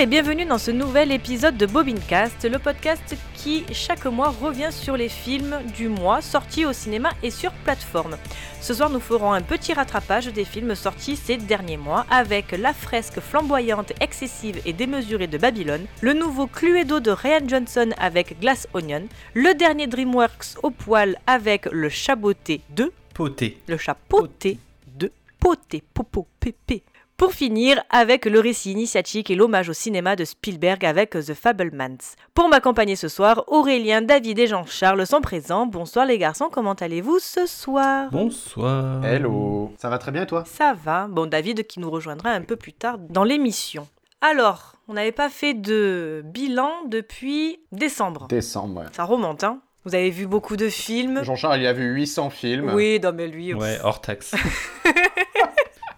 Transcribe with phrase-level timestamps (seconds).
[0.00, 4.96] Et bienvenue dans ce nouvel épisode de Bobincast, le podcast qui chaque mois revient sur
[4.96, 8.16] les films du mois sortis au cinéma et sur plateforme.
[8.60, 12.72] Ce soir nous ferons un petit rattrapage des films sortis ces derniers mois avec la
[12.72, 18.68] fresque flamboyante, excessive et démesurée de Babylone, le nouveau Cluedo de Ryan Johnson avec Glass
[18.74, 23.58] Onion, le dernier DreamWorks au poil avec le Chaboté 2, Poté.
[23.66, 24.58] le chapeauté
[24.96, 26.84] de Poté Popo Pépé.
[27.18, 31.98] Pour finir, avec le récit initiatique et l'hommage au cinéma de Spielberg avec The Fablemans.
[32.32, 35.66] Pour m'accompagner ce soir, Aurélien, David et Jean-Charles sont présents.
[35.66, 38.08] Bonsoir les garçons, comment allez-vous ce soir?
[38.12, 39.04] Bonsoir.
[39.04, 40.44] Hello Ça va très bien et toi?
[40.46, 41.08] Ça va.
[41.08, 43.88] Bon, David qui nous rejoindra un peu plus tard dans l'émission.
[44.20, 48.28] Alors, on n'avait pas fait de bilan depuis décembre.
[48.28, 48.86] Décembre, ouais.
[48.92, 52.70] Ça remonte, hein Vous avez vu beaucoup de films Jean-Charles, il a vu 800 films.
[52.74, 53.54] Oui, non mais lui...
[53.54, 54.36] Ouais, hors taxe.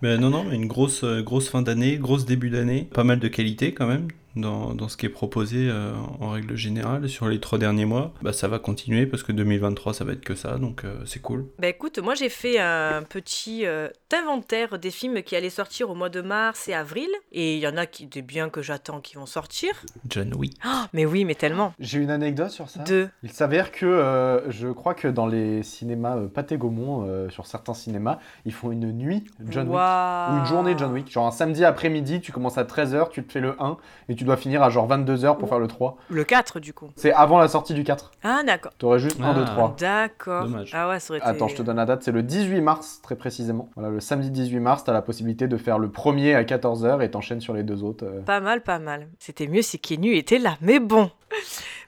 [0.03, 2.89] Mais non, non, une grosse, euh, grosse fin d'année, grosse début d'année.
[2.93, 6.57] Pas mal de qualité quand même dans, dans ce qui est proposé euh, en règle
[6.57, 8.13] générale sur les trois derniers mois.
[8.23, 11.21] Bah, ça va continuer parce que 2023 ça va être que ça, donc euh, c'est
[11.21, 11.47] cool.
[11.59, 15.95] Bah écoute, moi j'ai fait un petit euh, inventaire des films qui allaient sortir au
[15.95, 17.09] mois de mars et avril.
[17.33, 19.71] Et il y en a qui, des biens que j'attends qui vont sortir.
[20.09, 20.57] John Wick.
[20.63, 21.75] Ah, mais oui, mais tellement.
[21.79, 22.83] J'ai une anecdote sur ça.
[22.83, 23.09] Deux.
[23.23, 27.47] Il s'avère que euh, je crois que dans les cinémas euh, Pathé Gaumont, euh, sur
[27.47, 29.79] certains cinémas, ils font une nuit John Wick.
[29.79, 31.11] Ou une journée John Wick.
[31.11, 33.77] Genre un samedi après-midi, tu commences à 13h, tu te fais le 1
[34.09, 35.47] et tu dois finir à genre 22h pour Oh.
[35.49, 35.97] faire le 3.
[36.09, 36.91] Le 4 du coup.
[36.97, 38.11] C'est avant la sortie du 4.
[38.23, 38.73] Ah d'accord.
[38.79, 39.51] T'aurais juste 1, 2, Ah.
[39.51, 39.77] 3.
[39.79, 40.45] D'accord.
[40.45, 40.71] Dommage.
[40.75, 41.29] Ah ouais, ça aurait été...
[41.29, 43.69] Attends, je te donne la date, c'est le 18 mars, très précisément.
[43.77, 47.11] Voilà, le samedi 18 mars, t'as la possibilité de faire le premier à 14h et
[47.11, 48.05] t'enchaînes sur les deux autres.
[48.05, 48.21] euh.
[48.23, 49.09] Pas mal, pas mal.
[49.19, 51.11] C'était mieux si Kenu était là, mais bon.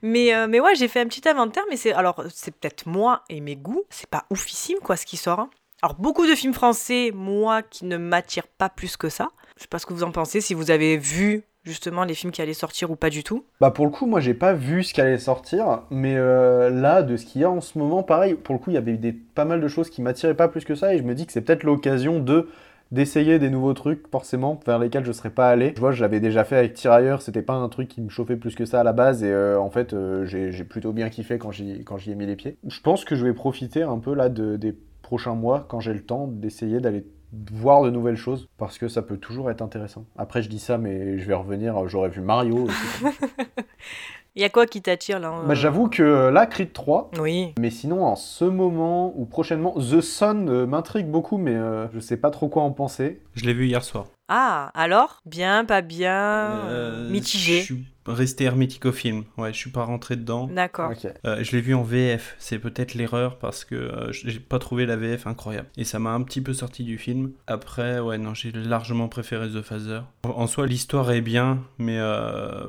[0.02, 3.22] Mais, euh, mais ouais, j'ai fait un petit inventaire, mais c'est alors c'est peut-être moi
[3.28, 3.84] et mes goûts.
[3.90, 5.40] C'est pas oufissime quoi ce qui sort.
[5.40, 5.50] hein.
[5.82, 9.28] Alors beaucoup de films français, moi qui ne m'attirent pas plus que ça.
[9.56, 12.32] Je sais pas ce que vous en pensez, si vous avez vu justement les films
[12.32, 13.44] qui allaient sortir ou pas du tout.
[13.60, 17.02] Bah pour le coup, moi j'ai pas vu ce qui allait sortir, mais euh, là,
[17.02, 18.96] de ce qu'il y a en ce moment, pareil, pour le coup, il y avait
[18.96, 21.26] des, pas mal de choses qui m'attiraient pas plus que ça, et je me dis
[21.26, 22.48] que c'est peut-être l'occasion de
[22.90, 25.72] d'essayer des nouveaux trucs, forcément, vers lesquels je serais pas allé.
[25.74, 28.36] Je vois, je l'avais déjà fait avec Tirailleurs, c'était pas un truc qui me chauffait
[28.36, 31.38] plus que ça à la base, et euh, en fait, euh, j'ai plutôt bien kiffé
[31.38, 32.58] quand j'y quand j'y ai mis les pieds.
[32.68, 35.94] Je pense que je vais profiter un peu là de, des prochains mois, quand j'ai
[35.94, 37.06] le temps, d'essayer d'aller
[37.52, 40.04] voir de nouvelles choses parce que ça peut toujours être intéressant.
[40.16, 43.04] Après je dis ça mais je vais revenir, j'aurais vu Mario aussi.
[44.34, 47.52] Il y a quoi qui t'attire là Bah, j'avoue que euh, là, Creed 3, Oui.
[47.58, 52.00] mais sinon, en ce moment ou prochainement, The Sun euh, m'intrigue beaucoup, mais euh, je
[52.00, 53.20] sais pas trop quoi en penser.
[53.34, 54.06] Je l'ai vu hier soir.
[54.28, 55.20] Ah, alors?
[55.26, 57.58] Bien, pas bien Euh, Mitigé.
[57.60, 59.24] Je suis resté hermétique au film.
[59.36, 60.46] Ouais, je suis pas rentré dedans.
[60.46, 60.92] D'accord.
[60.92, 61.12] Ok.
[61.26, 64.86] Euh, je l'ai vu en VF, c'est peut-être l'erreur parce que euh, j'ai pas trouvé
[64.86, 65.68] la VF incroyable.
[65.76, 67.32] Et ça m'a un petit peu sorti du film.
[67.46, 70.00] Après, ouais, non, j'ai largement préféré The Phaser.
[70.24, 72.68] En, en soi, l'histoire est bien, mais euh,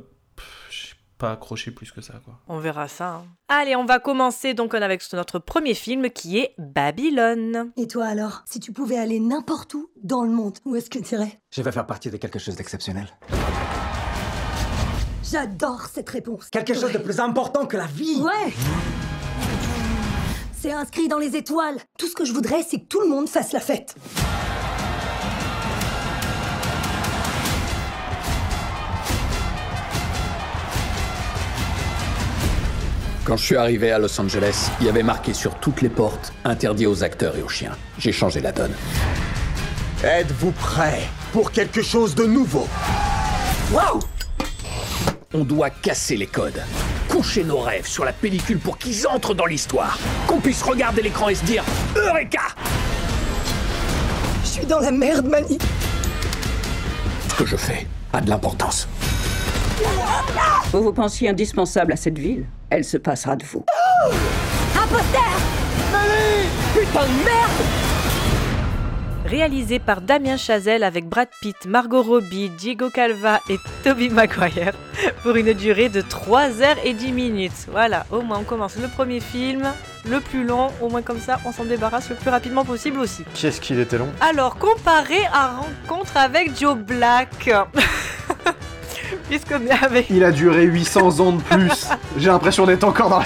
[1.23, 2.33] pas accroché plus que ça, quoi.
[2.49, 3.07] On verra ça.
[3.13, 3.25] hein.
[3.47, 7.71] Allez, on va commencer donc avec notre premier film qui est Babylone.
[7.77, 10.99] Et toi alors Si tu pouvais aller n'importe où dans le monde, où est-ce que
[10.99, 11.39] tu irais?
[11.49, 13.07] Je vais faire partie de quelque chose d'exceptionnel.
[15.23, 16.49] J'adore cette réponse.
[16.49, 18.51] Quelque chose de plus important que la vie Ouais
[20.51, 21.77] C'est inscrit dans les étoiles.
[21.97, 23.95] Tout ce que je voudrais, c'est que tout le monde fasse la fête.
[33.25, 36.33] Quand je suis arrivé à Los Angeles, il y avait marqué sur toutes les portes
[36.43, 37.71] interdit aux acteurs et aux chiens.
[37.97, 38.73] J'ai changé la donne.
[40.03, 42.67] Êtes-vous prêts pour quelque chose de nouveau?
[43.71, 43.99] Waouh
[45.33, 46.61] On doit casser les codes.
[47.07, 49.97] Coucher nos rêves sur la pellicule pour qu'ils entrent dans l'histoire.
[50.27, 51.63] Qu'on puisse regarder l'écran et se dire
[51.95, 52.41] Eureka
[54.43, 55.57] Je suis dans la merde, Mani.
[57.29, 58.89] Ce que je fais a de l'importance.
[60.71, 63.63] Vous vous pensiez indispensable à cette ville Elle se passera de vous.
[64.75, 65.19] Un poster
[66.73, 67.83] Putain de merde
[69.25, 74.73] Réalisé par Damien Chazelle avec Brad Pitt, Margot Robbie, Diego Calva et Toby Maguire
[75.23, 77.67] pour une durée de 3 heures et 10 minutes.
[77.71, 79.63] Voilà, au moins on commence le premier film,
[80.07, 83.23] le plus long, au moins comme ça on s'en débarrasse le plus rapidement possible aussi.
[83.33, 87.49] Qu'est-ce qu'il était long Alors, comparé à Rencontre avec Joe Black.
[89.29, 90.07] Puisqu'on est avec.
[90.09, 91.87] Il a duré 800 ans de plus.
[92.17, 93.25] J'ai l'impression d'être encore dans la...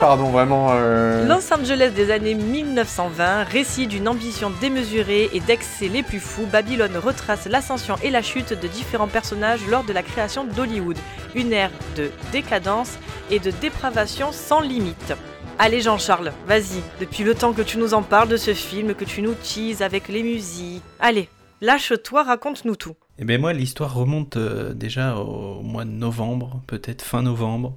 [0.00, 0.68] Pardon, vraiment...
[0.72, 6.46] euh, Los Angeles des années 1920, récit d'une ambition démesurée et d'excès les plus fous,
[6.50, 10.98] Babylone retrace l'ascension et la chute de différents personnages lors de la création d'Hollywood.
[11.34, 12.98] Une ère de décadence
[13.30, 15.14] et de dépravation sans limite.
[15.58, 19.04] Allez Jean-Charles, vas-y, depuis le temps que tu nous en parles de ce film, que
[19.04, 20.82] tu nous teases avec les musiques.
[20.98, 21.28] Allez,
[21.60, 22.96] lâche-toi, raconte-nous tout.
[23.18, 27.76] Eh bien moi, l'histoire remonte euh, déjà au mois de novembre, peut-être fin novembre,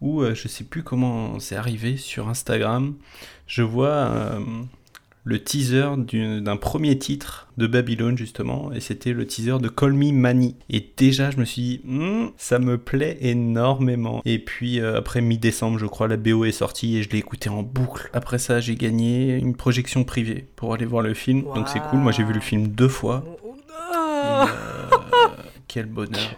[0.00, 2.94] où euh, je sais plus comment c'est arrivé sur Instagram.
[3.46, 4.40] Je vois euh,
[5.24, 5.84] le teaser
[6.40, 10.56] d'un premier titre de Babylone justement, et c'était le teaser de Call Me Mani.
[10.70, 14.22] Et déjà, je me suis dit, Hmm, ça me plaît énormément.
[14.24, 17.62] Et puis après mi-décembre, je crois, la BO est sortie et je l'ai écouté en
[17.62, 18.08] boucle.
[18.14, 21.98] Après ça, j'ai gagné une projection privée pour aller voir le film, donc c'est cool.
[21.98, 23.22] Moi, j'ai vu le film deux fois.
[24.20, 25.28] Oh, euh,
[25.68, 26.34] quel bonheur.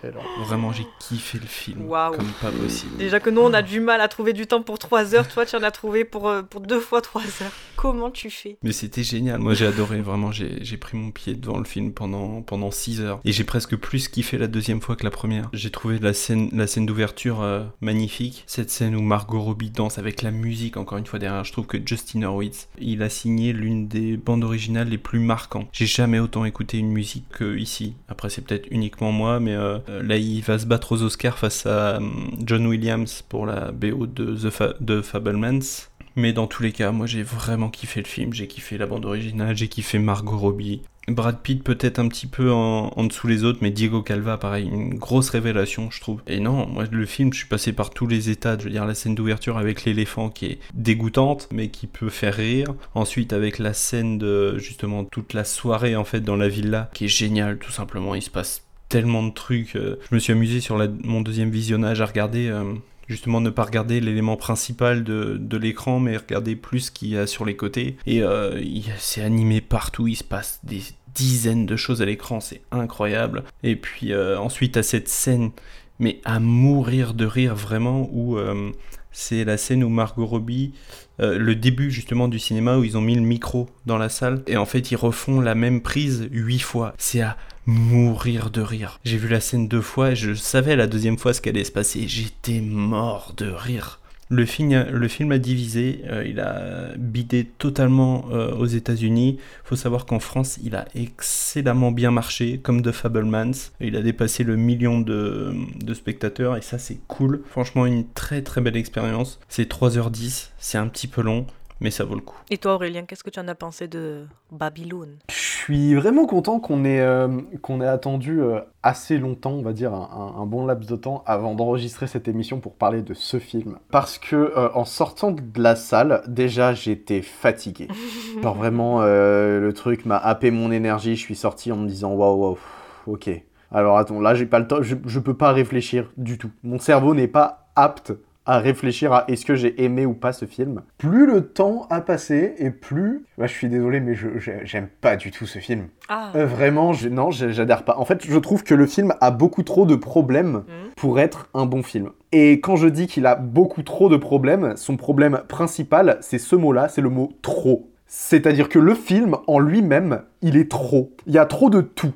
[0.47, 1.89] Vraiment, j'ai kiffé le film.
[1.89, 2.17] Waouh.
[2.17, 2.97] Comme pas possible.
[2.99, 5.29] Déjà que nous, on a du mal à trouver du temps pour 3 heures.
[5.29, 7.53] Toi, tu en as trouvé pour, euh, pour deux fois 3 heures.
[7.83, 9.41] Comment tu fais Mais c'était génial.
[9.41, 10.03] Moi, j'ai adoré.
[10.03, 13.21] Vraiment, j'ai pris mon pied devant le film pendant, pendant 6 heures.
[13.25, 15.51] Et j'ai presque plus kiffé la deuxième fois que la première.
[15.53, 18.45] J'ai trouvé la scène, la scène d'ouverture euh, magnifique.
[18.47, 21.43] Cette scène où Margot Robbie danse avec la musique, encore une fois derrière.
[21.43, 25.67] Je trouve que Justin Horwitz, il a signé l'une des bandes originales les plus marquantes.
[25.73, 27.97] J'ai jamais autant écouté une musique que ici.
[28.07, 31.67] Après, c'est peut-être uniquement moi, mais euh, là, il va se battre aux Oscars face
[31.67, 32.01] à euh,
[32.45, 35.89] John Williams pour la BO de The Fablemans.
[36.17, 39.05] Mais dans tous les cas, moi j'ai vraiment kiffé le film, j'ai kiffé la bande
[39.07, 40.83] originale, j'ai kiffé Margot Robbie.
[41.09, 44.95] Brad Pitt peut-être un petit peu en, dessous les autres, mais Diego Calva, pareil, une
[44.95, 46.23] grosse révélation, je trouve.
[46.29, 48.57] Et non, moi le film, je suis passé par tous les états.
[48.57, 52.35] Je veux dire, la scène d'ouverture avec l'éléphant qui est dégoûtante, mais qui peut faire
[52.37, 52.69] rire.
[52.95, 57.07] Ensuite, avec la scène de justement toute la soirée en fait dans la villa, qui
[57.07, 58.15] est géniale, tout simplement.
[58.15, 59.75] Il se passe tellement de trucs.
[59.75, 62.47] euh, Je me suis amusé sur la- mon deuxième visionnage à regarder.
[62.49, 62.75] euh,
[63.13, 67.19] justement ne pas regarder l'élément principal de, de l'écran mais regarder plus ce qu'il y
[67.19, 67.97] a sur les côtés.
[68.07, 68.59] Et euh,
[68.99, 70.81] c'est animé partout il se passe des
[71.15, 73.45] dizaines de choses à l'écran c'est incroyable.
[73.63, 75.51] Et puis euh, ensuite à cette scène
[75.99, 78.73] mais à mourir de rire vraiment où euh,
[79.13, 80.73] c'est la scène où Margot Robbie
[81.19, 84.57] le début justement du cinéma où ils ont mis le micro dans la salle et
[84.57, 86.95] en fait ils refont la même prise huit fois.
[86.99, 87.37] C'est à
[87.67, 88.99] mourir de rire.
[89.05, 91.73] J'ai vu la scène deux fois et je savais la deuxième fois ce qu'allait se
[91.73, 92.07] passer.
[92.09, 94.01] J'étais mort de rire.
[94.33, 99.39] Le film, le film a divisé, euh, il a bidé totalement euh, aux États-Unis.
[99.63, 103.53] Faut savoir qu'en France, il a excellemment bien marché, comme The Fablemans.
[103.81, 107.43] Il a dépassé le million de, de spectateurs et ça, c'est cool.
[107.51, 109.39] Franchement, une très très belle expérience.
[109.51, 111.47] C'est 3h10, c'est un petit peu long,
[111.83, 112.37] mais ça vaut le coup.
[112.51, 115.19] Et toi, Aurélien, qu'est-ce que tu en as pensé de Babylone?
[115.31, 117.29] Je suis vraiment content qu'on ait, euh,
[117.61, 121.55] qu'on ait attendu euh, assez longtemps, on va dire un, bon laps de temps, avant
[121.55, 123.79] d'enregistrer cette émission pour parler de ce film.
[123.91, 127.89] Parce que euh, en sortant de la salle, déjà j'étais fatigué.
[128.43, 131.17] Genre vraiment, euh, le truc m'a happé mon énergie.
[131.17, 132.59] Je suis sorti en me disant waouh, waouh,
[133.07, 133.31] ok.
[133.73, 136.51] Alors attends, là j'ai pas le temps, je, je peux pas réfléchir du tout.
[136.63, 138.13] Mon cerveau n'est pas apte
[138.45, 140.83] à réfléchir à est-ce que j'ai aimé ou pas ce film.
[140.99, 144.89] Plus le temps a passé et plus, bah, je suis désolé mais je j'ai- j'aime
[145.01, 145.87] pas du tout ce film.
[146.09, 147.97] Ah, Euh, vraiment, je- non, j'adhère pas.
[147.99, 150.91] En fait, je trouve que le film a beaucoup trop de problèmes Mhm.
[150.97, 152.11] pour être un bon film.
[152.33, 156.57] Et quand je dis qu'il a beaucoup trop de problèmes, son problème principal, c'est ce
[156.57, 157.89] mot-là, c'est le mot trop.
[158.07, 161.13] C'est-à-dire que le film, en lui-même, il est trop.
[161.27, 162.13] Il y a trop de tout.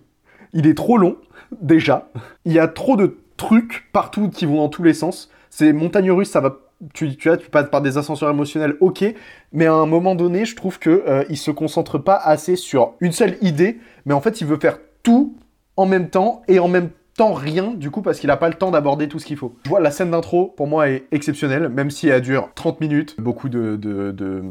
[0.53, 1.17] Il est trop long,
[1.63, 2.09] déjà.
[2.45, 5.31] Il y a trop de trucs partout qui vont dans tous les sens.
[5.59, 6.59] C'est montagne russe, ça va.
[6.93, 9.07] Tu, vois, tu passes par des ascenseurs émotionnels, ok,
[9.53, 13.13] mais à un moment donné, je trouve que euh, se concentre pas assez sur une
[13.13, 15.35] seule idée, mais en fait, il veut faire tout
[15.79, 18.55] en même temps et en même temps rien, du coup, parce qu'il a pas le
[18.57, 19.55] temps d'aborder tout ce qu'il faut.
[19.65, 23.19] Je vois la scène d'intro, pour moi, est exceptionnelle, même si elle dure 30 minutes.
[23.19, 24.43] Beaucoup de, de,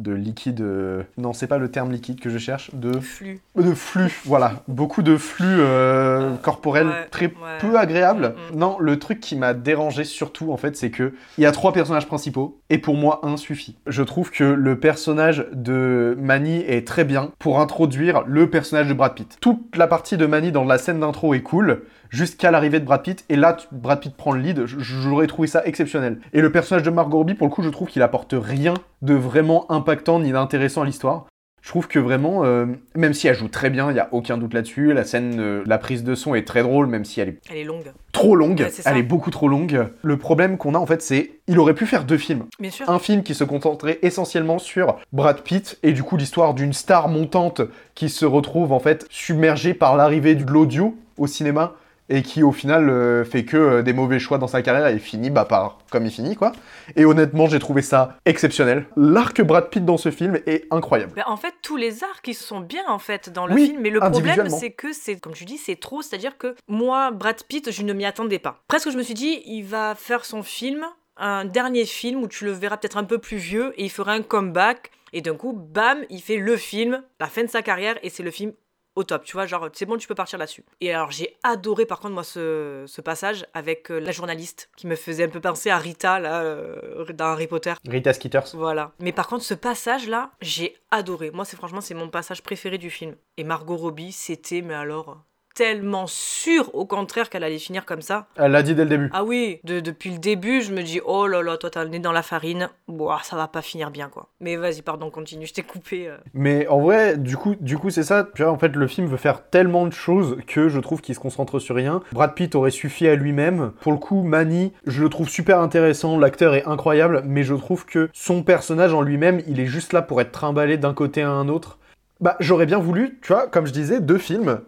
[0.00, 0.60] de liquide.
[0.60, 3.40] euh, Non, c'est pas le terme liquide que je cherche, de flux.
[3.56, 7.58] de flux, voilà, beaucoup de flux euh, corporels ouais, très ouais.
[7.60, 8.34] peu agréables.
[8.50, 8.58] Mm, mm.
[8.58, 11.72] Non, le truc qui m'a dérangé surtout, en fait, c'est que il y a trois
[11.72, 13.76] personnages principaux et pour moi un suffit.
[13.86, 18.94] Je trouve que le personnage de Manny est très bien pour introduire le personnage de
[18.94, 19.36] Brad Pitt.
[19.40, 21.82] Toute la partie de Manny dans la scène d'intro est cool.
[22.10, 25.62] Jusqu'à l'arrivée de Brad Pitt, et là, Brad Pitt prend le lead, j'aurais trouvé ça
[25.64, 26.18] exceptionnel.
[26.32, 29.14] Et le personnage de Margot Robbie, pour le coup, je trouve qu'il apporte rien de
[29.14, 31.26] vraiment impactant ni d'intéressant à l'histoire.
[31.62, 32.64] Je trouve que vraiment, euh,
[32.96, 34.94] même si elle joue très bien, il n'y a aucun doute là-dessus.
[34.94, 37.58] La scène, euh, la prise de son est très drôle, même si elle est Elle
[37.58, 37.92] est longue.
[38.12, 38.60] trop longue.
[38.60, 39.88] Ouais, elle est beaucoup trop longue.
[40.02, 42.46] Le problème qu'on a, en fait, c'est il aurait pu faire deux films.
[42.58, 42.88] Bien sûr.
[42.88, 47.08] Un film qui se concentrait essentiellement sur Brad Pitt et du coup l'histoire d'une star
[47.08, 47.60] montante
[47.94, 51.74] qui se retrouve en fait submergée par l'arrivée de l'audio au cinéma
[52.10, 54.98] et qui au final euh, fait que euh, des mauvais choix dans sa carrière et
[54.98, 56.52] finit bah, par comme il finit quoi.
[56.96, 58.86] Et honnêtement j'ai trouvé ça exceptionnel.
[58.96, 61.12] L'arc Brad Pitt dans ce film est incroyable.
[61.14, 63.80] Ben, en fait, tous les arcs, ils sont bien en fait dans le Oui, film,
[63.80, 66.02] mais le problème, c'est que c'est, comme tu dis, c'est trop.
[66.02, 68.62] C'est-à-dire que moi, Brad Pitt, je ne m'y attendais pas.
[68.68, 70.84] Presque, je me suis dit, il va faire son film,
[71.16, 74.12] un dernier film où tu le verras peut-être un peu plus vieux et il fera
[74.12, 74.90] un comeback.
[75.12, 78.22] Et d'un coup, bam, il fait le film, la fin de sa carrière, et c'est
[78.22, 78.52] le film
[79.00, 80.64] au top, tu vois, genre c'est bon, tu peux partir là-dessus.
[80.80, 84.86] Et alors j'ai adoré par contre moi ce, ce passage avec euh, la journaliste qui
[84.86, 87.74] me faisait un peu penser à Rita là euh, dans Harry Potter.
[87.86, 88.54] Rita Skeeters.
[88.54, 88.92] Voilà.
[89.00, 91.30] Mais par contre, ce passage-là, j'ai adoré.
[91.30, 93.14] Moi, c'est franchement, c'est mon passage préféré du film.
[93.36, 95.22] Et Margot Robbie, c'était, mais alors,
[95.54, 98.26] tellement sûr, au contraire, qu'elle allait finir comme ça.
[98.36, 99.10] Elle l'a dit dès le début.
[99.12, 101.90] Ah oui, de- depuis le début, je me dis, oh là là, toi, t'as le
[101.90, 102.68] nez dans la farine.
[102.88, 104.28] Boah, ça va pas finir bien, quoi.
[104.40, 106.08] Mais vas-y, pardon, continue, je t'ai coupé.
[106.08, 106.16] euh.
[106.34, 108.26] Mais en vrai, du coup, du coup, c'est ça.
[108.34, 111.14] Tu vois, en fait, le film veut faire tellement de choses que je trouve qu'il
[111.14, 112.02] se concentre sur rien.
[112.12, 113.72] Brad Pitt aurait suffi à lui-même.
[113.80, 116.18] Pour le coup, Manny, je le trouve super intéressant.
[116.18, 120.02] L'acteur est incroyable, mais je trouve que son personnage en lui-même, il est juste là
[120.02, 121.78] pour être trimballé d'un côté à un autre.
[122.20, 124.60] Bah, j'aurais bien voulu, tu vois, comme je disais, deux films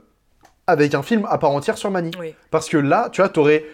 [0.72, 2.10] avec un film à part entière sur Manny.
[2.18, 2.34] Oui.
[2.50, 3.64] Parce que là, tu vois, t'aurais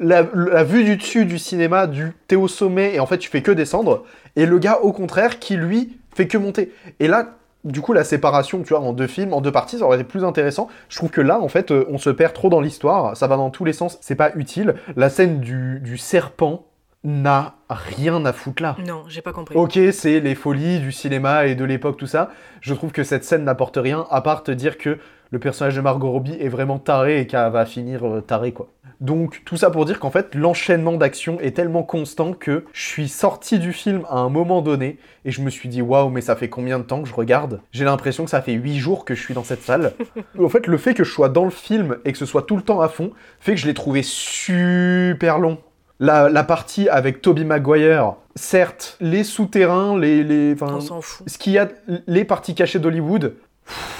[0.00, 3.28] la, la vue du dessus du cinéma, du t'es au sommet et en fait tu
[3.28, 4.04] fais que descendre,
[4.36, 6.72] et le gars au contraire qui lui fait que monter.
[7.00, 9.84] Et là, du coup, la séparation, tu vois, en deux films, en deux parties, ça
[9.84, 10.68] aurait été plus intéressant.
[10.88, 13.36] Je trouve que là, en fait, euh, on se perd trop dans l'histoire, ça va
[13.36, 14.76] dans tous les sens, c'est pas utile.
[14.96, 16.66] La scène du, du serpent
[17.04, 18.76] n'a rien à foutre là.
[18.86, 19.56] Non, j'ai pas compris.
[19.56, 22.30] Ok, c'est les folies du cinéma et de l'époque, tout ça.
[22.60, 24.98] Je trouve que cette scène n'apporte rien, à part te dire que
[25.30, 28.68] le personnage de Margot Robbie est vraiment taré et qu'elle va finir euh, taré, quoi.
[29.00, 33.08] Donc, tout ça pour dire qu'en fait, l'enchaînement d'actions est tellement constant que je suis
[33.08, 36.34] sorti du film à un moment donné et je me suis dit, waouh, mais ça
[36.34, 37.60] fait combien de temps que je regarde?
[37.70, 39.92] J'ai l'impression que ça fait 8 jours que je suis dans cette salle.
[40.42, 42.56] en fait, le fait que je sois dans le film et que ce soit tout
[42.56, 45.58] le temps à fond fait que je l'ai trouvé super long.
[46.00, 51.28] La, la partie avec Toby Maguire, certes, les souterrains, les, les, enfin, On s'en fout.
[51.28, 51.68] ce qu'il y a,
[52.06, 53.34] les parties cachées d'Hollywood,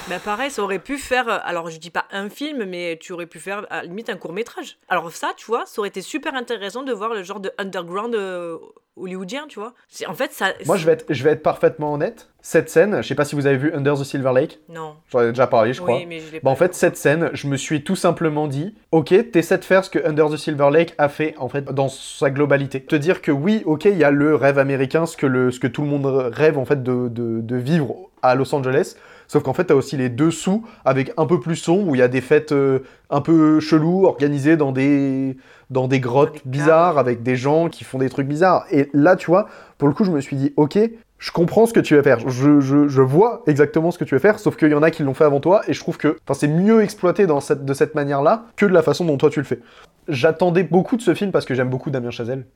[0.09, 3.13] Bah pareil, ça aurait pu faire, euh, alors je dis pas un film, mais tu
[3.13, 4.79] aurais pu faire à la limite un court métrage.
[4.89, 8.15] Alors ça, tu vois, ça aurait été super intéressant de voir le genre de underground
[8.15, 8.57] euh,
[8.97, 9.75] hollywoodien, tu vois.
[10.07, 10.55] En fait, ça...
[10.65, 13.35] moi je vais, être, je vais être parfaitement honnête, cette scène, je sais pas si
[13.35, 14.97] vous avez vu Under the Silver Lake, Non.
[15.13, 15.97] j'en ai déjà parlé, je crois.
[15.97, 18.47] Oui, mais je l'ai Bah, pas en fait, cette scène, je me suis tout simplement
[18.49, 21.67] dit, ok, t'essaies de faire ce que Under the Silver Lake a fait, en fait,
[21.67, 22.83] dans sa globalité.
[22.83, 25.61] Te dire que oui, ok, il y a le rêve américain, ce que, le, ce
[25.61, 28.97] que tout le monde rêve, en fait, de, de, de vivre à Los Angeles.
[29.29, 32.03] Sauf qu'en fait, t'as aussi les dessous, avec un peu plus sombre, où il y
[32.03, 32.81] a des fêtes euh,
[33.11, 35.37] un peu chelous, organisées dans des,
[35.71, 38.65] dans des grottes bizarres, avec des gens qui font des trucs bizarres.
[38.71, 40.79] Et là, tu vois, pour le coup, je me suis dit, ok,
[41.19, 42.27] je comprends ce que tu veux faire.
[42.29, 44.91] Je, je, je vois exactement ce que tu veux faire, sauf qu'il y en a
[44.91, 47.75] qui l'ont fait avant toi, et je trouve que c'est mieux exploité dans cette, de
[47.75, 49.61] cette manière-là que de la façon dont toi tu le fais.
[50.09, 52.47] J'attendais beaucoup de ce film parce que j'aime beaucoup Damien Chazelle.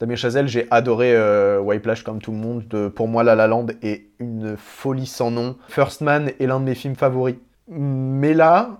[0.00, 2.64] Damien Chazelle, j'ai adoré euh, Whiplash comme tout le monde.
[2.68, 5.56] De- pour moi, La La Land est une folie sans nom.
[5.68, 7.36] First Man est l'un de mes films favoris.
[7.66, 8.78] Mais là,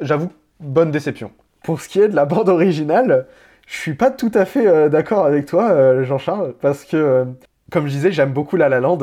[0.00, 1.32] j'avoue, bonne déception.
[1.64, 3.26] Pour ce qui est de la bande originale,
[3.66, 7.24] je suis pas tout à fait euh, d'accord avec toi, euh, Jean-Charles, parce que, euh,
[7.70, 8.98] comme je disais, j'aime beaucoup La La Land,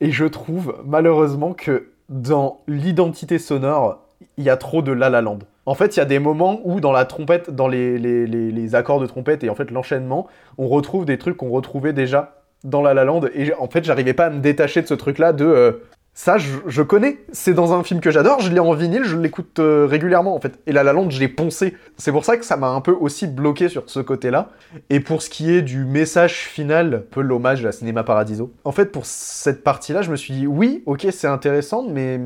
[0.00, 5.20] et je trouve malheureusement que dans l'identité sonore, il y a trop de La La
[5.20, 5.40] Land.
[5.70, 9.06] En fait, il y a des moments où dans la trompette, dans les, accords de
[9.06, 10.26] trompette et en fait l'enchaînement,
[10.58, 14.12] on retrouve des trucs qu'on retrouvait déjà dans La La Land, et en fait, j'arrivais
[14.12, 15.44] pas à me détacher de ce truc-là de...
[15.44, 15.72] euh,
[16.12, 17.18] ça, je, connais.
[17.30, 18.40] C'est dans un film que j'adore.
[18.40, 20.58] Je l'ai en vinyle, je l'écoute euh, régulièrement en fait.
[20.66, 21.76] Et La La Land, je l'ai poncé.
[21.96, 24.50] C'est pour ça que ça m'a un peu aussi bloqué sur ce côté-là.
[24.90, 28.52] Et pour ce qui est du message final, un peu l'hommage à Cinéma Paradiso.
[28.64, 32.18] En fait, pour cette partie-là, je me suis dit oui, ok, c'est intéressant, mais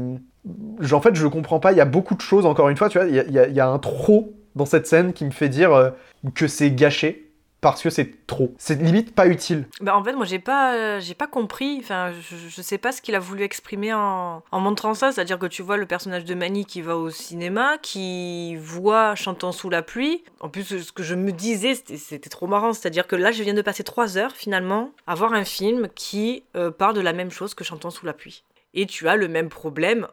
[0.93, 1.73] en fait, je comprends pas.
[1.73, 2.47] Il y a beaucoup de choses.
[2.47, 5.31] Encore une fois, tu vois, il y a, un trop dans cette scène qui me
[5.31, 5.91] fait dire euh,
[6.35, 7.25] que c'est gâché
[7.65, 8.55] parce que c'est trop.
[8.59, 9.67] C'est limite pas utile.
[9.81, 11.79] Bah en fait, moi j'ai pas, euh, pas compris.
[11.81, 15.13] Enfin, je, je sais pas ce qu'il a voulu exprimer en, montrant ça.
[15.13, 19.51] C'est-à-dire que tu vois le personnage de Manny qui va au cinéma, qui voit Chantant
[19.51, 20.25] sous la pluie.
[20.41, 22.75] En plus, ce que je me disais, c'était- trop marrant.
[22.75, 26.45] C'est-à-dire que là, je viens de passer trois heures finalement à voir un film qui
[26.57, 28.45] euh, parle de la même chose que Chantant sous la pluie.
[28.75, 30.07] Et tu as le même problème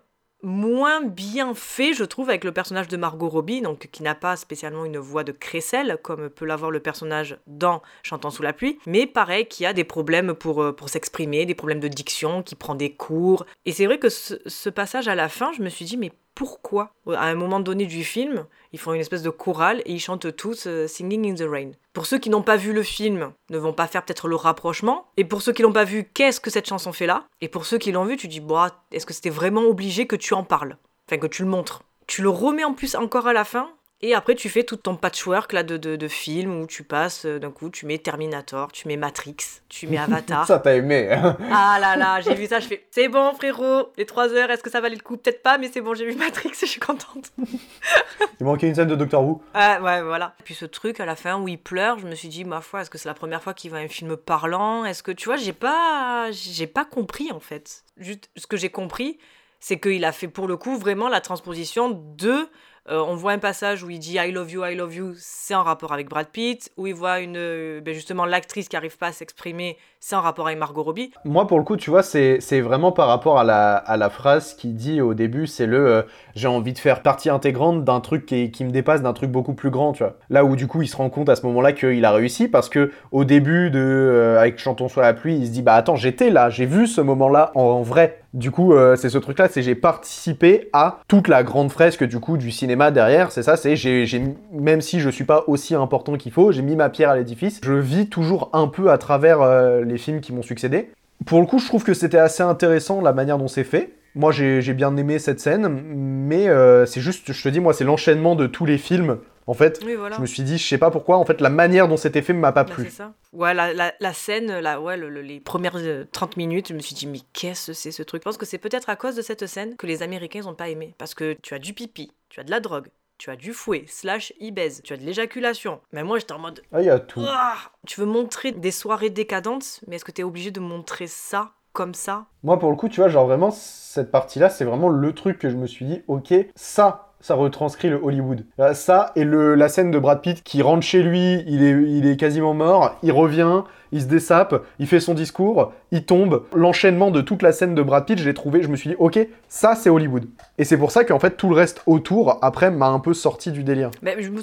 [0.44, 4.36] moins bien fait, je trouve, avec le personnage de Margot Robbie, donc qui n'a pas
[4.36, 8.80] spécialement une voix de crécelle, comme peut l'avoir le personnage dans Chantant sous la pluie,
[8.86, 12.56] mais pareil, qui a des problèmes pour, euh, pour s'exprimer, des problèmes de diction, qui
[12.56, 13.46] prend des cours.
[13.66, 16.12] Et c'est vrai que ce, ce passage à la fin, je me suis dit, mais
[16.36, 20.00] pourquoi À un moment donné du film, ils font une espèce de chorale et ils
[20.00, 21.72] chantent tous euh, Singing in the Rain.
[21.94, 25.08] Pour ceux qui n'ont pas vu le film, ne vont pas faire peut-être le rapprochement.
[25.18, 27.26] Et pour ceux qui l'ont pas vu, qu'est-ce que cette chanson fait là?
[27.42, 30.16] Et pour ceux qui l'ont vu, tu dis, bah, est-ce que c'était vraiment obligé que
[30.16, 30.78] tu en parles?
[31.08, 31.84] Enfin, que tu le montres.
[32.08, 33.70] Tu le remets en plus encore à la fin?
[34.04, 37.26] Et après, tu fais tout ton patchwork là de, de, de films où tu passes
[37.26, 39.36] euh, d'un coup, tu mets Terminator, tu mets Matrix,
[39.70, 40.48] tu mets Avatar.
[40.48, 41.10] Ça t'as aimé.
[41.12, 41.38] hein.
[41.52, 44.64] Ah là là, j'ai vu ça, je fais c'est bon frérot, les 3 heures, est-ce
[44.64, 45.18] que ça valait le coup?
[45.18, 47.32] Peut-être pas, mais c'est bon, j'ai vu Matrix, je suis contente.
[48.40, 49.42] Il manquait une scène de Doctor Who.
[49.54, 50.34] Ah ouais, voilà.
[50.40, 52.62] Et puis ce truc à la fin où il pleure, je me suis dit, ma
[52.62, 54.84] foi, est-ce que c'est la première fois qu'il voit un film parlant?
[54.86, 57.84] Est-ce que, tu vois, j'ai pas, j'ai pas compris en fait.
[57.98, 59.20] Juste ce que j'ai compris,
[59.60, 62.48] c'est qu'il a fait pour le coup vraiment la transposition de
[62.90, 65.54] euh, on voit un passage où il dit I love you, I love you, c'est
[65.54, 66.72] en rapport avec Brad Pitt.
[66.78, 70.22] Où il voit une, euh, ben justement l'actrice qui arrive pas à s'exprimer, c'est en
[70.22, 71.12] rapport avec Margot Robbie.
[71.26, 75.00] Moi, pour le coup, tu vois, c'est vraiment par rapport à la, phrase qui dit
[75.00, 76.02] au début, c'est le euh,
[76.36, 79.70] j'ai envie de faire partie intégrante d'un truc qui, me dépasse, d'un truc beaucoup plus
[79.70, 80.18] grand, tu vois.
[80.32, 82.68] Là où du coup, il se rend compte à ce moment-là qu'il a réussi parce
[82.68, 85.96] que au début de euh, avec Chantons sous la pluie, il se dit bah attends,
[85.96, 88.18] j'étais là, j'ai vu ce moment-là en, vrai.
[88.34, 92.52] Du coup, euh, c'est ce truc-là, c'est j'ai participé à toute la grande fresque du
[92.52, 93.32] cinéma derrière.
[93.32, 96.76] C'est ça, c'est j'ai- même si je suis pas aussi important qu'il faut, j'ai mis
[96.76, 97.60] ma pierre à l'édifice.
[97.64, 100.92] Je vis toujours un peu à travers euh, les films qui m'ont succédé.
[101.26, 103.94] Pour le coup, je trouve que c'était assez intéressant la manière dont c'est fait.
[104.16, 107.84] Moi, j'ai bien aimé cette scène, mais euh, c'est juste, je te dis, moi, c'est
[107.86, 109.20] l'enchaînement de tous les films.
[109.48, 110.16] En fait, Oui, voilà.
[110.18, 112.34] je me suis dit, je sais pas pourquoi, en fait, la manière dont c'était fait
[112.34, 112.90] m'a pas Bah, plu.
[112.90, 113.14] ça.
[113.34, 116.74] Ouais, la, la, la scène, là, ouais, le- le- les premières euh, 30 minutes, je
[116.74, 118.22] me suis dit, mais qu'est-ce que c'est ce truc?
[118.22, 120.54] Je pense que c'est peut-être à cause de cette scène que les Américains ils ont
[120.54, 120.94] pas aimé.
[120.98, 122.88] Parce que tu as du pipi, tu as de la drogue,
[123.22, 124.50] tu as du fouet, slash e
[124.84, 125.80] tu as de l'éjaculation.
[125.94, 127.22] Mais moi, j'étais en mode, Ah, il y a tout.
[127.24, 127.54] Ah
[127.86, 131.52] tu veux montrer des soirées décadentes, mais est-ce que tu es obligé de montrer ça
[131.72, 132.26] comme ça?
[132.42, 135.52] Moi, pour le coup, tu vois, genre vraiment, cette partie-là, c'est vraiment le truc que
[135.52, 138.44] je me suis dit, ok, ça, ça retranscrit le Hollywood.
[138.74, 142.08] Ça et le, la scène de Brad Pitt qui rentre chez lui, il est, il
[142.08, 143.62] est quasiment mort, il revient,
[143.92, 146.46] il se dessape, il fait son discours, il tombe.
[146.56, 148.96] L'enchaînement de toute la scène de Brad Pitt, je l'ai trouvé, je me suis dit,
[149.00, 150.28] ok, ça, c'est Hollywood.
[150.58, 153.52] Et c'est pour ça qu'en fait, tout le reste autour, après, m'a un peu sorti
[153.52, 153.92] du délire.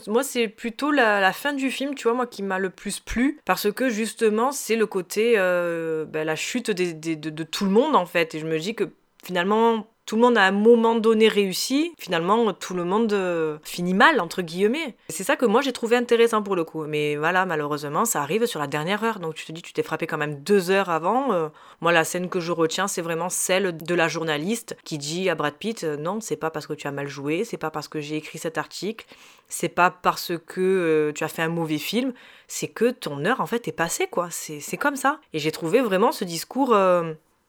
[0.07, 3.41] Moi, c'est plutôt la, fin du film, tu vois, moi, qui m'a le plus plu.
[3.45, 8.07] Parce que, justement, c'est le côté, euh, ben, la chute de tout le monde, en
[8.07, 8.35] fait.
[8.35, 8.85] Et je me dis que,
[9.25, 11.93] finalement, tout le monde à un moment donné réussi.
[11.99, 14.97] Finalement, tout le monde euh, finit mal, entre guillemets.
[15.11, 16.87] C'est ça que moi, j'ai trouvé intéressant pour le coup.
[16.87, 19.21] Mais voilà, malheureusement, ça arrive sur la dernière heure.
[19.21, 21.35] Donc, tu te dis, tu t'es frappé quand même deux heures avant.
[21.35, 21.49] Euh,
[21.83, 25.35] moi, la scène que je retiens, c'est vraiment celle de la journaliste qui dit à
[25.35, 27.89] Brad Pitt, euh, non, c'est pas parce que tu as mal joué, c'est pas parce
[27.89, 29.05] que j'ai écrit cet article,
[29.47, 32.15] c'est pas parce que tu as fait un mauvais film,
[32.47, 34.29] c'est que ton heure en fait est passée quoi.
[34.31, 35.21] C'est comme ça.
[35.35, 36.75] Et j'ai trouvé vraiment ce discours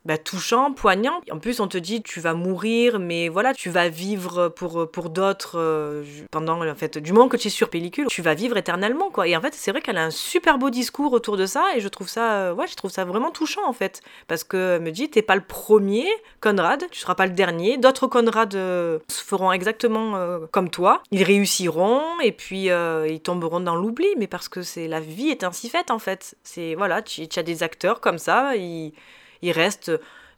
[0.05, 1.21] bah, touchant, poignant.
[1.29, 5.09] En plus, on te dit tu vas mourir, mais voilà, tu vas vivre pour, pour
[5.09, 8.55] d'autres euh, pendant en fait du moment que tu es sur pellicule, tu vas vivre
[8.55, 9.27] éternellement quoi.
[9.27, 11.81] Et en fait, c'est vrai qu'elle a un super beau discours autour de ça, et
[11.81, 14.83] je trouve ça, euh, ouais, je trouve ça vraiment touchant en fait, parce que elle
[14.83, 16.07] me dit t'es pas le premier
[16.39, 17.77] Conrad, tu seras pas le dernier.
[17.77, 21.03] D'autres Conrad euh, se feront exactement comme toi.
[21.11, 25.43] Ils réussiront et puis ils tomberont dans l'oubli, mais parce que c'est la vie est
[25.43, 26.35] ainsi faite en fait.
[26.43, 28.93] C'est voilà, tu as des acteurs comme ça, ils,
[29.41, 29.91] ils restent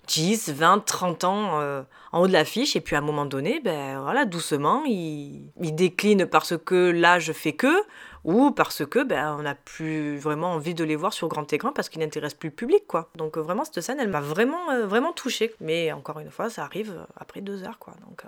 [0.08, 3.60] 10, 20, 30 ans euh, en haut de l'affiche et puis à un moment donné,
[3.64, 7.84] ben voilà, doucement, ils déclinent parce que l'âge fait que
[8.24, 11.72] ou parce que ben on n'a plus vraiment envie de les voir sur grand écran
[11.74, 13.10] parce qu'ils n'intéressent plus le public quoi.
[13.16, 15.54] Donc euh, vraiment cette scène, elle m'a vraiment euh, vraiment touchée.
[15.60, 17.94] Mais encore une fois, ça arrive euh, après deux heures quoi.
[18.08, 18.24] Donc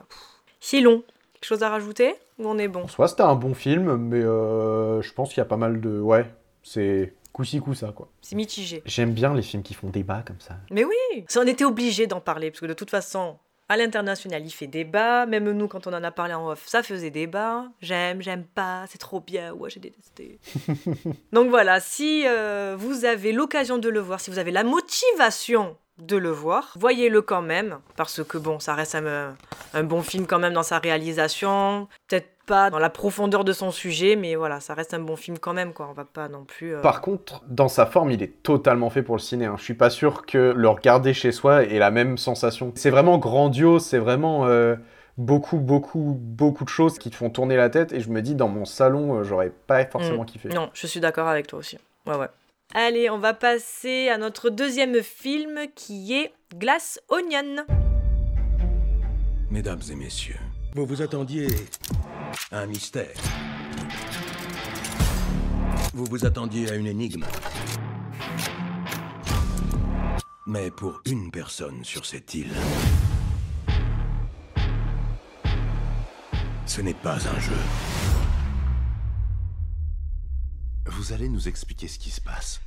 [0.59, 1.03] c'est long.
[1.33, 2.83] Quelque chose à rajouter ou on est bon?
[2.83, 5.99] En soi, c'était un bon film, mais je pense qu'il y a pas mal de.
[5.99, 6.25] Ouais,
[6.63, 8.09] c'est coup-ci, coup-ça, quoi.
[8.21, 8.81] C'est mitigé.
[8.85, 10.55] J'aime bien les films qui font débat comme ça.
[10.71, 13.37] Mais oui, ça, on était obligé d'en parler parce que de toute façon,
[13.69, 15.25] à l'international, il fait débat.
[15.25, 17.65] Même nous, quand on en a parlé en off, ça faisait débat.
[17.81, 19.53] J'aime, j'aime pas, c'est trop bien.
[19.53, 20.39] Ouais, j'ai détesté.
[21.33, 25.75] Donc voilà, si euh, vous avez l'occasion de le voir, si vous avez la motivation
[25.99, 29.35] de le voir, voyez-le quand même parce que bon, ça reste un,
[29.73, 31.87] un bon film quand même dans sa réalisation.
[32.07, 35.37] Peut-être pas dans la profondeur de son sujet, mais voilà, ça reste un bon film
[35.39, 35.71] quand même.
[35.71, 35.87] Quoi.
[35.89, 36.75] On va pas non plus.
[36.75, 39.45] euh, Par contre, dans sa forme, il est totalement fait pour le ciné.
[39.45, 39.55] hein.
[39.57, 42.73] Je suis pas sûr que le regarder chez soi ait la même sensation.
[42.75, 44.75] C'est vraiment grandiose, c'est vraiment euh,
[45.17, 47.93] beaucoup, beaucoup, beaucoup de choses qui te font tourner la tête.
[47.93, 50.49] Et je me dis, dans mon salon, euh, j'aurais pas forcément kiffé.
[50.49, 51.77] Non, je suis d'accord avec toi aussi.
[52.07, 52.27] Ouais, ouais.
[52.75, 57.67] Allez, on va passer à notre deuxième film qui est Glass Onion.
[59.51, 60.39] Mesdames et messieurs,
[60.73, 61.45] vous vous attendiez
[62.51, 63.13] à un mystère.
[65.93, 67.25] Vous vous attendiez à une énigme.
[70.47, 72.55] Mais pour une personne sur cette île,
[76.65, 77.92] ce n'est pas un jeu.
[80.85, 82.61] Vous allez nous expliquer ce qui se passe,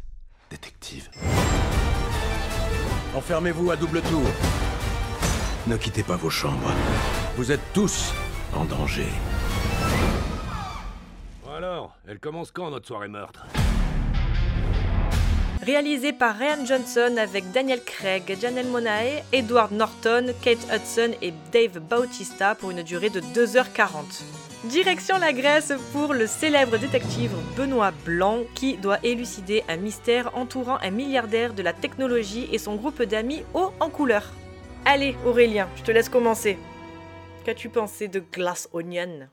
[0.50, 1.11] détective.
[3.14, 4.26] Enfermez-vous à double tour.
[5.66, 6.72] Ne quittez pas vos chambres.
[7.37, 8.12] Vous êtes tous
[8.55, 9.09] en danger.
[11.55, 13.46] Alors, elle commence quand notre soirée meurtre?
[15.66, 21.81] Réalisé par Ryan Johnson avec Daniel Craig, Janelle Monáe, Edward Norton, Kate Hudson et Dave
[21.81, 24.22] Bautista pour une durée de 2h40.
[24.66, 30.79] Direction la Grèce pour le célèbre détective Benoît Blanc qui doit élucider un mystère entourant
[30.83, 34.31] un milliardaire de la technologie et son groupe d'amis haut en couleur.
[34.85, 36.59] Allez, Aurélien, je te laisse commencer.
[37.44, 39.29] Qu'as-tu pensé de Glass Onion?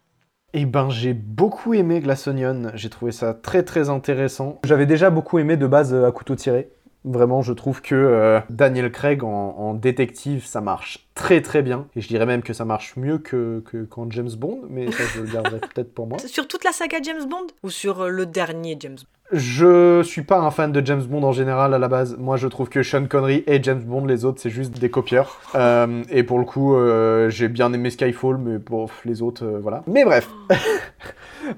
[0.55, 2.71] Eh ben, j'ai beaucoup aimé Glass Onion.
[2.75, 4.59] J'ai trouvé ça très très intéressant.
[4.63, 6.69] J'avais déjà beaucoup aimé de base euh, à couteau tiré.
[7.05, 11.87] Vraiment, je trouve que euh, Daniel Craig en, en détective, ça marche très très bien.
[11.95, 15.03] Et je dirais même que ça marche mieux que, que qu'en James Bond, mais ça
[15.15, 16.19] je le garderai peut-être pour moi.
[16.19, 19.22] Sur toute la saga James Bond Ou sur le dernier James Bond?
[19.31, 22.17] Je suis pas un fan de James Bond en général à la base.
[22.19, 25.39] Moi, je trouve que Sean Connery et James Bond, les autres, c'est juste des copieurs.
[25.55, 29.59] Euh, et pour le coup, euh, j'ai bien aimé Skyfall, mais bon, les autres, euh,
[29.61, 29.83] voilà.
[29.85, 30.27] Mais bref.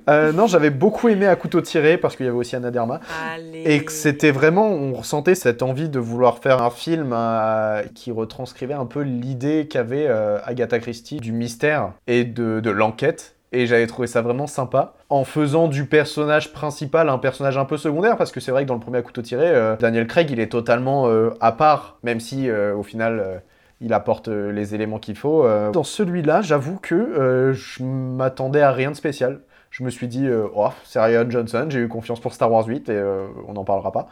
[0.10, 2.99] Euh, non, j'avais beaucoup aimé À couteau tiré parce qu'il y avait aussi Anna Derma.
[3.34, 3.63] Allez.
[3.65, 8.12] Et que c'était vraiment, on ressentait cette envie de vouloir faire un film euh, qui
[8.12, 13.35] retranscrivait un peu l'idée qu'avait euh, Agatha Christie du mystère et de, de l'enquête.
[13.51, 14.93] Et j'avais trouvé ça vraiment sympa.
[15.10, 18.67] En faisant du personnage principal un personnage un peu secondaire, parce que c'est vrai que
[18.67, 21.97] dans le premier à couteau tiré, euh, Daniel Craig, il est totalement euh, à part,
[22.03, 23.41] même si euh, au final,
[23.81, 25.47] il apporte les éléments qu'il faut.
[25.71, 29.41] Dans celui-là, j'avoue que je m'attendais à rien de spécial.
[29.69, 32.89] Je me suis dit, oh, c'est Ryan Johnson, j'ai eu confiance pour Star Wars 8
[32.89, 33.03] et
[33.47, 34.08] on n'en parlera pas,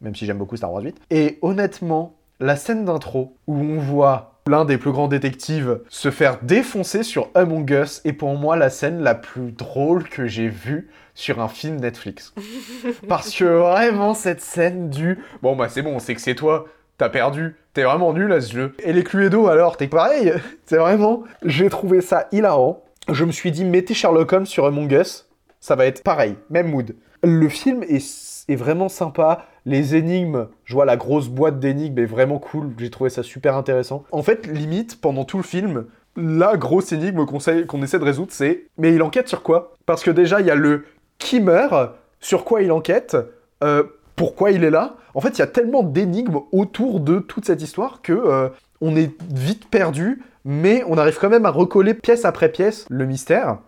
[0.00, 0.96] même si j'aime beaucoup Star Wars 8.
[1.10, 6.38] Et honnêtement, la scène d'intro où on voit l'un des plus grands détectives se faire
[6.42, 10.88] défoncer sur Among Us est pour moi la scène la plus drôle que j'ai vue
[11.14, 12.34] sur un film Netflix.
[13.08, 16.66] Parce que vraiment, cette scène du bon, bah c'est bon, on sait que c'est toi,
[16.98, 18.74] t'as perdu, t'es vraiment nul à ce jeu.
[18.82, 20.32] Et les Cluedo alors, t'es pareil
[20.66, 21.24] C'est vraiment.
[21.44, 22.84] J'ai trouvé ça hilarant.
[23.08, 25.28] Je me suis dit, mettez Sherlock Holmes sur Among Us,
[25.60, 26.94] ça va être pareil, même mood.
[27.22, 29.46] Le film est, est vraiment sympa.
[29.64, 32.70] Les énigmes, je vois la grosse boîte d'énigmes est vraiment cool.
[32.78, 34.04] J'ai trouvé ça super intéressant.
[34.10, 35.84] En fait, limite, pendant tout le film,
[36.16, 39.74] la grosse énigme qu'on qu'on essaie de résoudre, c'est mais il enquête sur quoi?
[39.86, 40.84] Parce que déjà, il y a le
[41.18, 43.16] qui meurt, sur quoi il enquête,
[43.62, 43.84] euh,
[44.16, 44.96] pourquoi il est là?
[45.14, 48.48] En fait, il y a tellement d'énigmes autour de toute cette histoire que euh,
[48.80, 53.06] on est vite perdu, mais on arrive quand même à recoller pièce après pièce le
[53.06, 53.58] mystère.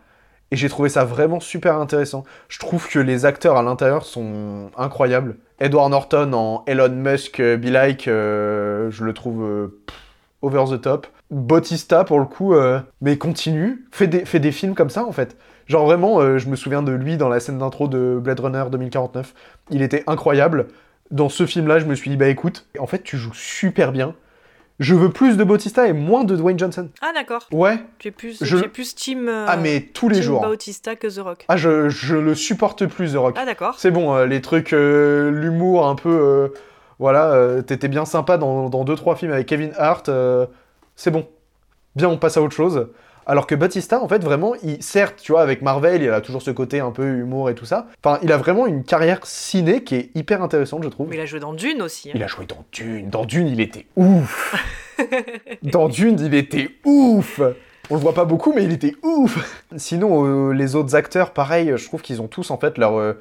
[0.54, 2.22] Et j'ai trouvé ça vraiment super intéressant.
[2.48, 5.34] Je trouve que les acteurs à l'intérieur sont incroyables.
[5.58, 9.80] Edward Norton en Elon Musk euh, Be Like, euh, je le trouve euh,
[10.42, 11.08] over the top.
[11.32, 12.54] Bautista, pour le coup,
[13.00, 15.36] mais continue, fait des, fait des films comme ça en fait.
[15.66, 19.34] Genre vraiment, je me souviens de lui dans la scène d'intro de Blade Runner 2049.
[19.70, 20.68] Il était incroyable.
[21.10, 24.14] Dans ce film-là, je me suis dit, bah écoute, en fait, tu joues super bien.
[24.80, 26.88] Je veux plus de Bautista et moins de Dwayne Johnson.
[27.00, 27.46] Ah d'accord.
[27.52, 27.78] Ouais.
[27.98, 30.40] Tu es plus, Je- tu es plus team, euh, Ah, mais tous les team jours.
[30.42, 31.44] Bautista que The Rock.
[31.48, 33.37] Ah, je, je le supporte plus, The Rock.
[33.38, 33.76] Ah d'accord.
[33.78, 36.52] C'est bon, euh, les trucs, euh, l'humour un peu.
[36.98, 40.10] voilà, t'étais bien sympa dans, dans deux, trois films avec Kevin Hart.
[40.96, 41.26] c'est bon.
[41.96, 42.88] Bien, on passe à autre chose.
[43.26, 46.42] Alors que Batista, en fait, vraiment, il, certes, tu vois, avec Marvel, il a toujours
[46.42, 47.87] ce côté un peu humour et tout ça.
[48.04, 51.08] Enfin, il a vraiment une carrière ciné qui est hyper intéressante, je trouve.
[51.08, 52.10] Mais il a joué dans Dune aussi.
[52.10, 52.12] hein.
[52.14, 53.08] Il a joué dans Dune.
[53.08, 54.54] Dans Dune, il était ouf.
[55.62, 57.40] dans Dune, il était ouf.
[57.90, 59.62] On le voit pas beaucoup, mais il était ouf.
[59.76, 62.98] Sinon, euh, les autres acteurs, pareil, je trouve qu'ils ont tous en fait leur.
[62.98, 63.14] euh,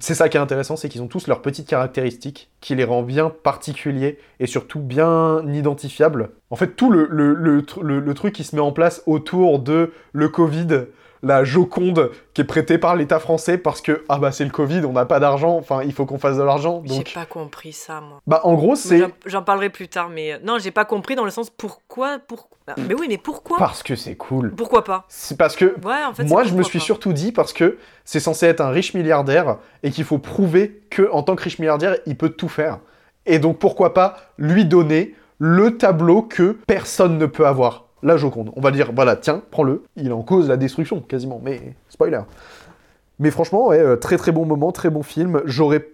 [0.00, 3.02] c'est ça qui est intéressant, c'est qu'ils ont tous leurs petites caractéristiques qui les rend
[3.02, 6.30] bien particuliers et surtout bien identifiables.
[6.50, 9.02] En fait, tout le, le, le, tr- le- le truc qui se met en place
[9.06, 10.86] autour de le Covid,
[11.24, 14.84] la Joconde qui est prêtée par l'État français parce que ah bah c'est le Covid,
[14.84, 16.82] on n'a pas d'argent, enfin il faut qu'on fasse de l'argent.
[16.84, 18.20] J'ai Donc pas compris ça moi.
[18.26, 21.24] bah en gros c'est J'en parlerai plus tard, mais euh, non, j'ai pas compris dans
[21.24, 22.48] le sens pourquoi, pour...
[22.66, 23.58] Ah, Mais oui, mais pourquoi?
[23.58, 24.54] Parce que c'est cool.
[24.54, 25.04] Pourquoi pas?
[25.08, 26.24] C'est parce que Ouais, en fait.
[26.24, 26.84] moi je me suis pas.
[26.84, 31.08] surtout dit parce que c'est censé être un riche milliardaire et qu'il faut prouver que
[31.12, 32.78] en tant que riche milliardaire il peut tout faire.
[33.26, 37.83] Et donc pourquoi pas lui donner le tableau que personne ne peut avoir.
[38.04, 38.52] La Joconde.
[38.54, 39.82] On va dire voilà tiens prends-le.
[39.96, 41.40] Il en cause la destruction quasiment.
[41.42, 42.20] Mais spoiler.
[43.18, 45.42] Mais franchement ouais euh, très très bon moment très bon film.
[45.46, 45.88] J'aurais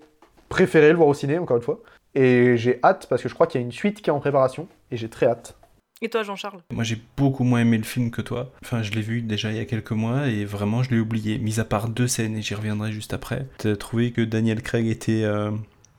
[0.49, 1.81] préféré le voir au ciné encore une fois.
[2.15, 4.19] Et j'ai hâte parce que je crois qu'il y a une suite qui est en
[4.19, 5.57] préparation et j'ai très hâte.
[6.03, 6.61] Et toi, Jean-Charles?
[6.73, 8.51] Moi j'ai beaucoup moins aimé le film que toi.
[8.65, 11.39] Enfin je l'ai vu déjà il y a quelques mois et vraiment je l'ai oublié.
[11.39, 13.47] Mis à part deux scènes et j'y reviendrai juste après.
[13.59, 15.51] T'as trouvé que Daniel Craig était euh,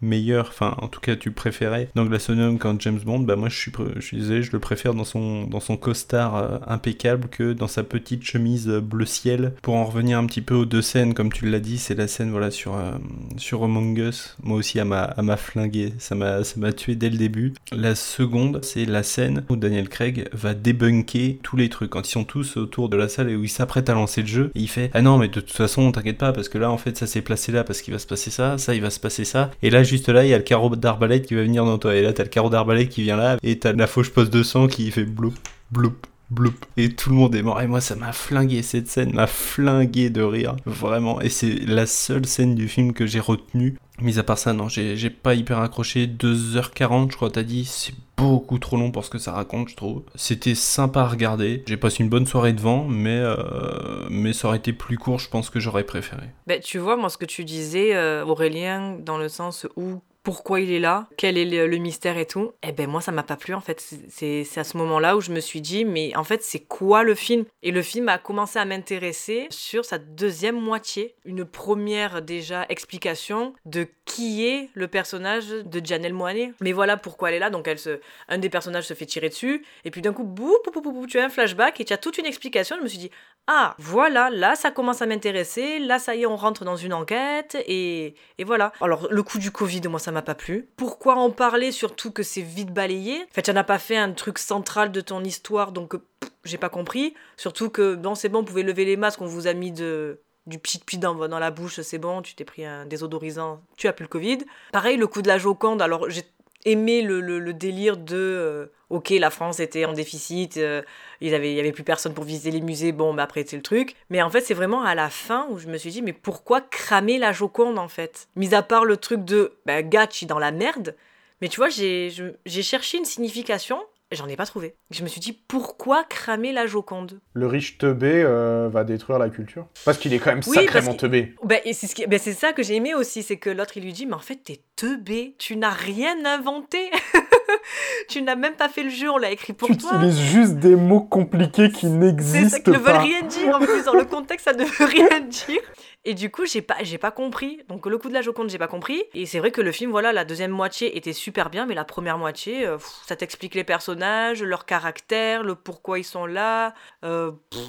[0.01, 3.19] meilleur, enfin en tout cas tu préférais dans Glass Onion qu'en James Bond.
[3.19, 6.57] Bah moi je suis, je désolé, je le préfère dans son, dans son costard euh,
[6.67, 9.53] impeccable que dans sa petite chemise euh, bleu ciel.
[9.61, 12.07] Pour en revenir un petit peu aux deux scènes, comme tu l'as dit, c'est la
[12.07, 12.91] scène voilà sur, euh,
[13.37, 14.35] sur Among Us.
[14.43, 17.53] Moi aussi elle m'a elle m'a flingué, ça m'a ça m'a tué dès le début.
[17.71, 21.91] La seconde, c'est la scène où Daniel Craig va débunker tous les trucs.
[21.91, 24.27] Quand ils sont tous autour de la salle et où il s'apprête à lancer le
[24.27, 26.71] jeu, et il fait Ah non, mais de toute façon, t'inquiète pas, parce que là,
[26.71, 28.89] en fait, ça s'est placé là, parce qu'il va se passer ça, ça, il va
[28.89, 29.51] se passer ça.
[29.61, 31.95] Et là, juste là, il y a le carreau d'arbalète qui va venir dans toi.
[31.95, 34.41] Et là, t'as le carreau d'arbalète qui vient là, et t'as la fauche poste de
[34.41, 35.33] sang qui fait bloup,
[35.71, 35.95] bloup.
[36.29, 36.53] Bloup.
[36.77, 37.61] Et tout le monde est mort.
[37.61, 38.61] Et moi, ça m'a flingué.
[38.61, 40.55] Cette scène m'a flingué de rire.
[40.65, 41.19] Vraiment.
[41.19, 43.75] Et c'est la seule scène du film que j'ai retenue.
[44.01, 46.07] Mis à part ça, non, j'ai pas hyper accroché.
[46.07, 47.65] 2h40, je crois, t'as dit.
[47.65, 50.03] C'est beaucoup trop long pour ce que ça raconte, je trouve.
[50.15, 51.63] C'était sympa à regarder.
[51.67, 55.29] J'ai passé une bonne soirée devant, mais, euh, mais ça aurait été plus court, je
[55.29, 56.27] pense que j'aurais préféré.
[56.47, 60.59] Ben, tu vois, moi, ce que tu disais, euh, Aurélien, dans le sens où pourquoi
[60.59, 63.37] il est là, quel est le, mystère et tout, eh ben moi ça m'a pas
[63.37, 63.83] plu en fait.
[64.09, 67.15] C'est à ce moment-là où je me suis dit mais en fait c'est quoi le
[67.15, 67.45] film?
[67.63, 71.15] Et le film a commencé à m'intéresser sur sa deuxième moitié.
[71.25, 76.53] Une première déjà explication de qui est le personnage de Janelle Moinet.
[76.61, 77.49] Mais voilà pourquoi elle est là.
[77.49, 80.51] Donc elle se, un des personnages se fait tirer dessus et puis d'un coup boum,
[80.65, 82.75] boum, boum, boum, tu as un flashback et tu as toute une explication.
[82.77, 83.11] Je me suis dit
[83.47, 85.79] ah voilà là ça commence à m'intéresser.
[85.79, 88.71] Là ça y est on rentre dans une enquête et, voilà.
[88.81, 90.69] Alors le coup du Covid moi ça m'a pas plu.
[90.77, 93.21] Pourquoi en parler surtout que c'est vite balayé?
[93.21, 95.95] En fait, tu n'as pas fait un truc central de ton histoire, donc
[96.43, 97.13] j'ai pas compris.
[97.37, 100.21] Surtout que bon, c'est bon, vous pouvez lever les masques, on vous a mis de
[100.47, 103.87] du pchit pchit dans, dans la bouche, c'est bon, tu t'es pris un désodorisant, tu
[103.87, 104.39] as plus le Covid.
[104.71, 106.23] Pareil, le coup de la Joconde, alors j'ai
[106.65, 110.81] aimé le, le- délire de euh, ok la France était en déficit euh,
[111.19, 113.95] il y avait plus personne pour visiter les musées bon bah après c'est le truc.
[114.09, 116.61] Mais en fait c'est vraiment à la fin où je me suis dit mais pourquoi
[116.61, 118.27] cramer la Joconde en fait?
[118.35, 120.95] Mis à part le truc de bah Gatch dans la merde.
[121.41, 122.11] Mais tu vois j'ai
[122.45, 127.19] cherché une signification j'en ai pas trouvé je me suis dit pourquoi cramer la Joconde?
[127.33, 129.67] Le riche teubé euh, va détruire la culture.
[129.85, 131.35] Parce qu'il est quand même Oui, sacrément teubé.
[131.43, 133.77] Bah, et c'est ce qui- bah, c'est ça que j'ai aimé aussi, c'est que l'autre
[133.77, 136.89] il lui dit mais en fait t'es teubé, tu n'as rien inventé,
[138.09, 139.91] tu n'as même pas fait le jeu, on l'a écrit pour Tu toi.
[139.95, 142.99] utilises juste des mots compliqués qui C'est ça n'existent qui ne veulent pas.
[142.99, 145.61] rien dire en plus dans le contexte ça ne veut rien dire.
[146.03, 147.59] Et du coup j'ai pas j'ai pas compris.
[147.69, 149.03] Donc le coup de la Joconde j'ai pas compris.
[149.13, 151.85] Et c'est vrai que le film voilà la deuxième moitié était super bien, mais la
[151.85, 156.73] première moitié euh, pff, ça t'explique les personnages, leur caractère, le pourquoi ils sont là.
[157.05, 157.61] Euh, pff,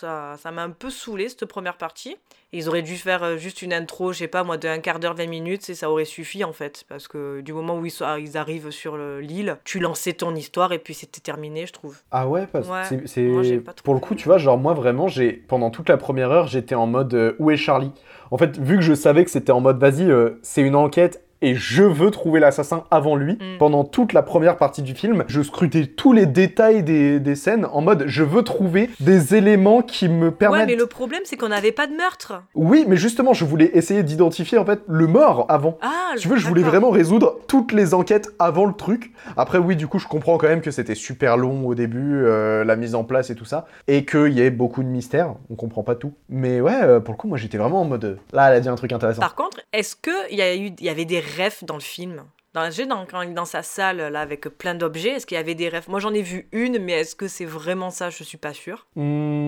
[0.00, 2.16] ça ça m'a un peu saoulé cette première partie.
[2.52, 5.00] Ils auraient dû faire euh, juste une intro, je sais pas moi, de un quart
[5.00, 6.84] d'heure, 20 minutes, et ça aurait suffi en fait.
[6.88, 10.34] Parce que du moment où ils, sont- ils arrivent sur le- l'île, tu lançais ton
[10.34, 11.98] histoire et puis c'était terminé, je trouve.
[12.12, 13.06] Ah ouais, parce que
[13.44, 16.46] c'est- pour le coup, tu vois, genre moi vraiment, j'ai pendant toute la première heure,
[16.46, 17.90] j'étais en mode euh, où est Charlie?
[18.30, 21.25] En fait, vu que je savais que c'était en mode vas-y, euh, c'est une enquête
[21.46, 23.34] et je veux trouver l'assassin avant lui.
[23.34, 23.58] Mm.
[23.58, 27.66] Pendant toute la première partie du film, je scrutais tous les détails des, des scènes
[27.72, 30.60] en mode je veux trouver des éléments qui me permettent.
[30.60, 32.42] Ouais, mais le problème c'est qu'on n'avait pas de meurtre.
[32.54, 35.78] Oui, mais justement, je voulais essayer d'identifier en fait le mort avant.
[35.82, 39.12] Ah, tu veux, je voulais vraiment résoudre toutes les enquêtes avant le truc.
[39.36, 42.64] Après, oui, du coup, je comprends quand même que c'était super long au début, euh,
[42.64, 45.34] la mise en place et tout ça, et qu'il y ait beaucoup de mystères.
[45.50, 46.12] On comprend pas tout.
[46.28, 48.04] Mais ouais, euh, pour le coup, moi, j'étais vraiment en mode.
[48.04, 49.20] euh, Là, elle a dit un truc intéressant.
[49.20, 49.96] Par contre, est-ce
[50.30, 51.20] y, a eu- il y avait des
[51.62, 52.24] dans le film.
[52.54, 55.88] Dans, dans, dans sa salle là avec plein d'objets, est-ce qu'il y avait des refs?
[55.88, 58.08] Moi j'en ai vu une, mais est-ce que c'est vraiment ça?
[58.08, 58.86] Je suis pas sûre.
[58.96, 59.45] Hmm,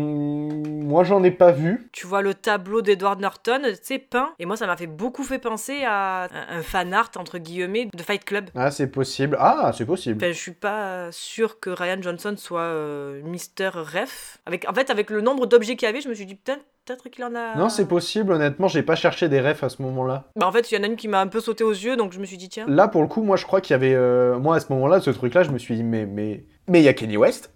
[0.88, 1.88] moi, j'en ai pas vu.
[1.92, 5.22] Tu vois le tableau d'Edward Norton, tu sais, peint, et moi ça m'a fait beaucoup
[5.22, 8.50] fait penser à un, fan art entre guillemets de Fight Club.
[8.54, 9.36] Ah, c'est possible.
[9.38, 10.16] Ah, c'est possible.
[10.16, 14.38] Enfin, je suis pas sûre que Ryan Johnson soit euh, Mister Ref.
[14.46, 16.64] Avec, en fait, avec le nombre d'objets qu'il y avait, je me suis dit peut-être
[16.86, 17.54] peut-être qu'il en a.
[17.54, 20.24] Non, c'est possible, honnêtement, j'ai pas cherché des refs à ce moment-là.
[20.36, 21.96] Bah, en fait, il y en a une qui m'a un peu sauté aux yeux,
[21.96, 22.64] donc je me suis dit tiens.
[22.66, 23.94] Là, pour le coup, moi, je crois qu'il y avait.
[23.94, 26.06] euh, Moi, à ce moment-là, ce truc-là, je me suis dit, mais.
[26.06, 27.50] Mais mais il y a Kenny West.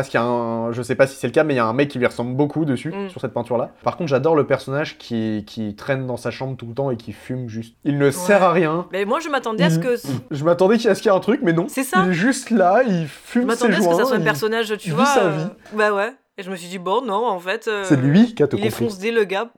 [0.00, 0.72] Parce qu'il y a un.
[0.72, 2.06] Je sais pas si c'est le cas, mais il y a un mec qui lui
[2.06, 3.08] ressemble beaucoup dessus, Mm.
[3.10, 3.70] sur cette peinture-là.
[3.84, 5.44] Par contre, j'adore le personnage qui...
[5.46, 7.76] qui traîne dans sa chambre tout le temps et qui fume juste.
[7.84, 8.86] Il ne sert à rien.
[8.92, 9.96] Mais moi, je m'attendais à ce que.
[10.30, 11.66] Je m'attendais qu'il y ait qu'il y ait un truc, mais non.
[11.68, 12.02] C'est ça.
[12.04, 13.92] Il est juste là, il Je fume ses m'attendais à ce joints.
[13.92, 15.04] que ça soit un personnage, tu il vois.
[15.04, 15.46] vit sa euh, vie.
[15.76, 16.12] Bah ouais.
[16.38, 17.68] Et je me suis dit, bon, non, en fait.
[17.68, 18.84] euh, C'est lui qui a tout Il est compris.
[18.86, 19.50] foncé, le gars.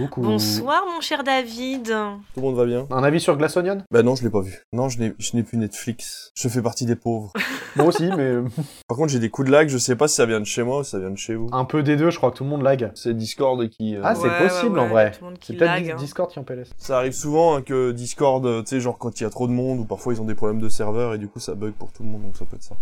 [0.00, 0.20] Coucou.
[0.22, 1.84] Bonsoir, mon cher David.
[1.84, 1.92] Tout
[2.36, 2.86] le monde va bien?
[2.90, 3.82] Un avis sur Glass Onion?
[3.90, 4.64] Bah non, je l'ai pas vu.
[4.72, 6.32] Non, je n'ai, je n'ai plus Netflix.
[6.34, 7.32] Je fais partie des pauvres.
[7.76, 8.34] Moi aussi, mais
[8.88, 10.62] Par contre, j'ai des coups de lag, je sais pas si ça vient de chez
[10.62, 11.48] moi ou si ça vient de chez vous.
[11.52, 12.90] un peu des deux, je crois que tout le monde lag.
[12.94, 13.96] C'est Discord qui...
[13.96, 15.10] euh, Ah, c'est Ouais, possible ouais, en vrai.
[15.12, 15.96] tout le monde qui C'est peut-être lag, Dis- hein.
[15.96, 16.70] Discord qui en PLS.
[16.78, 19.46] Ça arrive souvent hein, que Discord, euh, tu sais, genre quand il y a trop
[19.46, 21.72] de monde ou parfois ils ont des problèmes de serveur et du coup ça bug
[21.74, 22.74] pour tout le monde, donc ça peut être ça.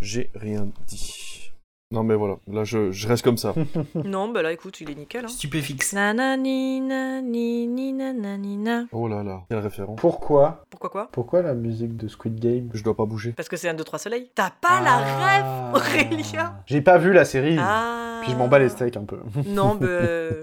[0.00, 1.39] J'ai rien dit.
[1.92, 3.52] Non mais voilà, là je, je reste comme ça.
[4.04, 5.24] Non, bah là, écoute, il est nickel.
[5.24, 5.28] Hein.
[5.28, 5.92] Stupéfixe.
[5.92, 8.84] Nanani, nani, ni, nanani, na.
[8.92, 9.98] Oh là là, quelle référence.
[10.00, 10.64] Pourquoi?
[10.70, 11.08] Pourquoi quoi?
[11.10, 12.70] Pourquoi la musique de Squid Game?
[12.74, 13.32] Je dois pas bouger.
[13.32, 14.30] Parce que c'est un 2 3 soleil.
[14.36, 17.56] T'as pas la rêve, Aurélien J'ai pas vu la série.
[17.58, 18.20] Ah.
[18.22, 19.18] Puis je m'en bats les steaks un peu.
[19.46, 19.88] Non, bah,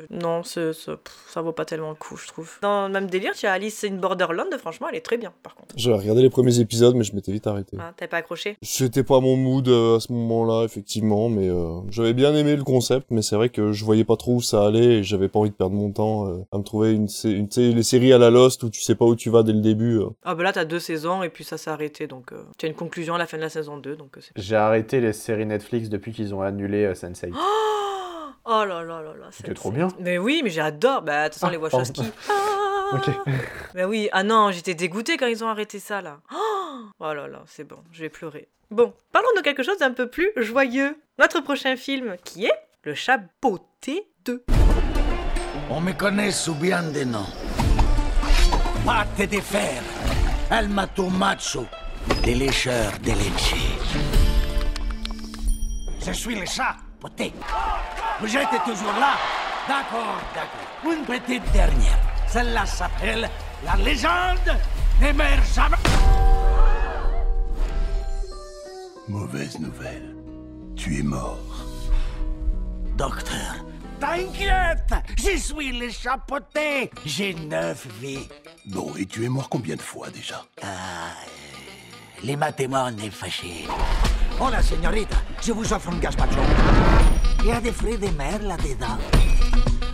[0.10, 0.89] non, pff,
[1.27, 2.57] ça vaut pas tellement le coup, je trouve.
[2.62, 5.55] Dans le même délire, tu as Alice in Borderland, franchement, elle est très bien, par
[5.55, 5.75] contre.
[5.77, 7.77] J'ai regardé les premiers épisodes mais je m'étais vite arrêté.
[7.79, 8.57] Ah, T'avais pas accroché?
[8.62, 12.63] C'était pas mon mood euh, à ce moment-là, effectivement, mais euh, j'avais bien aimé le
[12.63, 15.39] concept, mais c'est vrai que je voyais pas trop où ça allait et j'avais pas
[15.39, 18.30] envie de perdre mon temps euh, à me trouver une, une les séries à la
[18.30, 20.00] Lost où tu sais pas où tu vas dès le début.
[20.00, 20.08] euh.
[20.23, 22.69] Ah, bah là, t'as deux saisons, et puis ça s'est arrêté, donc euh, tu as
[22.69, 24.21] une conclusion à la fin de la saison 2, donc euh.
[24.36, 27.34] J'ai arrêté les séries Netflix depuis qu'ils ont annulé euh, Sense8.
[28.50, 29.28] Oh là là là là.
[29.32, 29.89] C'était trop bien.
[30.00, 31.02] Mais oui, mais j'adore.
[31.02, 31.58] Bah, de toute façon, Ah, les.
[31.58, 32.02] Wachowski.
[32.91, 33.10] Ah, Ok.
[33.73, 36.19] Ben oui, ah non, j'étais dégoûtée quand ils ont arrêté ça là.
[37.00, 38.47] Oh là là, c'est bon, je vais pleurer.
[38.71, 40.97] Bon, parlons de quelque chose d'un peu plus joyeux.
[41.19, 44.43] Notre prochain film, qui est Le chat beauté 2.
[45.69, 47.28] On me connaît sous bien des noms.
[48.86, 49.82] Pâte de fer,
[50.50, 51.65] El Mato Macho,
[52.26, 53.56] les lécheurs de leche.
[56.06, 57.34] Je suis le chat, poté.
[58.21, 59.15] Vous êtes toujours là
[59.67, 60.93] D'accord, d'accord.
[60.93, 62.00] Une petite dernière.
[62.27, 63.29] Celle-là s'appelle
[63.63, 64.57] La légende
[65.01, 65.77] meurt jamais.
[69.07, 70.15] Mauvaise nouvelle.
[70.75, 71.37] Tu es mort.
[72.97, 73.55] Docteur,
[73.99, 78.27] t'inquiète Je suis le chapoté J'ai neuf vies.
[78.65, 80.43] Bon, et tu es mort combien de fois déjà?
[80.61, 83.67] Ah, euh, les mathématiques est fâché.
[84.39, 86.39] Oh la señorita, je vous offre un gazpacho.
[87.41, 88.97] Il y a des fruits de mer là-dedans.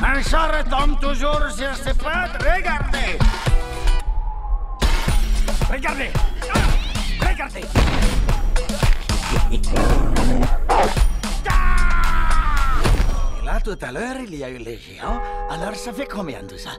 [0.06, 2.44] Un chat retombe toujours sur ses pattes.
[2.44, 3.18] Regardez
[5.72, 6.10] Regardez
[6.54, 7.62] Ah Regardez
[9.52, 9.62] Et
[13.46, 15.22] là, tout à l'heure, il y a eu les géants.
[15.50, 16.72] Alors, ça fait combien tout ça?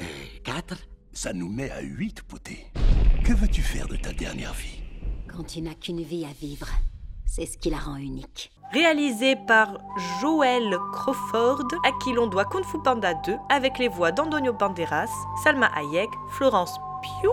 [0.00, 0.04] Euh,
[0.42, 0.74] Quatre
[1.12, 2.66] Ça nous met à 8, poté.
[3.24, 4.80] Que veux-tu faire de ta dernière vie?
[5.30, 6.68] Quand tu n'as qu'une vie à vivre,
[7.24, 8.50] c'est ce qui la rend unique.
[8.70, 9.78] Réalisé par
[10.20, 15.08] Joel Crawford, à qui l'on doit Kung Fu Panda 2, avec les voix d'Antonio Banderas,
[15.42, 17.32] Salma Hayek, Florence Pugh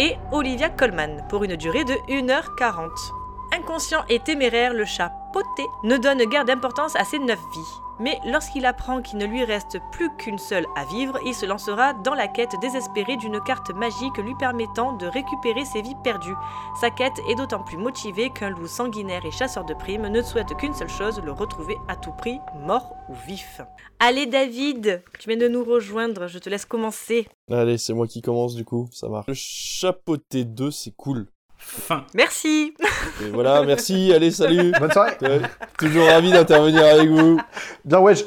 [0.00, 2.88] et Olivia Colman, pour une durée de 1h40.
[3.52, 7.82] Inconscient et téméraire, le chat poté ne donne guère d'importance à ses neuf vies.
[8.00, 11.94] Mais lorsqu'il apprend qu'il ne lui reste plus qu'une seule à vivre, il se lancera
[11.94, 16.36] dans la quête désespérée d'une carte magique lui permettant de récupérer ses vies perdues.
[16.80, 20.56] Sa quête est d'autant plus motivée qu'un loup sanguinaire et chasseur de primes ne souhaite
[20.56, 23.60] qu'une seule chose, le retrouver à tout prix, mort ou vif.
[23.98, 27.26] Allez David, tu viens de nous rejoindre, je te laisse commencer.
[27.50, 29.26] Allez, c'est moi qui commence du coup, ça marche.
[29.26, 31.26] Le chapeauté 2, c'est cool.
[31.58, 32.06] Fin.
[32.14, 32.74] Merci.
[33.22, 34.72] Et voilà, merci, allez, salut.
[34.80, 35.16] Bonne soirée.
[35.78, 37.40] Toujours ravi d'intervenir avec vous.
[37.84, 38.24] Bien wesh.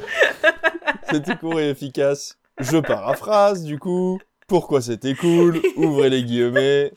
[1.09, 2.37] C'était court et efficace.
[2.59, 4.19] Je paraphrase du coup.
[4.51, 5.61] Pourquoi c'était cool?
[5.77, 6.91] Ouvrez les guillemets.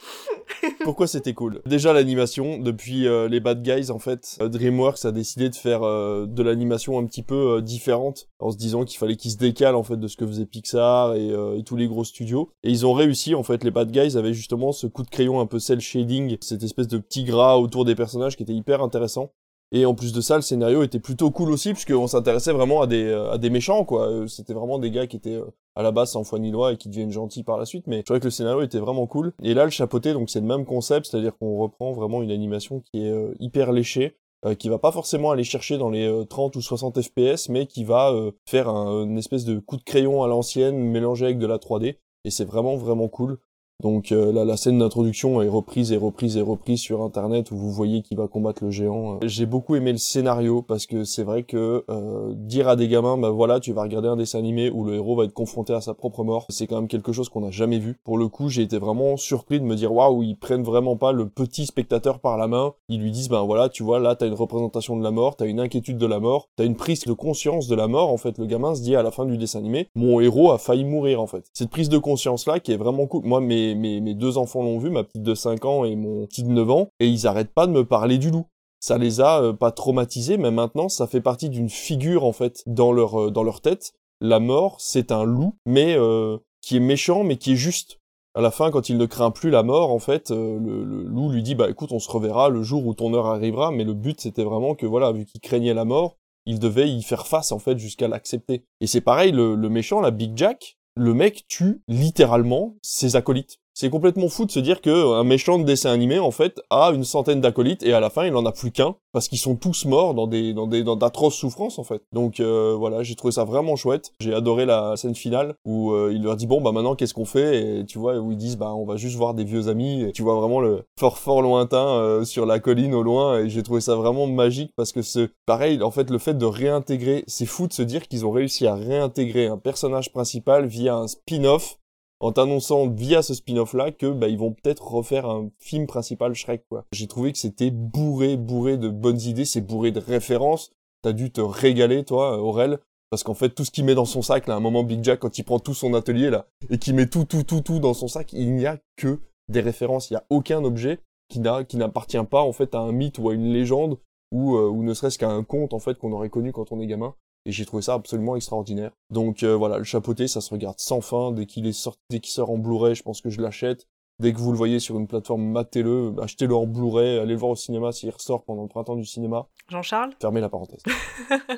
[0.81, 1.63] Pourquoi c'était cool?
[1.67, 5.85] Déjà l'animation, depuis euh, les Bad Guys en fait, euh, DreamWorks a décidé de faire
[5.85, 9.77] euh, de l'animation un petit peu différente en se disant qu'il fallait qu'ils se décalent
[9.77, 12.51] en fait de ce que faisait Pixar et, et tous les gros studios.
[12.65, 15.39] Et ils ont réussi en fait, les Bad Guys avaient justement ce coup de crayon
[15.39, 18.83] un peu cel shading, cette espèce de petit gras autour des personnages qui était hyper
[18.83, 19.31] intéressant.
[19.73, 22.87] Et en plus de ça, le scénario était plutôt cool aussi, puisqu'on s'intéressait vraiment à
[22.87, 24.09] des, euh, à des méchants, quoi.
[24.09, 26.73] Euh, C'était vraiment des gars qui étaient euh, à la base sans foi ni loi
[26.73, 27.87] et qui deviennent gentils par la suite.
[27.89, 29.33] Mais je trouvais que le scénario était vraiment cool.
[29.43, 32.81] Et là, le chapeauté, donc c'est le même concept, c'est-à-dire qu'on reprend vraiment une animation
[32.81, 34.17] qui est hyper léchée,
[34.59, 37.83] qui va pas forcément aller chercher dans les euh, 30 ou 60 FPS, mais qui
[37.83, 38.15] va
[38.47, 41.97] faire un, une espèce de coup de crayon à l'ancienne mélangé avec de la 3D.
[42.27, 43.39] Et c'est vraiment, vraiment cool.
[43.83, 47.57] Donc euh, là, la scène d'introduction est reprise et reprise et reprise sur Internet où
[47.57, 49.15] vous voyez qui va combattre le géant.
[49.15, 52.89] Euh, J'ai beaucoup aimé le scénario parce que c'est vrai que euh, dire à des
[52.89, 55.73] gamins, bah voilà, tu vas regarder un dessin animé où le héros va être confronté
[55.73, 57.99] à sa propre mort, c'est quand même quelque chose qu'on n'a jamais vu.
[58.05, 61.13] Pour le coup, j'ai été vraiment surpris de me dire waouh, ils prennent vraiment pas
[61.13, 62.75] le petit spectateur par la main.
[62.89, 65.47] Ils lui disent ben voilà, tu vois là, t'as une représentation de la mort, t'as
[65.47, 68.11] une inquiétude de la mort, t'as une prise de conscience de la mort.
[68.11, 70.59] En fait, le gamin se dit à la fin du dessin animé, mon héros a
[70.59, 71.51] failli mourir en fait.
[71.53, 73.25] Cette prise de conscience là qui est vraiment cool.
[73.25, 76.27] Moi, mes mes, mes deux enfants l'ont vu, ma petite de 5 ans et mon
[76.27, 78.47] petit de 9 ans, et ils arrêtent pas de me parler du loup.
[78.85, 82.63] Ça les a euh, pas traumatisés, mais maintenant ça fait partie d'une figure en fait
[82.67, 83.95] dans leur euh, dans leur tête.
[84.21, 87.99] La mort, c'est un loup, mais euh, qui est méchant, mais qui est juste.
[88.35, 91.31] À la fin, quand il ne craint plus la mort, en fait, le, le loup
[91.31, 93.71] lui dit bah écoute, on se reverra le jour où ton heure arrivera.
[93.71, 97.03] Mais le but c'était vraiment que voilà, vu qu'il craignait la mort, il devait y
[97.03, 98.65] faire face en fait jusqu'à l'accepter.
[98.83, 103.59] Et c'est pareil, le, le méchant, la Big Jack, le mec tue littéralement ses acolytes.
[103.77, 106.93] C'est complètement fou de se dire que un méchant de dessin animé en fait a
[106.93, 109.57] une centaine d'acolytes et à la fin il en a plus qu'un parce qu'ils sont
[109.57, 112.01] tous morts dans des dans des dans d'atroces souffrances en fait.
[112.13, 114.13] Donc euh, voilà, j'ai trouvé ça vraiment chouette.
[114.21, 117.25] J'ai adoré la scène finale où euh, il leur dit bon bah maintenant qu'est-ce qu'on
[117.25, 117.81] fait?
[117.81, 120.13] Et tu vois où ils disent bah on va juste voir des vieux amis et
[120.13, 123.65] tu vois vraiment le fort fort lointain euh, sur la colline au loin et j'ai
[123.65, 127.47] trouvé ça vraiment magique parce que c'est pareil en fait le fait de réintégrer c'est
[127.47, 131.77] fou de se dire qu'ils ont réussi à réintégrer un personnage principal via un spin-off
[132.25, 136.35] en t'annonçant via ce spin-off là que bah ils vont peut-être refaire un film principal
[136.35, 136.87] Shrek quoi.
[136.91, 140.73] J'ai trouvé que c'était bourré bourré de bonnes idées, c'est bourré de références.
[141.03, 142.79] T'as dû te régaler toi Aurel
[143.11, 145.05] parce qu'en fait tout ce qu'il met dans son sac là, à un moment Big
[145.05, 147.79] Jack quand il prend tout son atelier là et qu'il met tout tout tout tout
[147.79, 149.21] dans son sac, il n'y a que
[149.51, 152.79] des références, il y a aucun objet qui n'a qui n'appartient pas en fait à
[152.79, 153.99] un mythe ou à une légende
[154.33, 156.81] ou euh, ou ne serait-ce qu'à un conte en fait qu'on aurait connu quand on
[156.81, 157.15] est gamin.
[157.47, 158.93] Et j'ai trouvé ça absolument extraordinaire.
[159.11, 161.33] Donc euh, voilà, le chapeauté, ça se regarde sans fin.
[161.33, 163.87] Dès qu'il est sorti, dès qu'il sort en Blu-ray, je pense que je l'achète.
[164.21, 167.51] Dès que vous le voyez sur une plateforme, matez-le, achetez-le en Blu-ray, allez le voir
[167.51, 169.49] au cinéma s'il ressort pendant le printemps du cinéma.
[169.69, 170.13] Jean-Charles?
[170.21, 170.83] Fermez la parenthèse.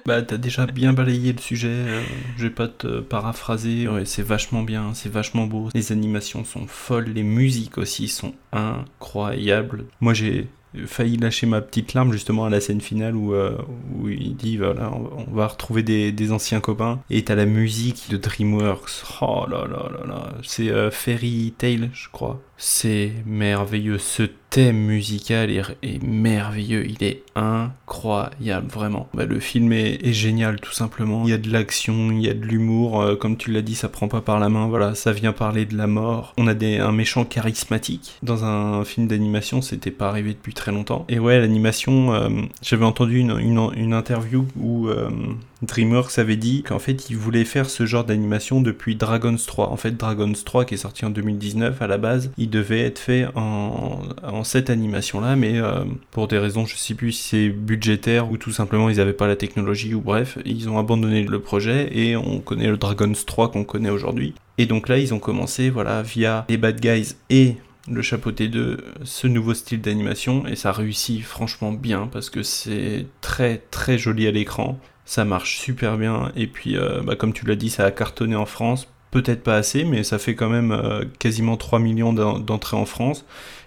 [0.06, 2.02] Bah, t'as déjà bien balayé le sujet, euh,
[2.36, 6.66] je vais pas te paraphraser, ouais, c'est vachement bien, c'est vachement beau, les animations sont
[6.66, 9.86] folles, les musiques aussi sont incroyables.
[10.00, 10.48] Moi j'ai
[10.86, 13.56] failli lâcher ma petite larme justement à la scène finale où, euh,
[14.06, 17.00] il dit voilà on va retrouver des, des anciens copains.
[17.10, 19.04] Et t'as la musique de DreamWorks.
[19.20, 20.28] Oh là là là là.
[20.42, 22.40] C'est euh, Fairy Tail je crois.
[22.56, 23.98] C'est merveilleux.
[23.98, 24.22] Ce
[24.72, 29.08] musical est, merveilleux il est incroyable vraiment.
[29.14, 31.24] Bah, le film est, génial tout simplement.
[31.24, 33.74] Il y a de l'action il y a de l'humour euh, comme tu l'as dit
[33.74, 36.34] ça prend pas par la main voilà ça vient parler de la mort.
[36.38, 38.14] On a des, un méchant charismatique.
[38.22, 41.04] Dans un film d'animation c'était pas arrivé depuis très longtemps.
[41.08, 42.28] Et ouais l'animation euh,
[42.62, 45.10] j'avais entendu une interview où euh,
[45.62, 49.76] DreamWorks avait dit qu'en fait ils voulaient faire ce genre d'animation depuis Dragon's 3 en
[49.76, 53.26] fait Dragon's 3 qui est sorti en 2019 à la base il devait être fait
[53.34, 54.02] en,
[54.44, 58.36] cette animation là mais euh, pour des raisons je sais plus si c'est budgétaire ou
[58.36, 62.16] tout simplement ils avaient pas la technologie ou bref ils ont abandonné le projet et
[62.16, 64.34] on connaît le Dragon's 3 qu'on connaît aujourd'hui.
[64.58, 67.56] Et donc là ils ont commencé voilà via les Bad Guys et
[67.88, 73.06] le chapeauté 2, ce nouveau style d'animation, et ça réussit franchement bien parce que c'est
[73.20, 77.46] très très joli à l'écran, ça marche super bien, et puis euh, bah, comme tu
[77.46, 80.72] l'as dit, ça a cartonné en France, peut-être pas assez, mais ça fait quand même
[80.72, 83.24] euh, quasiment 3 millions d'en- d'entrées en France,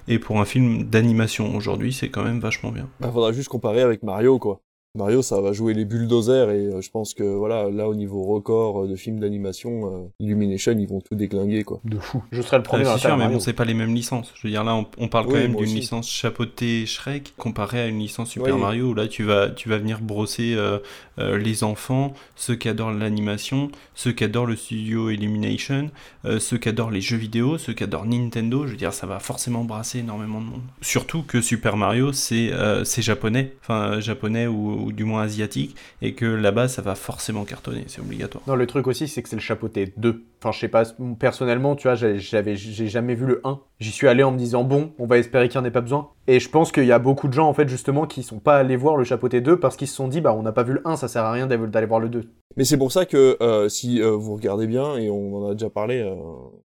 [0.08, 2.88] et pour un film d'animation aujourd'hui, c'est quand même vachement bien.
[3.00, 4.62] Bah, faudra juste comparer avec Mario, quoi.
[5.00, 8.24] Mario, ça va jouer les bulldozers et euh, je pense que voilà, là au niveau
[8.24, 11.80] record euh, de films d'animation, euh, Illumination, ils vont tout déglinguer quoi.
[11.86, 12.22] De fou.
[12.32, 14.32] Je serais le premier Ah, c'est sûr, mais bon, c'est pas les mêmes licences.
[14.36, 17.88] Je veux dire, là, on, on parle quand même d'une licence chapeautée Shrek comparée à
[17.88, 18.62] une licence Super Oui.
[18.62, 20.80] Mario où là, tu vas, tu vas venir brosser euh,
[21.20, 25.92] euh, les enfants, ceux qui adorent l'animation, ceux qui adorent le studio Illumination,
[26.26, 28.66] euh, ceux qui adorent les jeux vidéo, ceux qui adorent Nintendo.
[28.66, 30.62] Je veux dire, ça va forcément brasser énormément de monde.
[30.82, 35.76] Surtout que Super Mario, c'est euh, c'est japonais, enfin japonais ou, ou du moins asiatique,
[36.02, 38.44] et que là-bas, ça va forcément cartonner, c'est obligatoire.
[38.48, 40.24] Non, le truc aussi, c'est que c'est le chapeauté 2.
[40.42, 40.84] Enfin, je sais pas,
[41.20, 43.60] personnellement, tu vois, j'ai- j'avais, j'ai jamais vu le 1.
[43.80, 45.82] J'y suis allé en me disant, bon, on va espérer qu'il n'y en ait pas
[45.82, 46.10] besoin.
[46.28, 48.58] Et je pense qu'il y a beaucoup de gens, en fait, justement, qui sont pas
[48.58, 50.74] allés voir le chapeauté 2 parce qu'ils se sont dit, bah, on n'a pas vu
[50.74, 52.24] le 1, ça sert à rien d'aller voir le 2.
[52.58, 55.54] Mais c'est pour ça que euh, si euh, vous regardez bien, et on en a
[55.54, 56.16] déjà parlé, euh,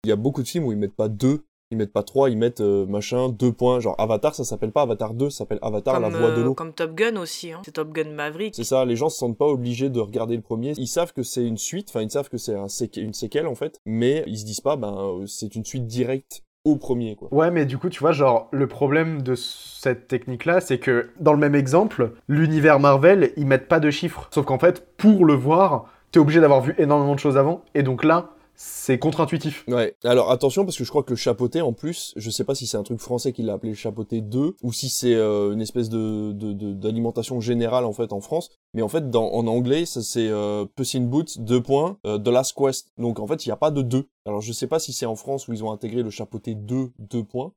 [0.04, 1.44] il y a beaucoup de films où ils mettent pas deux,
[1.74, 3.80] ils mettent pas trois, ils mettent euh, machin, deux points.
[3.80, 6.54] Genre Avatar, ça s'appelle pas Avatar 2, ça s'appelle Avatar la voix de euh, l'eau.
[6.54, 7.62] comme Top Gun aussi, hein.
[7.66, 8.56] c'est Top Gun Maverick.
[8.56, 10.74] C'est ça, les gens se sentent pas obligés de regarder le premier.
[10.78, 13.48] Ils savent que c'est une suite, enfin ils savent que c'est un séqu- une séquelle
[13.48, 17.16] en fait, mais ils se disent pas, ben euh, c'est une suite directe au premier
[17.18, 17.28] quoi.
[17.34, 21.34] Ouais, mais du coup, tu vois, genre, le problème de cette technique-là, c'est que, dans
[21.34, 24.30] le même exemple, l'univers Marvel, ils mettent pas de chiffres.
[24.32, 27.84] Sauf qu'en fait, pour le voir, t'es obligé d'avoir vu énormément de choses avant, et
[27.84, 29.66] donc là, c'est contre-intuitif.
[29.68, 29.96] Ouais.
[30.04, 32.68] Alors attention parce que je crois que le chapeauté en plus, je sais pas si
[32.68, 35.90] c'est un truc français qui l'a appelé chapeauté 2 ou si c'est euh, une espèce
[35.90, 38.50] de de- de- d'alimentation générale en fait en France.
[38.74, 42.18] Mais en fait dans en anglais ça c'est euh, Puss in Boots deux points euh,
[42.20, 42.92] The Last Quest.
[42.98, 44.08] Donc en fait il y a pas de 2.
[44.26, 46.92] Alors je sais pas si c'est en France où ils ont intégré le chapeauté 2
[47.00, 47.54] deux points,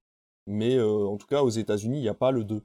[0.47, 2.63] mais euh, en tout cas aux États-Unis il y a pas le 2.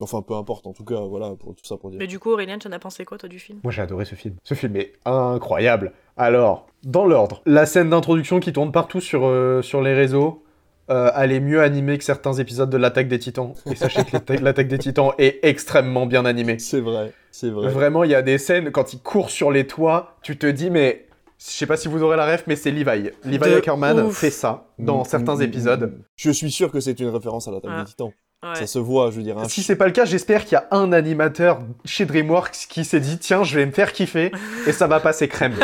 [0.00, 1.98] Enfin peu importe en tout cas voilà pour tout ça pour dire.
[1.98, 3.58] Mais du coup, Aurélien, tu en as pensé quoi, toi, du film?
[3.64, 4.36] Moi, j'ai adoré ce film.
[4.44, 5.92] Ce film est incroyable.
[6.16, 10.44] Alors, dans l'ordre, la scène d'introduction qui tourne partout sur, euh, sur les réseaux,
[10.90, 13.54] euh, elle est mieux animée que certains épisodes de l'Attaque des Titans.
[13.66, 16.60] Et sachez que l'atta- l'Attaque des Titans est extrêmement bien animée.
[16.60, 17.68] C'est vrai, c'est vrai.
[17.68, 20.70] Vraiment, il y a des scènes, quand il court sur les toits, tu te dis,
[20.70, 21.06] mais...
[21.40, 23.10] Je sais pas si vous aurez la ref, mais c'est Levi.
[23.24, 25.82] Levi Ackerman fait ça dans Mm, certains mm, épisodes.
[25.82, 26.02] mm, mm.
[26.16, 27.82] Je suis sûr que c'est une référence à l'attaque Ah.
[27.82, 28.10] des Titans.
[28.44, 28.54] Ouais.
[28.54, 29.36] Ça se voit, je veux dire.
[29.36, 32.84] un Si c'est pas le cas, j'espère qu'il y a un animateur chez DreamWorks qui
[32.84, 34.30] s'est dit tiens, je vais me faire kiffer
[34.66, 35.54] et ça va passer crème.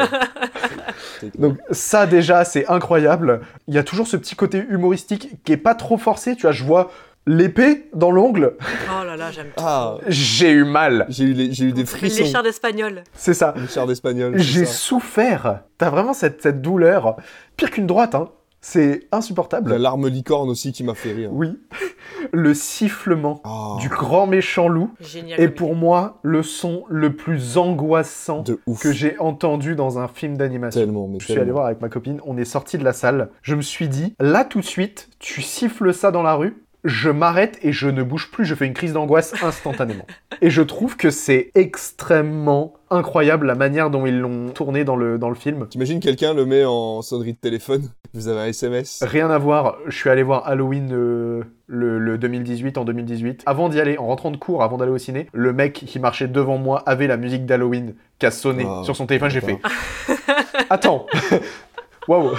[1.39, 3.41] Donc ça déjà, c'est incroyable.
[3.69, 6.35] Il y a toujours ce petit côté humoristique qui est pas trop forcé.
[6.35, 6.91] Tu vois, je vois
[7.27, 8.55] l'épée dans l'ongle.
[8.91, 9.51] Oh là là, j'aime.
[9.57, 11.07] Ah, J'ai eu mal.
[11.09, 12.25] j'ai eu, les- j'ai eu des frissons.
[12.25, 13.05] Les chars d'espagnol.
[13.15, 13.55] C'est ça.
[13.57, 14.37] Les chars d'espagnol.
[14.37, 14.73] J'ai ça.
[14.73, 15.61] souffert.
[15.79, 17.17] T'as vraiment cette, cette douleur.
[17.57, 18.29] Pire qu'une droite, hein.
[18.67, 19.71] C'est insupportable.
[19.73, 21.29] La larme licorne aussi qui m'a fait rire.
[21.35, 21.59] Oui.
[22.33, 25.39] Le sifflement Ah, du grand méchant loup Génial.
[25.39, 30.39] est pour moi le son le plus angoissant de que j'ai entendu dans un film
[30.39, 30.81] d'animation.
[30.81, 33.29] Tellement, mais Je suis allé voir avec ma copine, on est sorti de la salle.
[33.43, 37.09] Je me suis dit, là tout de suite, tu siffles ça dans la rue, je
[37.09, 40.07] m'arrête et je ne bouge plus, je fais une crise d'angoisse instantanément.
[40.43, 45.19] et je trouve que c'est extrêmement incroyable la manière dont ils l'ont tourné dans le,
[45.19, 45.67] dans le film.
[45.69, 49.79] T'imagines quelqu'un le met en sonnerie de téléphone Vous avez un SMS Rien à voir,
[49.87, 53.43] je suis allé voir Halloween euh, le, le 2018 en 2018.
[53.47, 56.29] Avant d'y aller, en rentrant de cours, avant d'aller au ciné, le mec qui marchait
[56.29, 59.31] devant moi avait la musique d'Halloween qui a sonné sur son téléphone.
[59.31, 59.59] J'ai fait
[60.71, 61.07] Attends
[62.09, 62.37] Waouh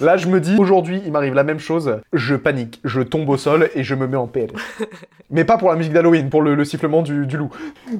[0.00, 2.00] Là, je me dis, aujourd'hui, il m'arrive la même chose.
[2.12, 4.50] Je panique, je tombe au sol et je me mets en PL.
[5.30, 7.50] Mais pas pour la musique d'Halloween, pour le, le sifflement du, du loup.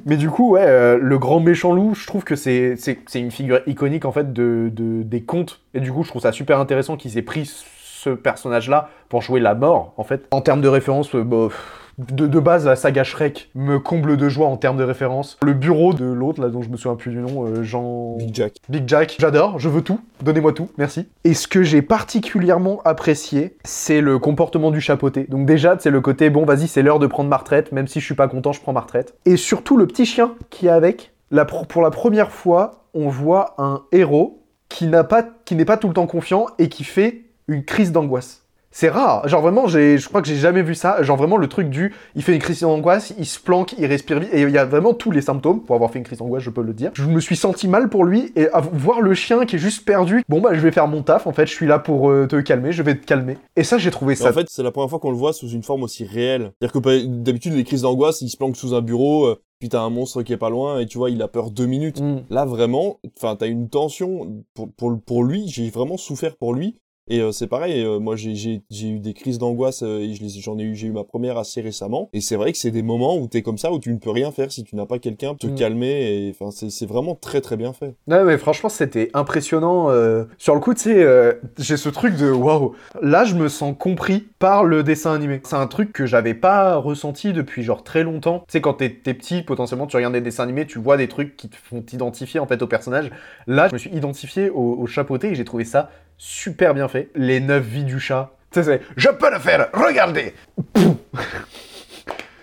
[0.05, 2.75] Mais du coup, ouais, euh, le grand méchant loup, je trouve que c'est
[3.15, 5.61] une figure iconique en fait de, de- des contes.
[5.73, 9.39] Et du coup, je trouve ça super intéressant qu'ils aient pris ce personnage-là pour jouer
[9.39, 10.25] la mort, en fait.
[10.31, 14.17] En termes de référence, euh, bah, pff, de, de base, la saga Shrek me comble
[14.17, 15.37] de joie en termes de référence.
[15.43, 18.15] Le bureau de l'autre, là, dont je me souviens plus du nom, euh, Jean...
[18.17, 18.53] Big Jack.
[18.69, 21.07] Big Jack, j'adore, je veux tout, donnez-moi tout, merci.
[21.25, 25.25] Et ce que j'ai particulièrement apprécié, c'est le comportement du chapeauté.
[25.29, 27.99] Donc déjà, c'est le côté, bon, vas-y, c'est l'heure de prendre ma retraite, même si
[27.99, 29.13] je suis pas content, je prends ma retraite.
[29.25, 33.55] Et surtout, le petit chien qui est avec, la pour la première fois, on voit
[33.57, 37.25] un héros qui n'a pas, qui n'est pas tout le temps confiant et qui fait
[37.47, 38.43] une crise d'angoisse.
[38.71, 39.27] C'est rare.
[39.27, 41.01] Genre vraiment, j'ai, je crois que j'ai jamais vu ça.
[41.01, 44.19] Genre vraiment le truc du, il fait une crise d'angoisse, il se planque, il respire
[44.19, 46.43] vite, et il y a vraiment tous les symptômes pour avoir fait une crise d'angoisse,
[46.43, 46.91] je peux le dire.
[46.93, 49.85] Je me suis senti mal pour lui et à voir le chien qui est juste
[49.85, 50.23] perdu.
[50.29, 51.25] Bon bah je vais faire mon taf.
[51.27, 53.37] En fait, je suis là pour euh, te calmer, je vais te calmer.
[53.55, 54.29] Et ça, j'ai trouvé ça.
[54.29, 56.51] En fait, c'est la première fois qu'on le voit sous une forme aussi réelle.
[56.59, 59.69] C'est-à-dire que bah, d'habitude, les crises d'angoisse, il se planque sous un bureau, euh, puis
[59.69, 62.01] t'as un monstre qui est pas loin, et tu vois, il a peur deux minutes.
[62.01, 62.23] Mm.
[62.29, 66.79] Là, vraiment, enfin, t'as une tension pour, pour, pour lui, j'ai vraiment souffert pour lui.
[67.09, 70.05] Et euh, c'est pareil, euh, moi j'ai eu des crises d'angoisse euh,
[70.39, 72.09] j'en ai eu j'ai eu ma première assez récemment.
[72.13, 74.11] Et c'est vrai que c'est des moments où t'es comme ça où tu ne peux
[74.11, 75.55] rien faire si tu n'as pas quelqu'un pour te Mm.
[75.55, 76.27] calmer.
[76.27, 77.95] Et enfin c'est vraiment très très bien fait.
[78.07, 79.89] Ouais, mais franchement, c'était impressionnant.
[79.89, 82.73] euh, Sur le coup, tu sais, euh, j'ai ce truc de waouh.
[83.01, 85.41] Là, je me sens compris par le dessin animé.
[85.43, 88.39] C'est un truc que j'avais pas ressenti depuis genre très longtemps.
[88.47, 91.07] Tu sais, quand t'es t'es petit, potentiellement, tu regardes des dessins animés, tu vois des
[91.07, 93.09] trucs qui te font t'identifier en fait au personnage.
[93.47, 95.89] Là, je me suis identifié au, au chapeauté et j'ai trouvé ça
[96.19, 97.09] super bien fait.
[97.15, 98.35] Les neuf vies du chat.
[98.51, 100.33] Tu sais, je peux le faire, regardez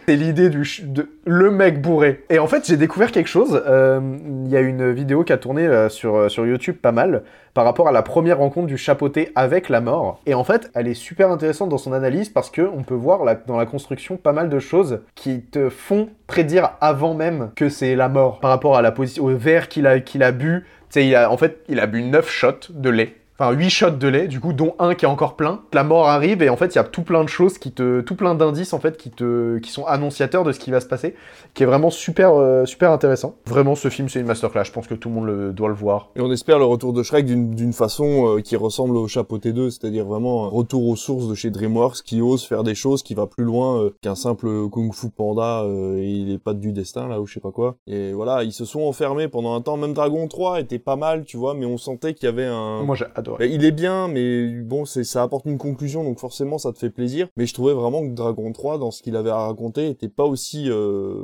[0.06, 2.24] c'est l'idée du de le mec bourré.
[2.30, 3.60] Et en fait, j'ai découvert quelque chose.
[3.66, 4.00] euh,
[4.44, 7.24] Il y a une vidéo qui a tourné euh, sur, euh, sur YouTube pas mal
[7.54, 10.20] par rapport à la première rencontre du chapeauté avec la mort.
[10.26, 13.24] Et en fait, elle est super intéressante dans son analyse parce que on peut voir
[13.46, 17.96] dans la construction pas mal de choses qui te font prédire avant même que c'est
[17.96, 20.66] la mort par rapport à la position au verre qu'il a qu'il a bu.
[20.92, 23.14] Tu sais, en fait, il a bu 9 shots de lait.
[23.38, 25.62] Enfin, 8 shots de lait, du coup, dont un qui est encore plein.
[25.72, 28.00] La mort arrive et en fait, il y a tout plein de choses qui te,
[28.00, 30.86] tout plein d'indices en fait qui te, qui sont annonciateurs de ce qui va se
[30.86, 31.14] passer,
[31.54, 33.36] qui est vraiment super, euh, super intéressant.
[33.46, 34.64] Vraiment, ce film, c'est une masterclass.
[34.64, 36.10] Je pense que tout le monde le, doit le voir.
[36.16, 39.52] Et on espère le retour de Shrek d'une d'une façon euh, qui ressemble au Chapeauté
[39.52, 43.02] 2, c'est-à-dire vraiment un retour aux sources de chez DreamWorks qui ose faire des choses
[43.02, 46.72] qui va plus loin euh, qu'un simple Kung Fu Panda euh, et les pattes du
[46.72, 47.76] destin là ou je sais pas quoi.
[47.86, 49.76] Et voilà, ils se sont enfermés pendant un temps.
[49.76, 52.82] Même Dragon 3 était pas mal, tu vois, mais on sentait qu'il y avait un.
[52.82, 52.96] Moi,
[53.26, 53.48] adoré.
[53.48, 56.78] Bah, il est bien, mais bon, c'est ça apporte une conclusion, donc forcément ça te
[56.78, 57.28] fait plaisir.
[57.36, 60.24] Mais je trouvais vraiment que Dragon 3, dans ce qu'il avait à raconter, était pas
[60.24, 61.14] aussi euh,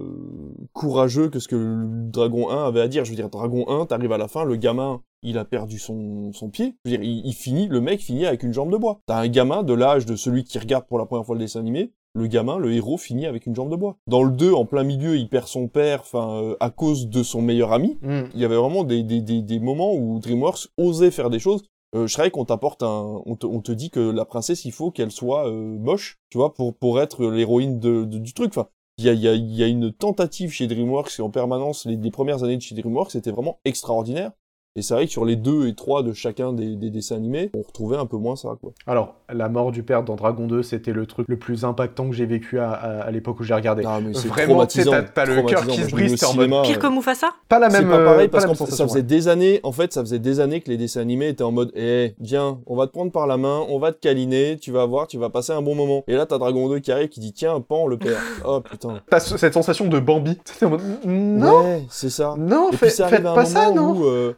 [0.72, 3.04] courageux que ce que le Dragon 1 avait à dire.
[3.04, 6.32] Je veux dire, Dragon 1, t'arrives à la fin, le gamin, il a perdu son,
[6.32, 6.74] son pied.
[6.84, 9.00] Je veux dire, il, il finit, le mec finit avec une jambe de bois.
[9.06, 11.60] T'as un gamin de l'âge de celui qui regarde pour la première fois le dessin
[11.60, 11.92] animé.
[12.14, 13.96] Le gamin, le héros, finit avec une jambe de bois.
[14.06, 17.22] Dans le 2, en plein milieu, il perd son père, enfin, euh, à cause de
[17.22, 17.98] son meilleur ami.
[18.02, 18.24] Mm.
[18.34, 21.62] Il y avait vraiment des, des, des, des moments où DreamWorks osait faire des choses.
[21.94, 24.90] Euh, Shrek, on t'apporte un, on te, on te dit que la princesse, il faut
[24.90, 28.50] qu'elle soit euh, moche, tu vois, pour pour être l'héroïne de, de- du truc.
[28.56, 28.68] Enfin,
[28.98, 31.96] il y a, y, a, y a une tentative chez DreamWorks et en permanence, les,
[31.96, 34.32] les premières années de chez DreamWorks, c'était vraiment extraordinaire.
[34.74, 37.50] Et c'est vrai que sur les deux et trois de chacun des, des dessins animés,
[37.54, 38.72] on retrouvait un peu moins ça, quoi.
[38.86, 42.16] Alors, la mort du père dans Dragon 2, c'était le truc le plus impactant que
[42.16, 43.82] j'ai vécu à, à- à l'époque où j'ai regardé.
[43.86, 45.12] Ah, mais c'est Vraiment, tu sais, traumatisant.
[45.14, 46.64] t'as t'as le cœur qui se brise, t'es en mode.
[46.64, 47.28] Pire que Mufasa?
[47.50, 47.82] Pas la même.
[47.82, 49.02] C'est pas pareil euh, parce même qu'en fait, ça faisait ouais.
[49.02, 51.70] des années, en fait, ça faisait des années que les dessins animés étaient en mode,
[51.74, 54.86] eh, viens, on va te prendre par la main, on va te câliner, tu vas
[54.86, 56.02] voir, tu vas passer un bon moment.
[56.08, 58.16] Et là, t'as Dragon 2 qui arrive qui dit, tiens, pan, le père.
[58.46, 59.00] Oh, putain.
[59.10, 60.38] T'as ce- cette sensation de Bambi.
[60.58, 60.80] T'es en mode.
[61.04, 62.34] Non Ouais, c'est ça.
[62.38, 64.32] Non, Et fait- puis ça faites pas ça, non euh,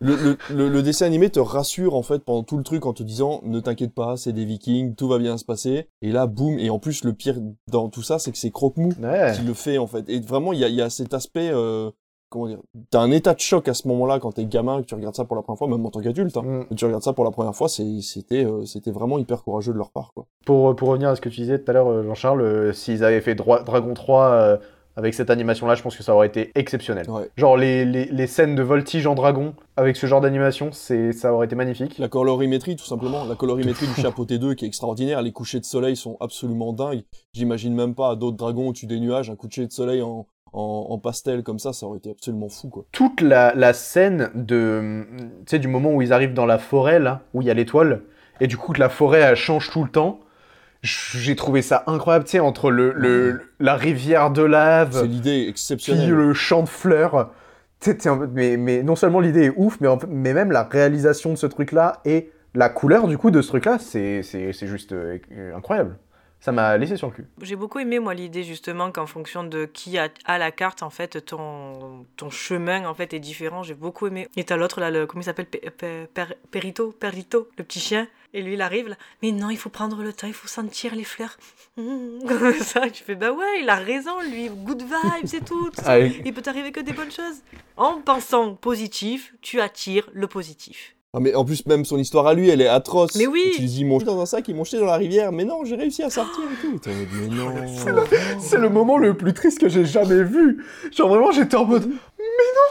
[0.50, 3.40] le, le, dessin animé te rassure en fait pendant tout le truc en te disant
[3.44, 5.88] ne t'inquiète pas, c'est des Vikings, tout va bien se passer.
[6.02, 6.58] Et là, boum.
[6.58, 7.36] Et en plus, le pire
[7.70, 9.32] dans tout ça, c'est que c'est Croque-Mou Ouais.
[9.36, 10.08] qui le fait en fait.
[10.08, 11.50] Et vraiment, il y a, il y a cet aspect.
[11.52, 11.90] Euh,
[12.34, 12.58] Comment dire
[12.90, 15.24] T'as un état de choc à ce moment-là quand t'es gamin, que tu regardes ça
[15.24, 16.36] pour la première fois, même en tant qu'adulte.
[16.36, 16.64] Hein.
[16.68, 16.74] Mm.
[16.74, 19.92] Tu regardes ça pour la première fois, c'était euh, c'était vraiment hyper courageux de leur
[19.92, 20.10] part.
[20.14, 20.26] Quoi.
[20.44, 23.04] Pour, pour revenir à ce que tu disais tout à l'heure, euh, Jean-Charles, euh, s'ils
[23.04, 24.56] avaient fait Dragon 3 euh,
[24.96, 27.08] avec cette animation-là, je pense que ça aurait été exceptionnel.
[27.10, 27.28] Ouais.
[27.36, 31.32] Genre les, les, les scènes de voltige en dragon avec ce genre d'animation, c'est ça
[31.32, 31.98] aurait été magnifique.
[31.98, 33.24] La colorimétrie, tout simplement.
[33.24, 35.20] La colorimétrie du chapeau T2 qui est extraordinaire.
[35.22, 37.04] Les couchers de soleil sont absolument dingues.
[37.32, 40.98] J'imagine même pas d'autres dragons au-dessus des nuages, un coucher de soleil en, en, en
[40.98, 42.84] pastel comme ça, ça aurait été absolument fou, quoi.
[42.92, 47.00] Toute la, la scène de, tu sais, du moment où ils arrivent dans la forêt
[47.00, 48.02] là, où il y a l'étoile,
[48.40, 50.20] et du coup que la forêt elle change tout le temps.
[50.84, 55.40] J'ai trouvé ça incroyable, tu sais, entre le, le- la rivière de lave, C'est l'idée
[55.40, 56.10] puis exceptionnelle.
[56.10, 57.30] le champ de fleurs.
[57.80, 61.30] Tu sais, mais, mais non seulement l'idée est ouf, mais, en mais même la réalisation
[61.32, 64.92] de ce truc-là et la couleur du coup de ce truc-là, c'est c'est- c'est juste
[64.92, 65.18] euh,
[65.56, 65.96] incroyable.
[66.40, 67.24] Ça m'a laissé sur le cul.
[67.40, 70.90] J'ai beaucoup aimé moi l'idée justement qu'en fonction de qui a, a la carte en
[70.90, 73.62] fait ton, ton chemin en fait est différent.
[73.62, 74.28] J'ai beaucoup aimé.
[74.36, 75.46] Et t'as l'autre là, le, comment il s'appelle?
[75.46, 78.06] Pe- Pe- Per- Perito, Perito, le petit chien.
[78.34, 78.96] Et lui il arrive là.
[79.22, 81.38] Mais non, il faut prendre le temps, il faut sentir les fleurs.
[81.76, 84.48] Mmh, Comme ça, tu fais bah ouais, il a raison lui.
[84.48, 85.70] Good vibes c'est tout.
[85.86, 87.42] Ah, Il peut t'arriver que des bonnes choses.
[87.76, 90.94] En pensant positif, tu attires le positif.
[91.16, 93.14] Ah, mais en plus, même son histoire à lui, elle est atroce.
[93.14, 93.52] Mais oui.
[93.54, 95.30] Tu dis, ils m'ont jeté dans un sac, ils m'ont jeté dans la rivière.
[95.30, 96.80] Mais non, j'ai réussi à sortir et tout.
[96.86, 97.54] Mais non.
[98.40, 100.64] C'est le moment le plus triste que j'ai jamais vu.
[100.90, 101.88] Genre vraiment, j'étais en mode.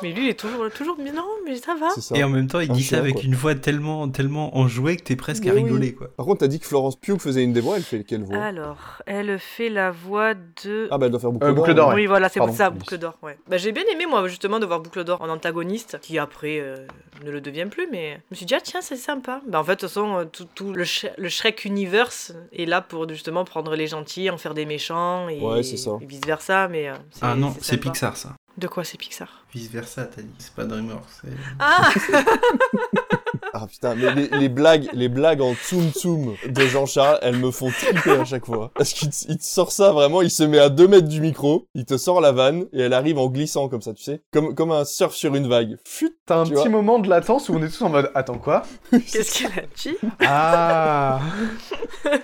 [0.02, 1.90] Mais lui il est toujours, toujours, mais non, mais ça va.
[1.92, 2.16] Ça.
[2.18, 3.24] Et en même temps, il Un dit ça avec quoi.
[3.24, 5.64] une voix tellement, tellement enjouée que t'es presque à Mais oui.
[5.64, 6.10] rigoler, quoi.
[6.18, 8.38] Par contre, t'as dit que Florence Pugh faisait une des voix, elle fait quelle voix?
[8.38, 10.88] Alors, elle fait la voix de.
[10.92, 11.56] Ah bah elle doit faire boucle Euh, d'or.
[11.64, 11.96] Boucle d'or, ouais.
[11.96, 12.54] Oui, voilà, c'est Pardon.
[12.54, 13.18] ça, Boucle d'Or.
[13.22, 13.38] Ouais.
[13.48, 16.86] Bah, j'ai bien aimé, moi, justement, de voir Boucle d'Or en antagoniste, qui après euh,
[17.24, 19.42] ne le devient plus, mais je me suis dit, ah tiens, c'est sympa.
[19.48, 22.66] Bah, en fait, de toute façon, euh, tout, tout le, Sh- le Shrek Universe est
[22.66, 25.88] là pour justement prendre les gentils, en faire des méchants, et, Ouais, vice
[26.26, 26.90] versa, mais.
[26.90, 27.78] euh, c'est- Ah non, c'est.
[27.78, 28.34] Pixar, ça.
[28.58, 30.30] De quoi c'est Pixar Vice versa, t'as dit.
[30.38, 31.04] C'est pas DreamWorks.
[31.22, 31.30] c'est-
[31.60, 31.90] Ah
[33.56, 37.52] Ah putain, mais les, les blagues, les blagues en tsum tsum de Jean-Charles, elles me
[37.52, 38.72] font triper à chaque fois.
[38.76, 41.22] Parce qu'il te, il te sort ça vraiment, il se met à 2 mètres du
[41.22, 44.24] micro, il te sort la vanne, et elle arrive en glissant comme ça, tu sais.
[44.32, 45.78] Comme, comme un surf sur une vague.
[45.86, 46.70] Fut T'as un Tu petit vois.
[46.70, 49.98] moment de latence où on est tous en mode attends quoi Qu'est-ce qu'il a dit
[50.22, 51.20] Ah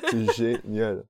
[0.09, 1.03] C'est génial.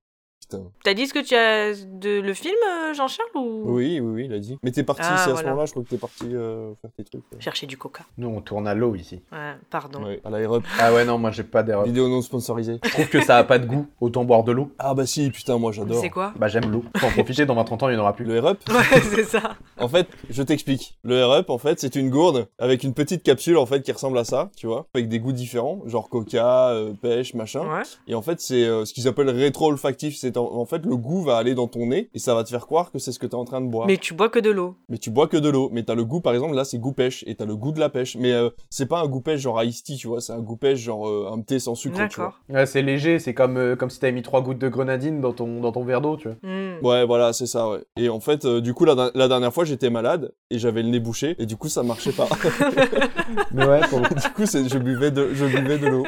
[0.50, 0.64] Putain.
[0.84, 3.62] T'as dit ce que tu as de le film, euh, Jean-Charles, ou?
[3.66, 4.58] Oui, oui, oui, il a dit.
[4.62, 5.38] Mais t'es parti, Ah, c'est à voilà.
[5.38, 7.22] ce moment-là, je crois que t'es parti euh, faire tes trucs.
[7.38, 8.04] Chercher du coca.
[8.18, 9.22] Nous on tourne à l'eau ici.
[9.32, 10.04] Ouais, pardon.
[10.04, 10.68] Ouais, à l'aéroport.
[10.78, 11.84] Ah ouais non moi j'ai pas d'erreur.
[11.84, 12.78] Vidéo non sponsorisée.
[12.82, 14.72] Je trouve que ça a pas de goût, autant boire de l'eau.
[14.78, 16.00] Ah bah si, putain, moi j'adore.
[16.00, 16.32] C'est quoi?
[16.36, 16.84] Bah j'aime l'eau.
[16.96, 18.24] Faut en profiter, dans 20-30 ans il y en aura plus.
[18.24, 19.56] Le Air-Up Ouais, c'est ça.
[19.78, 20.98] En fait, je t'explique.
[21.04, 24.18] Le Air-Up, en fait, c'est une gourde avec une petite capsule, en fait, qui ressemble
[24.18, 27.60] à ça, tu vois, avec des goûts différents, genre coca, euh, pêche, machin.
[27.60, 27.82] Ouais.
[28.06, 30.16] Et en fait, c'est euh, ce qu'ils appellent rétro-olfactif.
[30.16, 32.48] C'est en, en fait, le goût va aller dans ton nez et ça va te
[32.48, 33.86] faire croire que c'est ce que t'es en train de boire.
[33.86, 34.76] Mais tu bois que de l'eau.
[34.88, 35.68] Mais tu bois que de l'eau.
[35.72, 37.80] Mais t'as le goût, par exemple, là, c'est goût pêche et t'as le goût de
[37.80, 38.16] la pêche.
[38.16, 40.56] Mais euh, c'est pas un goût pêche genre iced tea, tu vois, c'est un goût
[40.56, 42.26] pêche genre euh, un thé sans sucre, tu vois.
[42.26, 42.40] D'accord.
[42.48, 45.32] Ouais c'est léger, c'est comme, euh, comme si t'avais mis trois gouttes de grenadine dans
[45.32, 46.36] ton, dans ton verre d'eau tu vois.
[46.42, 46.84] Hmm.
[46.84, 47.80] Ouais, voilà, c'est ça, ouais.
[47.96, 50.88] Et en fait, euh, du coup, la, la dernière fois, j'étais malade et j'avais le
[50.88, 52.28] nez bouché et du coup, ça marchait pas.
[53.52, 56.06] Mais ouais pour du coup, c'est- je buvais de, je buvais de l'eau.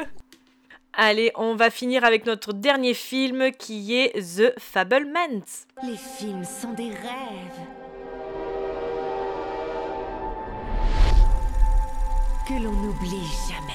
[0.95, 5.41] Allez, on va finir avec notre dernier film qui est The Fablemans.
[5.83, 7.59] Les films sont des rêves.
[12.47, 13.73] Que l'on n'oublie jamais.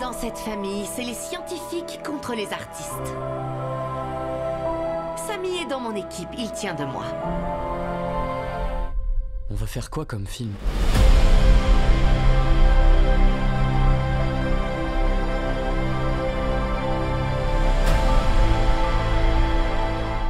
[0.00, 3.14] Dans cette famille, c'est les scientifiques contre les artistes.
[5.24, 7.04] Samy est dans mon équipe, il tient de moi.
[9.50, 10.52] On va faire quoi comme film?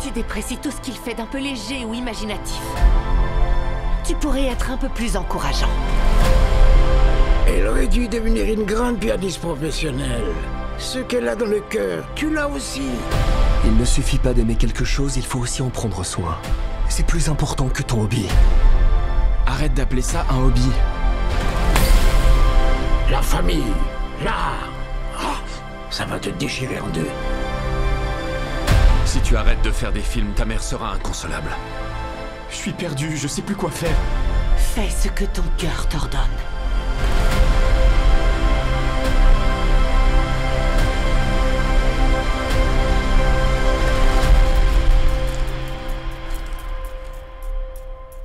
[0.01, 2.61] Tu déprécies tout ce qu'il fait d'un peu léger ou imaginatif.
[4.05, 5.68] Tu pourrais être un peu plus encourageant.
[7.46, 10.32] Elle aurait dû devenir une grande pianiste professionnelle.
[10.78, 12.82] Ce qu'elle a dans le cœur, tu l'as aussi.
[13.64, 16.38] Il ne suffit pas d'aimer quelque chose, il faut aussi en prendre soin.
[16.88, 18.28] C'est plus important que ton hobby.
[19.46, 20.70] Arrête d'appeler ça un hobby.
[23.11, 23.72] La famille,
[24.24, 24.68] l'art.
[25.18, 25.40] Ah,
[25.90, 27.09] ça va te déchirer en deux.
[29.09, 31.48] Si tu arrêtes de faire des films, ta mère sera inconsolable.
[32.50, 33.96] Je suis perdu, je sais plus quoi faire.
[34.59, 36.20] Fais ce que ton cœur t'ordonne.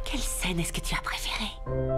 [0.03, 1.92] Quelle scène est-ce que tu as préférée?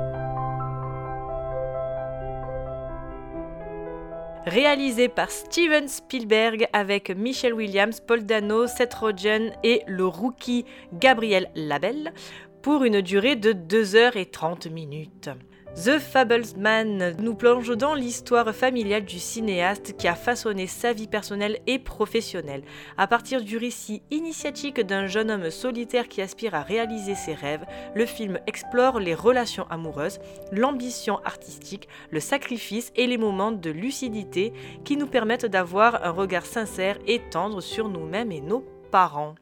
[4.45, 11.49] Réalisé par Steven Spielberg avec Michelle Williams, Paul Dano, Seth Rogen et le rookie Gabriel
[11.55, 12.13] Labelle
[12.61, 15.29] pour une durée de 2h30 minutes.
[15.75, 21.59] The Fablesman nous plonge dans l'histoire familiale du cinéaste qui a façonné sa vie personnelle
[21.67, 22.63] et professionnelle.
[22.97, 27.65] À partir du récit initiatique d'un jeune homme solitaire qui aspire à réaliser ses rêves,
[27.93, 30.19] le film explore les relations amoureuses,
[30.53, 34.53] l'ambition artistique, le sacrifice et les moments de lucidité
[34.85, 39.35] qui nous permettent d'avoir un regard sincère et tendre sur nous-mêmes et nos parents.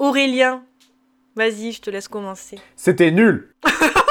[0.00, 0.64] Aurélien,
[1.36, 2.58] vas-y, je te laisse commencer.
[2.74, 3.54] C'était nul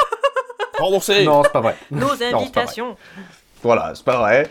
[0.86, 1.75] Remboursé Non c'est pas vrai.
[1.91, 1.99] Nos
[2.31, 2.95] Non, invitations.
[3.63, 4.47] Voilà, c'est pas vrai.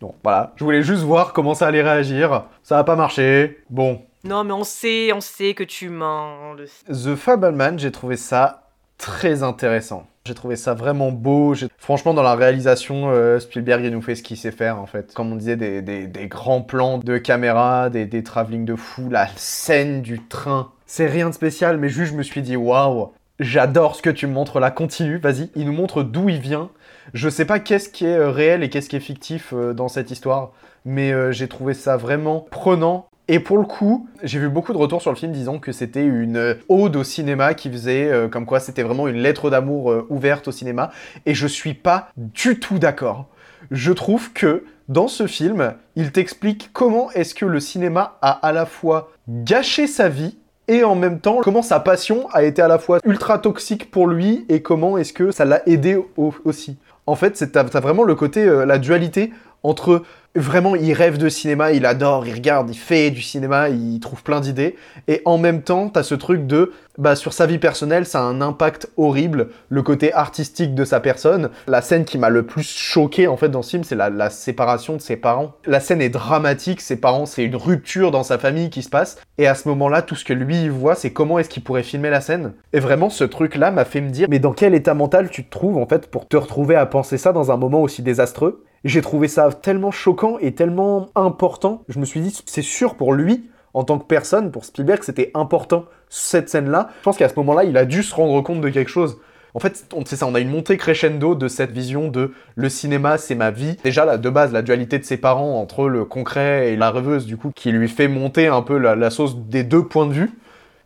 [0.00, 2.44] Donc voilà, je voulais juste voir comment ça allait réagir.
[2.62, 3.58] Ça a pas marché.
[3.68, 4.00] Bon.
[4.24, 6.54] Non, mais on sait, on sait que tu mens.
[6.54, 10.06] le- The Fableman, j'ai trouvé ça très intéressant.
[10.26, 11.54] J'ai trouvé ça vraiment beau.
[11.54, 14.86] J'ai- Franchement, dans la réalisation, euh, Spielberg, il nous fait ce qu'il sait faire, en
[14.86, 15.12] fait.
[15.14, 19.08] Comme on disait, des, des- des grands plans de caméra, des, des travelling de fou,
[19.10, 20.70] la scène du train.
[20.86, 24.26] C'est rien de spécial, mais juste, je me suis dit, waouh, j'adore ce que tu
[24.26, 24.70] me montres là.
[24.70, 25.50] Continue, vas-y.
[25.56, 26.70] Il nous montre d'où il vient.
[27.14, 29.88] Je sais pas qu'est-ce qui est euh, réel et qu'est-ce qui est fictif euh, dans
[29.88, 30.52] cette histoire,
[30.84, 33.06] mais euh, j'ai trouvé ça vraiment prenant.
[33.26, 36.04] Et pour le coup, j'ai vu beaucoup de retours sur le film disant que c'était
[36.04, 40.50] une ode au cinéma qui faisait comme quoi c'était vraiment une lettre d'amour ouverte au
[40.50, 40.90] cinéma.
[41.26, 43.28] Et je suis pas du tout d'accord.
[43.70, 48.50] Je trouve que dans ce film, il t'explique comment est-ce que le cinéma a à
[48.50, 50.36] la fois gâché sa vie
[50.70, 54.06] et en même temps comment sa passion a été à la fois ultra toxique pour
[54.06, 56.76] lui et comment est-ce que ça l'a aidé au- aussi.
[57.06, 60.02] En fait, t'as vraiment le côté, euh, la dualité entre
[60.34, 64.22] vraiment il rêve de cinéma, il adore, il regarde, il fait du cinéma, il trouve
[64.22, 64.76] plein d'idées,
[65.08, 68.24] et en même temps t'as ce truc de bah sur sa vie personnelle ça a
[68.24, 71.50] un impact horrible, le côté artistique de sa personne.
[71.66, 74.96] La scène qui m'a le plus choqué en fait dans ce film c'est la, séparation
[74.96, 75.52] de ses parents.
[75.66, 79.18] La scène est dramatique, ses parents c'est une rupture dans sa famille qui se passe,
[79.38, 82.10] et à ce moment-là tout ce que lui voit c'est comment est-ce qu'il pourrait filmer
[82.10, 82.52] la scène.
[82.72, 85.44] Et vraiment ce truc là m'a fait me dire mais dans quel état mental tu
[85.44, 88.64] te trouves en fait pour te retrouver à penser ça dans un moment aussi désastreux?
[88.82, 91.84] J'ai trouvé ça tellement choquant et tellement important.
[91.88, 95.30] Je me suis dit, c'est sûr pour lui, en tant que personne, pour Spielberg, c'était
[95.34, 96.90] important cette scène-là.
[96.98, 99.18] Je pense qu'à ce moment-là, il a dû se rendre compte de quelque chose.
[99.54, 103.18] En fait, c'est ça, on a une montée crescendo de cette vision de le cinéma,
[103.18, 103.76] c'est ma vie.
[103.82, 107.26] Déjà, là, de base, la dualité de ses parents entre le concret et la rêveuse,
[107.26, 110.30] du coup, qui lui fait monter un peu la, sauce des deux points de vue.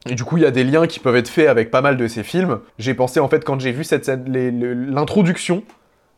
[0.08, 1.96] Et du coup, il y a des liens qui peuvent être faits avec pas mal
[1.96, 2.60] de ces films.
[2.78, 4.24] J'ai pensé, en fait, quand j'ai vu cette scène,
[4.90, 5.62] l'introduction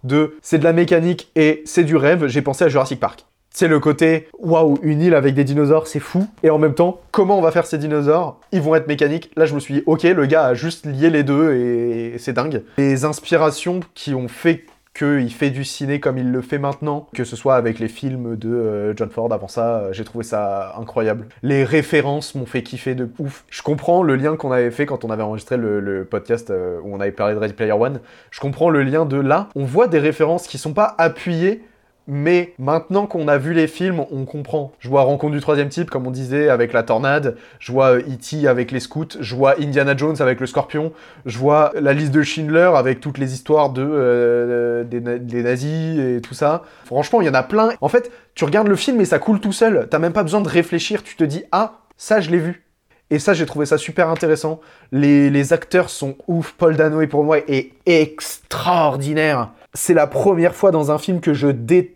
[0.06, 3.26] de c'est de la mécanique et c'est du rêve, j'ai pensé à Jurassic Park.
[3.50, 6.26] C'est le côté waouh, une île avec des dinosaures, c'est fou.
[6.42, 8.38] Et en même temps, comment on va faire ces dinosaures?
[8.52, 9.30] Ils vont être mécaniques.
[9.34, 12.34] Là, je me suis dit, ok, le gars a juste lié les deux et c'est
[12.34, 12.62] dingue.
[12.76, 17.24] Les inspirations qui ont fait qu'il fait du ciné comme il le fait maintenant, que
[17.24, 20.74] ce soit avec les films de euh, John Ford avant ça, euh, j'ai trouvé ça
[20.78, 21.26] incroyable.
[21.42, 23.44] Les références m'ont fait kiffer de ouf.
[23.50, 26.94] Je comprends le lien qu'on avait fait quand on avait enregistré le, podcast euh, où
[26.94, 28.00] on avait parlé de Ready Player One.
[28.30, 29.48] Je comprends le lien de là.
[29.54, 31.62] On voit des références qui sont pas appuyées
[32.08, 34.72] mais maintenant qu'on a vu les films, on comprend.
[34.78, 37.36] Je vois Rencontre du troisième type, comme on disait, avec la tornade.
[37.58, 38.46] Je vois E.T.
[38.46, 39.06] avec les scouts.
[39.20, 40.92] Je vois Indiana Jones avec le scorpion.
[41.24, 45.42] Je vois la liste de Schindler avec toutes les histoires de, euh, des, na- des
[45.42, 46.62] nazis et tout ça.
[46.84, 47.70] Franchement, il y en a plein.
[47.80, 49.88] En fait, tu regardes le film et ça coule tout seul.
[49.90, 51.02] T'as même pas besoin de réfléchir.
[51.02, 52.62] Tu te dis, ah, ça, je l'ai vu.
[53.10, 54.60] Et ça, j'ai trouvé ça super intéressant.
[54.92, 56.54] Les, les acteurs sont ouf.
[56.58, 59.50] Paul Dano, pour moi, est extraordinaire.
[59.74, 61.95] C'est la première fois dans un film que je déteste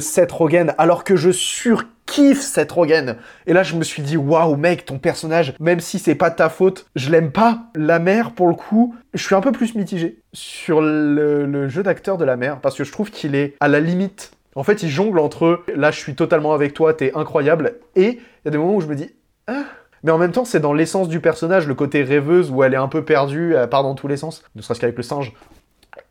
[0.00, 3.16] Seth Rogen, alors que je surkiffe Seth Rogen.
[3.46, 6.48] Et là, je me suis dit, waouh, mec, ton personnage, même si c'est pas ta
[6.48, 7.64] faute, je l'aime pas.
[7.74, 11.82] La mère, pour le coup, je suis un peu plus mitigé sur le, le jeu
[11.82, 14.32] d'acteur de la mère, parce que je trouve qu'il est à la limite.
[14.54, 18.44] En fait, il jongle entre là, je suis totalement avec toi, t'es incroyable, et il
[18.44, 19.10] y a des moments où je me dis,
[19.46, 19.64] ah,
[20.02, 22.78] mais en même temps, c'est dans l'essence du personnage, le côté rêveuse où elle est
[22.78, 25.32] un peu perdue, elle part dans tous les sens, ne serait-ce qu'avec le singe.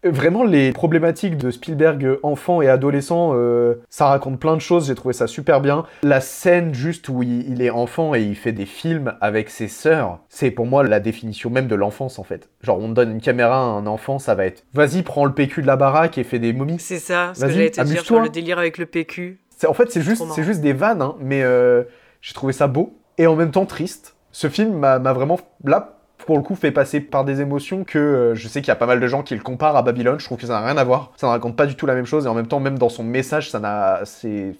[0.03, 4.87] Vraiment, les problématiques de Spielberg euh, enfant et adolescent, euh, ça raconte plein de choses,
[4.87, 5.85] j'ai trouvé ça super bien.
[6.01, 9.67] La scène juste où il, il est enfant et il fait des films avec ses
[9.67, 12.49] sœurs, c'est pour moi la définition même de l'enfance en fait.
[12.61, 15.61] Genre, on donne une caméra à un enfant, ça va être vas-y, prends le PQ
[15.61, 16.79] de la baraque et fais des momies.
[16.79, 19.39] C'est ça, ce que j'allais te dire sur le délire avec le PQ.
[19.67, 21.83] En fait, c'est juste, juste des vannes, hein, mais euh,
[22.21, 24.15] j'ai trouvé ça beau et en même temps triste.
[24.31, 27.97] Ce film m'a m'a vraiment, là, pour le coup, fait passer par des émotions que
[27.99, 30.19] euh, je sais qu'il y a pas mal de gens qui le comparent à Babylone.
[30.19, 31.11] Je trouve que ça n'a rien à voir.
[31.17, 32.89] Ça ne raconte pas du tout la même chose et en même temps, même dans
[32.89, 34.53] son message, ça n'a, c'est,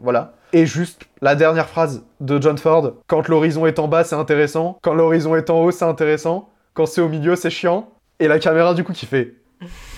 [0.00, 0.32] voilà.
[0.52, 4.78] Et juste la dernière phrase de John Ford quand l'horizon est en bas, c'est intéressant.
[4.82, 6.48] Quand l'horizon est en haut, c'est intéressant.
[6.74, 7.88] Quand c'est au milieu, c'est chiant.
[8.18, 9.34] Et la caméra, du coup, qui fait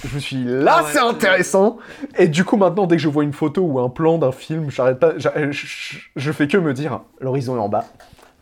[0.04, 0.88] je me suis dit, là, Ah ouais.
[0.92, 1.78] c'est intéressant.
[2.18, 4.68] Et du coup, maintenant, dès que je vois une photo ou un plan d'un film,
[4.72, 7.84] j'arrête pas, j'a- je, je- je fais que me dire, l'horizon est en bas.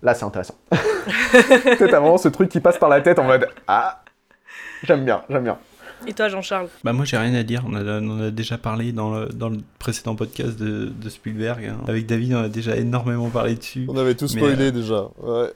[0.03, 0.55] Là, c'est intéressant.
[0.70, 4.03] t'as vraiment ce truc qui passe par la tête en mode, ah,
[4.82, 5.59] j'aime bien, j'aime bien.
[6.07, 6.68] Et toi, Jean-Charles?
[6.82, 9.51] Bah moi j'ai rien à dire, on, a, on a déjà parlé dans le, dans
[9.51, 11.66] le précédent podcast de, de Spielberg.
[11.66, 11.76] hein.
[11.88, 13.84] Avec David on a déjà énormément parlé dessus.
[13.86, 15.09] On avait tout spoilé euh, déjà.
[15.22, 15.53] Ouais.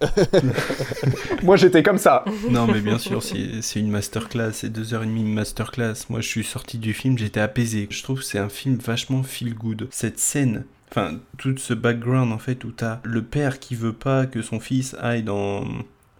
[1.42, 2.26] Moi, j'étais comme ça.
[2.50, 5.94] Non mais bien sûr c'est c'est une masterclass, c'est deux heures et demie de masterclass.
[6.10, 7.86] Moi je suis sorti du film, j'étais apaisé.
[7.90, 9.88] Je trouve que c'est un film vachement feel good.
[9.90, 10.64] Cette scène,
[10.94, 14.60] enfin tout ce background en fait où t'as le père qui veut pas que son
[14.60, 15.64] fils aille dans...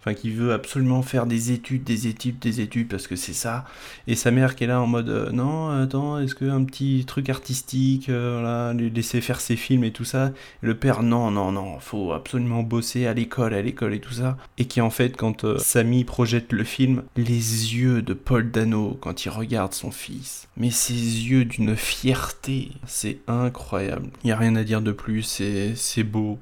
[0.05, 3.65] enfin qui veut absolument faire des études, des études, des études parce que c'est ça.
[4.07, 7.29] Et sa mère qui est là en mode euh, non, attends, est-ce qu'un petit truc
[7.29, 10.31] artistique, euh, laisser faire ses films et tout ça.
[10.61, 14.37] Le père non, non, non, faut absolument bosser à l'école, à l'école et tout ça.
[14.59, 18.97] Et qui en fait quand euh, Samy projette le film, les yeux de Paul Dano
[19.01, 24.09] quand il regarde son fils, mais ses yeux d'une fierté, c'est incroyable.
[24.23, 25.41] Il y a rien à dire de plus,
[25.75, 26.37] c'est beau.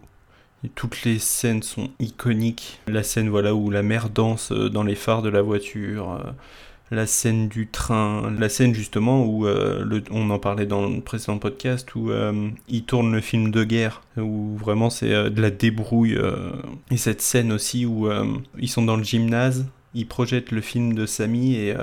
[0.76, 2.80] Toutes les scènes sont iconiques.
[2.88, 6.32] La scène voilà où la mère danse euh, dans les phares de la voiture, euh,
[6.92, 11.38] la scène du train, la scène justement où euh, on en parlait dans le précédent
[11.38, 16.18] podcast où euh, il tourne le film de guerre où vraiment c'est de la débrouille
[16.92, 18.08] et cette scène aussi où
[18.60, 21.76] ils sont dans le gymnase, ils projettent le film de Samy et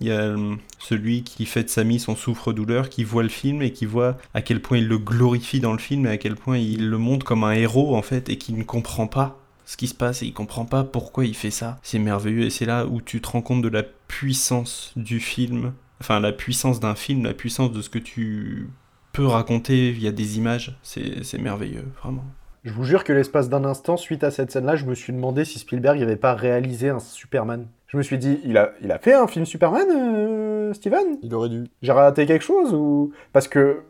[0.00, 3.62] il y a euh, celui qui fait de Samy son souffre-douleur, qui voit le film
[3.62, 6.36] et qui voit à quel point il le glorifie dans le film et à quel
[6.36, 9.76] point il le montre comme un héros en fait et qui ne comprend pas ce
[9.76, 11.78] qui se passe et il comprend pas pourquoi il fait ça.
[11.82, 15.72] C'est merveilleux et c'est là où tu te rends compte de la puissance du film,
[16.00, 18.70] enfin la puissance d'un film, la puissance de ce que tu
[19.12, 20.78] peux raconter via des images.
[20.82, 22.24] C'est c'est merveilleux, vraiment.
[22.64, 25.44] Je vous jure que l'espace d'un instant, suite à cette scène-là, je me suis demandé
[25.44, 27.68] si Spielberg n'avait pas réalisé un Superman.
[27.88, 31.18] Je me suis dit, il a, il a fait un film Superman, euh, Steven?
[31.22, 31.64] Il aurait dû.
[31.82, 33.82] J'ai raté quelque chose ou Parce que,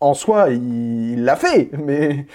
[0.00, 2.26] en soi, il l'a fait, mais...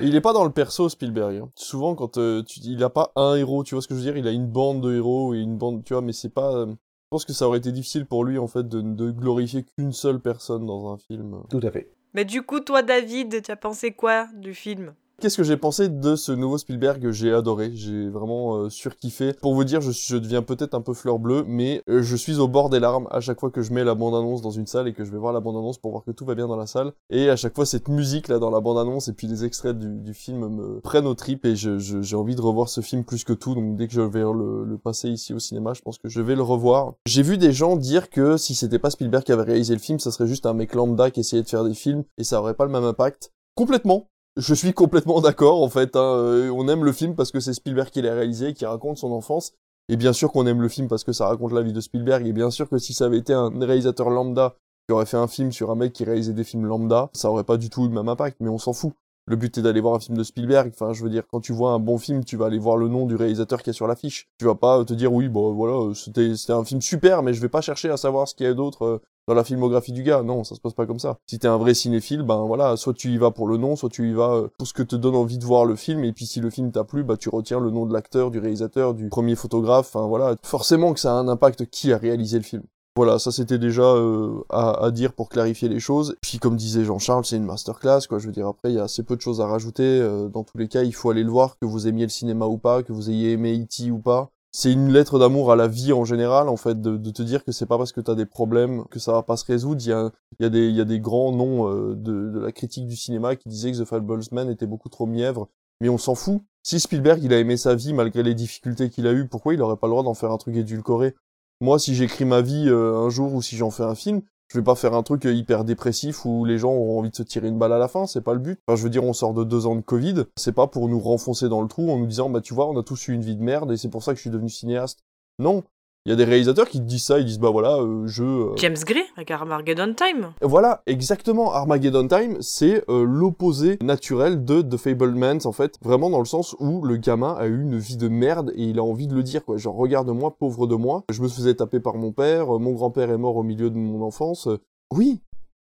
[0.00, 1.36] Il est pas dans le perso Spielberg.
[1.36, 1.50] hein.
[1.54, 4.04] Souvent quand euh, tu il a pas un héros, tu vois ce que je veux
[4.04, 6.52] dire, il a une bande de héros et une bande, tu vois, mais c'est pas
[6.52, 9.62] euh, je pense que ça aurait été difficile pour lui en fait de, de glorifier
[9.62, 11.42] qu'une seule personne dans un film.
[11.48, 11.92] Tout à fait.
[12.12, 14.94] Mais du coup, toi, David, tu as pensé quoi du film?
[15.20, 19.32] Qu'est-ce que j'ai pensé de ce nouveau Spielberg J'ai adoré, j'ai vraiment euh, surkiffé.
[19.32, 22.48] Pour vous dire, je, deviens peut-être un peu fleur bleue, mais euh, je suis au
[22.48, 24.92] bord des larmes à chaque fois que je mets la bande-annonce dans une salle et
[24.92, 26.92] que je vais voir la bande-annonce pour voir que tout va bien dans la salle.
[27.10, 30.14] Et à chaque fois, cette musique là dans la bande-annonce et puis les extraits du,
[30.14, 33.54] film me prennent au trip et j'ai envie de revoir ce film plus que tout.
[33.54, 36.20] Donc dès que je vais le, le passer ici au cinéma, je pense que je
[36.20, 36.94] vais le revoir.
[37.06, 39.98] J'ai vu des gens dire que si c'était pas Spielberg qui avait réalisé le film,
[39.98, 42.54] ça serait juste un mec lambda qui essayait de faire des films et ça aurait
[42.54, 43.32] pas le même impact.
[43.54, 44.08] Complètement.
[44.36, 45.94] Je suis complètement d'accord en fait.
[45.96, 46.00] hein.
[46.00, 49.12] Euh, On aime le film parce que c'est Spielberg qui l'a réalisé, qui raconte son
[49.12, 49.52] enfance.
[49.88, 52.26] Et bien sûr qu'on aime le film parce que ça raconte la vie de Spielberg.
[52.26, 54.56] Et bien sûr que si ça avait été un réalisateur lambda
[54.88, 57.44] qui aurait fait un film sur un mec qui réalisait des films lambda, ça aurait
[57.44, 58.38] pas du tout eu le même impact.
[58.40, 58.92] Mais on s'en fout.
[59.26, 60.70] Le but est d'aller voir un film de Spielberg.
[60.74, 62.88] Enfin, je veux dire, quand tu vois un bon film, tu vas aller voir le
[62.88, 64.26] nom du réalisateur qui est sur l'affiche.
[64.38, 67.32] Tu vas pas te dire oui, bon voilà, euh, c'était c'était un film super, mais
[67.32, 69.92] je vais pas chercher à savoir ce qu'il y a d'autre euh, dans la filmographie
[69.92, 70.22] du gars.
[70.22, 71.18] Non, ça se passe pas comme ça.
[71.26, 73.90] Si t'es un vrai cinéphile, ben voilà, soit tu y vas pour le nom, soit
[73.90, 76.04] tu y vas euh, pour ce que te donne envie de voir le film.
[76.04, 78.38] Et puis si le film t'a plu, bah tu retiens le nom de l'acteur, du
[78.38, 79.90] réalisateur, du premier photographe.
[79.94, 82.62] Enfin voilà, forcément que ça a un impact qui a réalisé le film.
[82.96, 86.14] Voilà, ça c'était déjà euh, à, dire pour clarifier les choses.
[86.20, 88.20] Puis comme disait Jean-Charles, c'est une masterclass, quoi.
[88.20, 89.82] Je veux dire, après, il y a assez peu de choses à rajouter.
[89.82, 92.46] Euh, dans tous les cas, il faut aller le voir, que vous aimiez le cinéma
[92.46, 93.90] ou pas, que vous ayez aimé E.T.
[93.90, 94.30] ou pas.
[94.56, 97.50] C'est une lettre d'amour à la vie en général, en fait, de, te dire que
[97.50, 99.82] c'est pas parce que t'as des problèmes que ça va pas se résoudre.
[99.82, 103.72] Il y a, des, grands noms euh, de, de la critique du cinéma qui disaient
[103.72, 105.48] que The Fablesman était beaucoup trop mièvre.
[105.80, 106.40] Mais on s'en fout.
[106.62, 109.60] Si Spielberg, il a aimé sa vie malgré les difficultés qu'il a eues, pourquoi il
[109.60, 111.16] aurait pas le droit d'en faire un truc édulcoré?
[111.60, 114.22] Moi, si j'écris ma vie euh, un jour ou si j'en fais un film,
[114.54, 117.16] je vais pas faire un truc euh, hyper dépressif où les gens auront envie de
[117.16, 118.60] se tirer une balle à la fin, c'est pas le but.
[118.68, 121.00] Enfin, je veux dire, on sort de deux ans de Covid, c'est pas pour nous
[121.00, 123.22] renfoncer dans le trou en nous disant, bah tu vois, on a tous eu une
[123.22, 125.00] vie de merde et c'est pour ça que je suis devenu cinéaste.
[125.40, 125.64] Non.
[126.06, 128.22] Il y a des réalisateurs qui disent ça, ils disent, bah voilà, euh, je...
[128.24, 130.32] euh, James Gray avec Armageddon Time.
[130.42, 131.50] voilà, exactement.
[131.54, 135.76] Armageddon Time, c'est euh, l'opposé naturel de The Fablemans, en fait.
[135.82, 138.78] Vraiment dans le sens où le gamin a eu une vie de merde et il
[138.78, 139.56] a envie de le dire, quoi.
[139.56, 141.04] Genre, regarde-moi, pauvre de moi.
[141.10, 143.76] Je me faisais taper par mon père, euh, mon grand-père est mort au milieu de
[143.78, 144.46] mon enfance.
[144.48, 144.58] Euh,
[144.92, 145.22] Oui,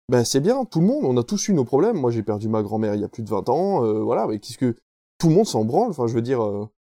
[0.10, 1.98] ben c'est bien, tout le monde, on a tous eu nos problèmes.
[1.98, 4.39] Moi, j'ai perdu ma grand-mère il y a plus de 20 ans, euh, voilà, mais
[4.39, 4.76] qu'est-ce que...
[5.20, 6.42] Tout le monde s'en branle, enfin, je veux dire...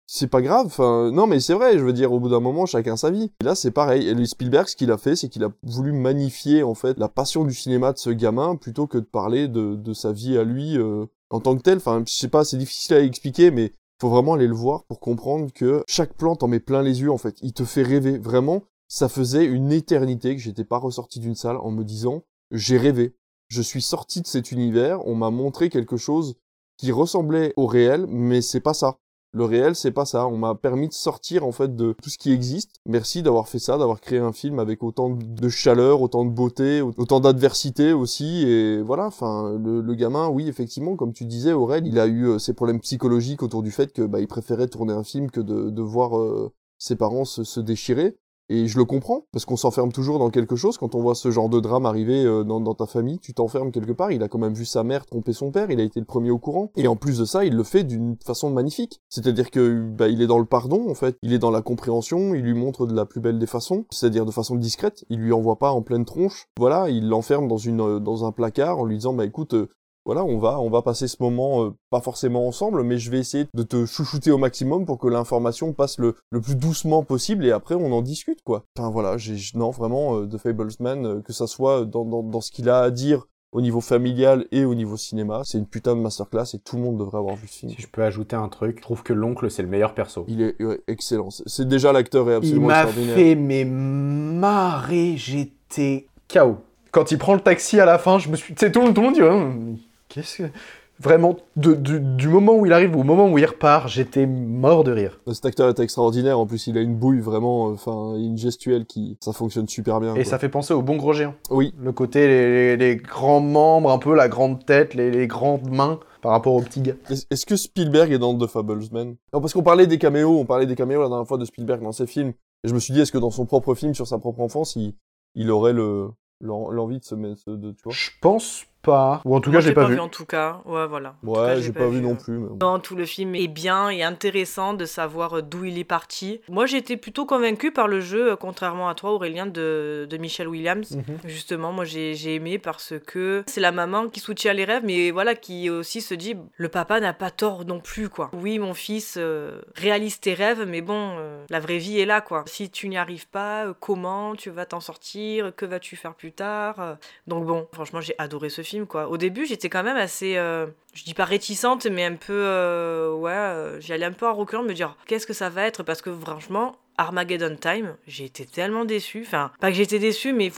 [0.08, 2.96] c'est pas grave, non mais c'est vrai, je veux dire, au bout d'un moment, chacun
[2.96, 3.32] sa vie.
[3.42, 4.08] Là, c'est pareil.
[4.08, 7.44] Et Spielberg, ce qu'il a fait, c'est qu'il a voulu magnifier, en fait, la passion
[7.44, 10.78] du cinéma de ce gamin, plutôt que de parler de, de sa vie à lui,
[10.78, 11.78] euh, en tant que tel.
[11.78, 15.00] Enfin, je sais pas, c'est difficile à expliquer, mais faut vraiment aller le voir pour
[15.00, 17.38] comprendre que chaque plan t'en met plein les yeux, en fait.
[17.42, 18.18] Il te fait rêver.
[18.18, 22.78] Vraiment, ça faisait une éternité que j'étais pas ressorti d'une salle en me disant, j'ai
[22.78, 23.16] rêvé.
[23.48, 26.36] Je suis sorti de cet univers, on m'a montré quelque chose
[26.78, 28.98] qui ressemblait au réel, mais c'est pas ça.
[29.36, 30.28] Le réel, c'est pas ça.
[30.28, 32.80] On m'a permis de sortir en fait de tout ce qui existe.
[32.86, 36.82] Merci d'avoir fait ça, d'avoir créé un film avec autant de chaleur, autant de beauté,
[36.82, 38.48] autant d'adversité aussi.
[38.48, 42.40] Et voilà, enfin, le, gamin, oui, effectivement, comme tu disais, Aurel, il a eu euh,
[42.40, 45.70] ses problèmes psychologiques autour du fait que bah, il préférait tourner un film que de,
[45.70, 48.16] de voir euh, ses parents se déchirer.
[48.50, 50.78] Et je le comprends, parce qu'on s'enferme toujours dans quelque chose.
[50.78, 53.92] Quand on voit ce genre de drame arriver euh, dans, ta famille, tu t'enfermes quelque
[53.92, 54.12] part.
[54.12, 56.30] Il a quand même vu sa mère tromper son père, il a été le premier
[56.30, 56.72] au courant.
[56.76, 59.02] Et en plus de ça, il le fait d'une façon magnifique.
[59.10, 61.18] C'est-à-dire que bah, il est dans le pardon, en fait.
[61.24, 64.26] Il est dans la compréhension, il lui montre de la plus belle des façons, c'est-à-dire
[64.26, 65.06] de façon discrète.
[65.10, 66.48] Il lui envoie pas en pleine tronche.
[66.58, 69.70] Voilà, il l'enferme dans, euh, dans un placard en lui disant, bah écoute, euh,
[70.06, 73.20] voilà, on va, on va passer ce moment euh, pas forcément ensemble, mais je vais
[73.20, 77.46] essayer de te chouchouter au maximum pour que l'information passe le, le plus doucement possible
[77.46, 78.64] et après on en discute quoi.
[78.78, 82.42] Enfin voilà, j'ai non vraiment euh, The Fablesman, euh, que ça soit dans, dans, dans
[82.42, 85.96] ce qu'il a à dire au niveau familial et au niveau cinéma, c'est une putain
[85.96, 87.72] de masterclass et tout le monde devrait avoir vu ce film.
[87.72, 90.26] Si je peux ajouter un truc, je trouve que l'oncle c'est le meilleur perso.
[90.28, 91.30] Il est ouais, excellent.
[91.30, 93.16] C'est- C'est déjà l'acteur est Il absolument m'a extraordinaire.
[93.16, 96.58] fait mais marrer, j'étais KO.
[96.92, 99.02] Quand il prend le taxi à la fin, je me suis, sais tout, le- tout
[99.02, 99.78] le monde dit Hum,
[100.16, 100.50] qu'est-ce que
[100.98, 104.86] vraiment de- du- du moment où il arrive au moment où il repart, j'étais mort
[104.86, 105.20] de rire.
[105.34, 106.40] Cet acteur est extraordinaire.
[106.40, 110.00] En plus, il a une bouille vraiment, euh, enfin, une gestuelle qui, ça fonctionne super
[110.00, 110.12] bien.
[110.14, 110.24] Et quoi.
[110.24, 111.36] ça fait penser au bon gros géant.
[111.50, 111.74] Oui.
[111.78, 115.70] Le côté les, les- les grands membres, un peu la grande tête, les, les grandes
[115.70, 116.96] mains par rapport au petit gars.
[117.10, 120.46] Est- Est-ce que Spielberg est dans The Fablesman Non, parce qu'on parlait des caméos, on
[120.46, 122.30] parlait des caméos la dernière fois de Spielberg dans ses films.
[122.64, 124.78] Et je me suis dit, est-ce que dans son propre film sur sa propre enfance,
[124.78, 124.94] il,
[125.36, 126.08] il aurait le
[126.42, 127.94] l'en- l'envie de se mettre, de, tu vois?
[127.94, 129.22] Je pense pas.
[129.26, 130.00] Ou en tout Moi, cas, j'ai pas, vu.
[130.00, 131.16] En tout cas, ouais, voilà.
[131.26, 132.16] En Ouais, j'ai pas, vu non euh.
[132.16, 132.38] plus.
[132.38, 132.48] mais.
[132.62, 136.42] Non, tout le film est bien et intéressant de savoir euh, d'où il est parti.
[136.50, 140.18] Moi, j'ai été plutôt convaincu par le jeu, euh, contrairement à toi, Aurélien, de, de
[140.18, 140.92] Michelle Williams.
[140.96, 141.18] Mhm.
[141.26, 145.12] Justement, moi, j'ai j'ai aimé parce que c'est la maman qui soutient les rêves, mais
[145.12, 148.30] voilà, qui aussi se dit le papa n'a pas tort non plus, quoi.
[148.34, 152.22] Oui, mon fils, euh, réalise tes rêves, mais bon, euh, la vraie vie est là,
[152.22, 152.44] quoi.
[152.46, 155.52] Si tu n'y arrives pas, euh, comment tu vas t'en sortir?
[155.56, 156.98] Que vas-tu faire plus tard?
[157.28, 159.08] Donc, bon, franchement, j'ai adoré ce film, quoi.
[159.10, 160.36] Au début, j'étais quand même assez.
[160.38, 162.34] euh, je dis pas réticente, mais un peu.
[162.34, 165.50] euh, ouais, euh, j'y allais un peu en reculant de me dire qu'est-ce que ça
[165.50, 165.84] va être?
[165.84, 169.24] Parce que franchement, Armageddon Time, j'ai été tellement déçue.
[169.26, 170.52] Enfin, pas que j'étais déçue, mais.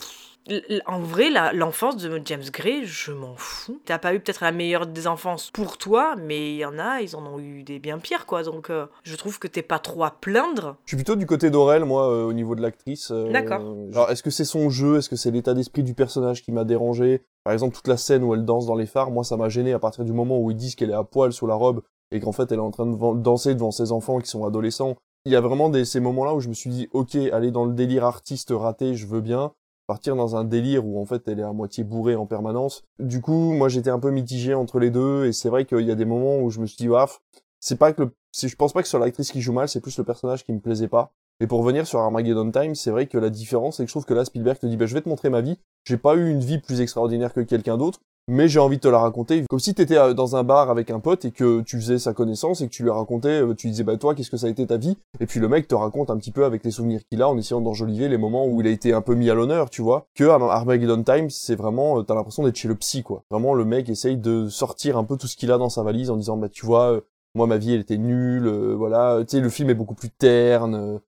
[0.86, 3.82] En vrai, l'enfance de James Gray, je m'en fous.
[3.84, 7.02] T'as pas eu peut-être la meilleure des enfances pour toi, mais il y en a,
[7.02, 8.44] ils en ont eu des bien pires, quoi.
[8.44, 10.78] Donc, euh, je trouve que t'es pas trop à plaindre.
[10.86, 13.12] Je suis plutôt du côté d'Aurel, moi, euh, au niveau de l'actrice.
[13.12, 13.76] euh, D'accord.
[13.92, 14.98] Genre, est-ce que c'est son jeu?
[14.98, 17.24] Est-ce que c'est l'état d'esprit du personnage qui m'a dérangé?
[17.48, 19.72] Par exemple, toute la scène où elle danse dans les phares, moi, ça m'a gêné
[19.72, 21.82] à partir du moment où ils disent qu'elle est à poil sous la robe
[22.12, 24.98] et qu'en fait, elle est en train de danser devant ses enfants qui sont adolescents.
[25.24, 27.64] Il y a vraiment des, ces moments-là où je me suis dit, ok, aller dans
[27.64, 29.54] le délire artiste raté, je veux bien.
[29.88, 32.84] Partir dans un délire où en fait elle est à moitié bourrée en permanence.
[33.00, 35.92] Du coup, moi j'étais un peu mitigé entre les deux et c'est vrai qu'il y
[35.92, 37.22] a des moments où je me suis dit, waf,
[37.62, 40.04] c'est pas que je pense pas que sur l'actrice qui joue mal, c'est plus le
[40.04, 41.14] personnage qui me plaisait pas.
[41.40, 44.06] Et pour revenir sur Armageddon Time, c'est vrai que la différence, c'est que je trouve
[44.06, 45.58] que là, Spielberg te dit, bah, je vais te montrer ma vie.
[45.86, 48.88] J'ai pas eu une vie plus extraordinaire que quelqu'un d'autre, mais j'ai envie de te
[48.88, 49.46] la raconter.
[49.48, 52.14] Comme si t'étais euh, dans un bar avec un pote et que tu faisais sa
[52.14, 54.50] connaissance et que tu lui racontais, euh, tu disais, bah, toi, qu'est-ce que ça a
[54.50, 54.98] été ta vie?
[55.20, 57.38] Et puis le mec te raconte un petit peu avec les souvenirs qu'il a en
[57.38, 60.08] essayant d'enjoliver les moments où il a été un peu mis à l'honneur, tu vois.
[60.16, 63.24] Que Ar- Armageddon Time, c'est vraiment, euh, t'as l'impression d'être chez le psy, quoi.
[63.30, 66.10] Vraiment, le mec essaye de sortir un peu tout ce qu'il a dans sa valise
[66.10, 67.00] en disant, bah, tu vois,
[67.36, 69.20] moi, ma vie, elle était nulle, voilà.
[69.22, 71.00] Tu sais, le film est beaucoup plus terne,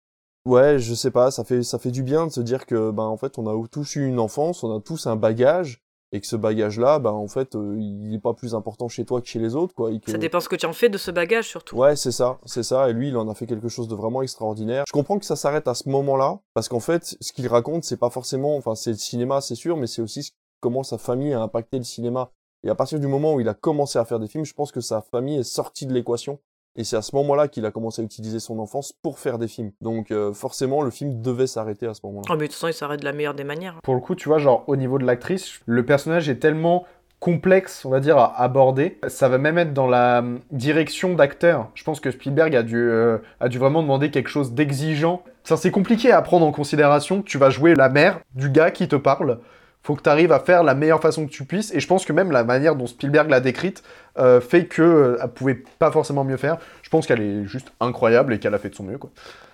[0.45, 3.03] Ouais, je sais pas, ça fait ça fait du bien de se dire que ben
[3.03, 6.25] en fait on a tous eu une enfance, on a tous un bagage et que
[6.25, 9.37] ce bagage-là, ben en fait euh, il est pas plus important chez toi que chez
[9.37, 9.91] les autres quoi.
[9.91, 11.75] et que- Ça dépend ce que tu en fais de ce bagage, surtout.
[11.75, 12.89] Ouais, c'est ça, c'est ça.
[12.89, 14.85] Et lui, il en a fait quelque chose de vraiment extraordinaire.
[14.87, 17.97] Je comprends que ça s'arrête à ce moment-là, parce qu'en fait, ce qu'il raconte, c'est
[17.97, 20.31] pas forcément, enfin, c'est le cinéma, c'est sûr, mais c'est aussi
[20.61, 22.31] comment sa famille a impacté le cinéma.
[22.63, 24.71] Et à partir du moment où il a commencé à faire des films, je pense
[24.71, 26.39] que sa famille est sortie de l'équation.
[26.75, 29.47] Et c'est à ce moment-là qu'il a commencé à utiliser son enfance pour faire des
[29.47, 29.71] films.
[29.81, 32.27] Donc euh, forcément, le film devait s'arrêter à ce moment-là.
[32.29, 33.79] Oh, mais de toute façon, il s'arrête de la meilleure des manières.
[33.83, 36.85] Pour le coup, tu vois, genre au niveau de l'actrice, le personnage est tellement
[37.19, 38.97] complexe, on va dire, à aborder.
[39.07, 41.69] Ça va même être dans la hum, direction d'acteur.
[41.75, 45.23] Je pense que Spielberg a dû, euh, a dû vraiment demander quelque chose d'exigeant.
[45.43, 47.21] Ça, c'est compliqué à prendre en considération.
[47.21, 49.39] Tu vas jouer la mère du gars qui te parle.
[49.81, 51.73] Faut que tu arrives à faire la meilleure façon que tu puisses.
[51.73, 53.83] Et je pense que même la manière dont Spielberg l'a décrite
[54.17, 56.57] euh, fait que euh, elle pouvait pas forcément mieux faire.
[56.81, 59.09] Je pense qu'elle est juste incroyable et qu'elle a fait de son mieux, quoi.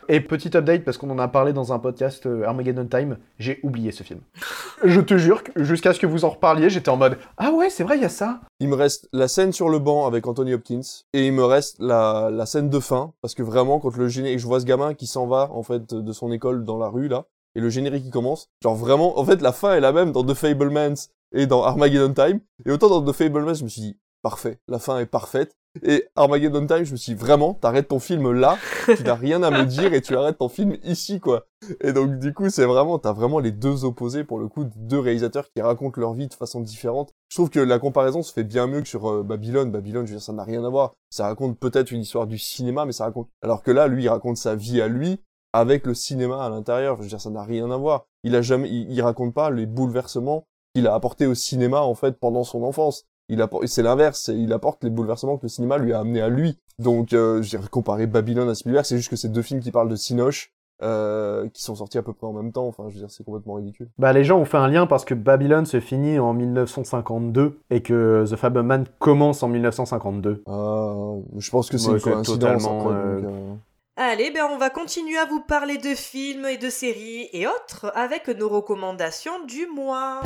[0.07, 3.59] Et petit update, parce qu'on en a parlé dans un podcast euh, Armageddon Time, j'ai
[3.63, 4.19] oublié ce film.
[4.83, 7.69] Je te jure, que jusqu'à ce que vous en reparliez, j'étais en mode Ah ouais,
[7.69, 8.41] c'est vrai, il y a ça.
[8.59, 10.81] Il me reste la scène sur le banc avec Anthony Hopkins
[11.13, 14.39] et il me reste la, la scène de fin parce que vraiment quand le générique,
[14.39, 17.07] je vois ce gamin qui s'en va en fait de son école dans la rue
[17.07, 20.11] là et le générique qui commence, genre vraiment, en fait la fin est la même
[20.11, 23.81] dans The Fablemans et dans Armageddon Time et autant dans The Fablemans je me suis
[23.81, 27.89] dit parfait, la fin est parfaite et Armageddon Time je me suis dit vraiment t'arrêtes
[27.89, 31.19] ton film là, tu n'as rien à me dire et tu arrêtes ton film ici
[31.19, 31.45] quoi.
[31.81, 34.99] Et donc du coup c'est vraiment t'as vraiment les deux opposés pour le coup deux
[34.99, 37.13] réalisateurs qui racontent leur vie de façon différente.
[37.29, 39.71] Je trouve que la comparaison se fait bien mieux que sur euh, Babylone.
[39.71, 40.93] Babylone je veux dire ça n'a rien à voir.
[41.09, 44.09] Ça raconte peut-être une histoire du cinéma mais ça raconte alors que là lui il
[44.09, 45.19] raconte sa vie à lui
[45.55, 46.97] avec le cinéma à l'intérieur.
[46.97, 48.05] Je veux dire, ça n'a rien à voir.
[48.23, 51.95] Il a jamais, il, il raconte pas les bouleversements qu'il a apportés au cinéma en
[51.95, 53.05] fait pendant son enfance.
[53.29, 56.29] Il apporte, c'est l'inverse, il apporte les bouleversements que le cinéma lui a amené à
[56.29, 56.59] lui.
[56.77, 59.89] Donc, euh, j'ai comparé Babylone à Spielberg, c'est juste que c'est deux films qui parlent
[59.89, 60.51] de Cinoche,
[60.83, 62.67] euh, qui sont sortis à peu près en même temps.
[62.67, 63.87] Enfin, je veux dire, c'est complètement ridicule.
[63.97, 67.81] Bah, les gens ont fait un lien parce que Babylone se finit en 1952 et
[67.81, 70.43] que The Fableman commence en 1952.
[70.47, 72.39] Euh, je pense que c'est Ouais, une coïncidence.
[72.63, 73.53] totalement, après, euh, donc, euh,
[73.97, 77.93] Allez, ben on va continuer à vous parler de films et de séries et autres
[77.95, 80.21] avec nos recommandations du mois.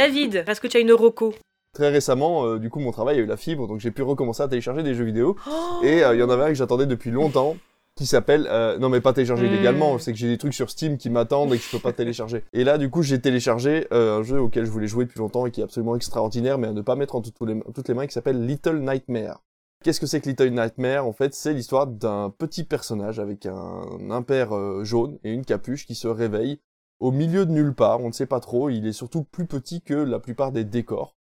[0.00, 1.34] David, est-ce que tu as une reco
[1.74, 4.42] Très récemment, euh, du coup, mon travail a eu la fibre, donc j'ai pu recommencer
[4.42, 5.36] à télécharger des jeux vidéo.
[5.46, 7.58] Oh Et euh, il y en avait un que j'attendais depuis longtemps,
[7.96, 8.48] qui s'appelle...
[8.50, 9.52] euh, non, mais pas télécharger Mm.
[9.52, 11.92] illégalement, c'est que j'ai des trucs sur Steam qui m'attendent et que je peux pas
[11.92, 12.44] télécharger.
[12.54, 15.44] Et là, du coup, j'ai téléchargé euh, un jeu auquel je voulais jouer depuis longtemps
[15.44, 17.92] et qui est absolument extraordinaire, mais à ne pas mettre en toutes les, toutes les
[17.94, 19.42] mains, qui s'appelle Little Nightmare.
[19.84, 21.06] Qu'est-ce que c'est que Little Nightmare?
[21.06, 25.84] En fait, c'est l'histoire d'un petit personnage avec un impair euh, jaune et une capuche
[25.84, 26.58] qui se réveille
[27.00, 29.80] au milieu de nulle part, on ne sait pas trop, il est surtout plus petit
[29.80, 31.16] que la plupart des décors.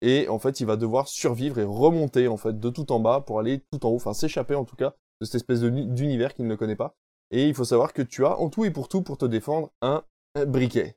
[0.00, 3.20] Et en fait, il va devoir survivre et remonter en fait de tout en bas
[3.20, 6.46] pour aller tout en haut, enfin s'échapper en tout cas de cette espèce d'univers qu'il
[6.46, 6.96] ne connaît pas.
[7.30, 9.72] Et il faut savoir que tu as en tout et pour tout pour te défendre
[9.82, 10.04] un
[10.46, 10.96] briquet.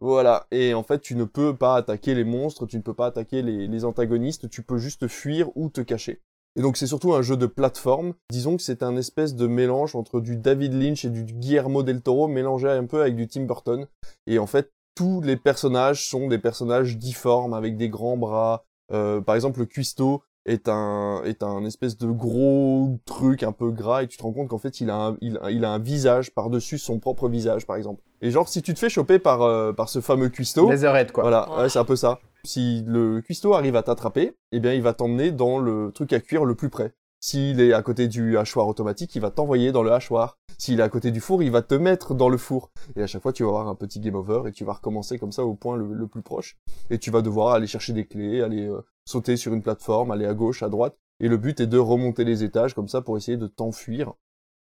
[0.00, 3.06] Voilà, et en fait tu ne peux pas attaquer les monstres, tu ne peux pas
[3.06, 6.20] attaquer les, les antagonistes, tu peux juste fuir ou te cacher.
[6.56, 8.14] Et donc c'est surtout un jeu de plateforme.
[8.30, 12.02] Disons que c'est un espèce de mélange entre du David Lynch et du Guillermo del
[12.02, 13.86] Toro mélangé un peu avec du Tim Burton.
[14.26, 18.64] Et en fait, tous les personnages sont des personnages difformes avec des grands bras.
[18.92, 23.70] Euh, par exemple, le cuistot est un est un espèce de gros truc un peu
[23.70, 25.70] gras et tu te rends compte qu'en fait il a un, il, a- il a
[25.72, 28.02] un visage par dessus son propre visage par exemple.
[28.20, 31.22] Et genre si tu te fais choper par euh, par ce fameux cuistot, Laserhead, quoi.
[31.22, 32.18] Voilà, ouais, c'est un peu ça.
[32.44, 36.20] Si le cuistot arrive à t'attraper, eh bien il va t'emmener dans le truc à
[36.20, 36.92] cuire le plus près.
[37.20, 40.38] S'il est à côté du hachoir automatique, il va t'envoyer dans le hachoir.
[40.58, 42.70] S'il est à côté du four, il va te mettre dans le four.
[42.96, 45.20] Et à chaque fois, tu vas avoir un petit game over et tu vas recommencer
[45.20, 46.56] comme ça au point le, le plus proche.
[46.90, 50.26] Et tu vas devoir aller chercher des clés, aller euh, sauter sur une plateforme, aller
[50.26, 50.96] à gauche, à droite.
[51.20, 54.14] Et le but est de remonter les étages comme ça pour essayer de t'enfuir.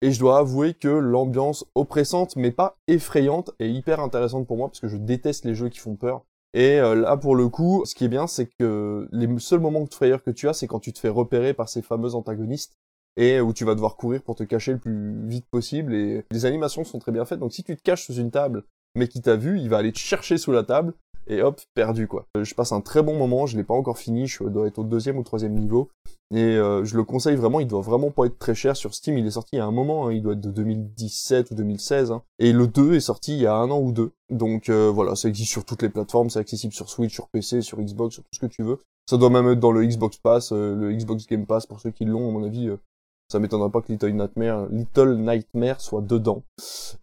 [0.01, 4.67] Et je dois avouer que l'ambiance oppressante, mais pas effrayante, est hyper intéressante pour moi
[4.67, 6.25] parce que je déteste les jeux qui font peur.
[6.53, 9.85] Et euh, là, pour le coup, ce qui est bien, c'est que les seuls moments
[9.85, 12.77] de frayeur que tu as, c'est quand tu te fais repérer par ces fameux antagonistes
[13.15, 15.93] et où tu vas devoir courir pour te cacher le plus vite possible.
[15.95, 17.39] Et les animations sont très bien faites.
[17.39, 18.65] Donc si tu te caches sous une table,
[18.95, 20.93] mais qui t'a vu, il va aller te chercher sous la table
[21.27, 22.25] et hop, perdu quoi.
[22.37, 24.79] Euh, Je passe un très bon moment, je l'ai pas encore fini, je dois être
[24.79, 25.89] au deuxième ou troisième niveau.
[26.33, 29.17] Et euh, je le conseille vraiment, il doit vraiment pas être très cher sur Steam,
[29.19, 31.55] il est sorti il y a un moment, hein, il doit être de 2017 ou
[31.55, 32.11] 2016.
[32.11, 32.23] hein.
[32.39, 34.11] Et le 2 est sorti il y a un an ou deux.
[34.31, 37.61] Donc euh, voilà, ça existe sur toutes les plateformes, c'est accessible sur Switch, sur PC,
[37.61, 38.79] sur Xbox, sur tout ce que tu veux.
[39.07, 41.91] Ça doit même être dans le Xbox Pass, euh, le Xbox Game Pass pour ceux
[41.91, 42.69] qui l'ont, à mon avis.
[43.33, 46.43] Ça m'étonnerait pas que Little Nightmare, Little Nightmare soit dedans.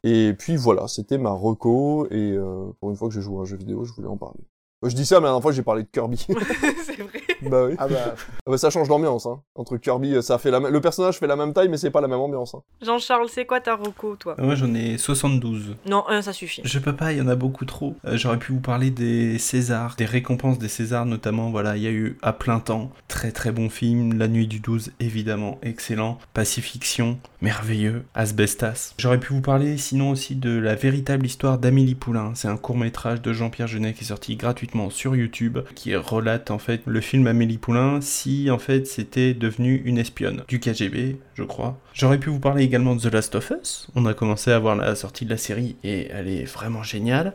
[0.05, 3.43] Et puis voilà, c'était ma reco, et euh, pour une fois que je joue à
[3.43, 4.39] un jeu vidéo, je voulais en parler.
[4.85, 6.25] Je dis ça, mais la dernière fois j'ai parlé de Kirby.
[6.85, 7.20] c'est vrai.
[7.49, 7.75] Bah oui.
[7.79, 8.15] Ah bah.
[8.47, 9.41] Ah bah, ça change l'ambiance, hein.
[9.55, 12.01] Entre Kirby, euh, ça fait la le personnage fait la même taille, mais c'est pas
[12.01, 12.55] la même ambiance.
[12.55, 12.63] Hein.
[12.83, 14.35] Jean-Charles, c'est quoi ta reco, toi?
[14.39, 15.77] Moi j'en ai 72.
[15.87, 16.63] Non, un, ça suffit.
[16.65, 17.95] Je peux pas, il y en a beaucoup trop.
[18.05, 21.51] Euh, J'aurais pu vous parler des Césars, des récompenses des Césars notamment.
[21.51, 22.91] Voilà, il y a eu à plein temps.
[23.09, 24.19] Très très bon film.
[24.19, 26.19] La nuit du 12, évidemment, excellent.
[26.35, 28.05] Pacifiction, merveilleux.
[28.15, 28.95] Asbestas.
[28.99, 32.33] J'aurais pu vous parler sinon aussi de la véritable histoire d'Amélie Poulain.
[32.35, 36.51] C'est un court métrage de Jean-Pierre Jeunet qui est sorti gratuitement sur YouTube, qui relate
[36.51, 41.17] en fait le film Amélie Poulain si en fait c'était devenu une espionne du KGB,
[41.35, 41.79] je crois.
[41.95, 43.89] J'aurais pu vous parler également de The Last of Us.
[43.95, 47.35] On a commencé à voir la sortie de la série et elle est vraiment géniale.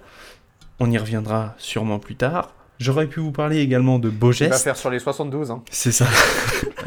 [0.80, 2.54] On y reviendra sûrement plus tard.
[2.78, 5.64] J'aurais pu vous parler également de Beau Il va faire sur les 72, hein.
[5.72, 6.06] C'est ça.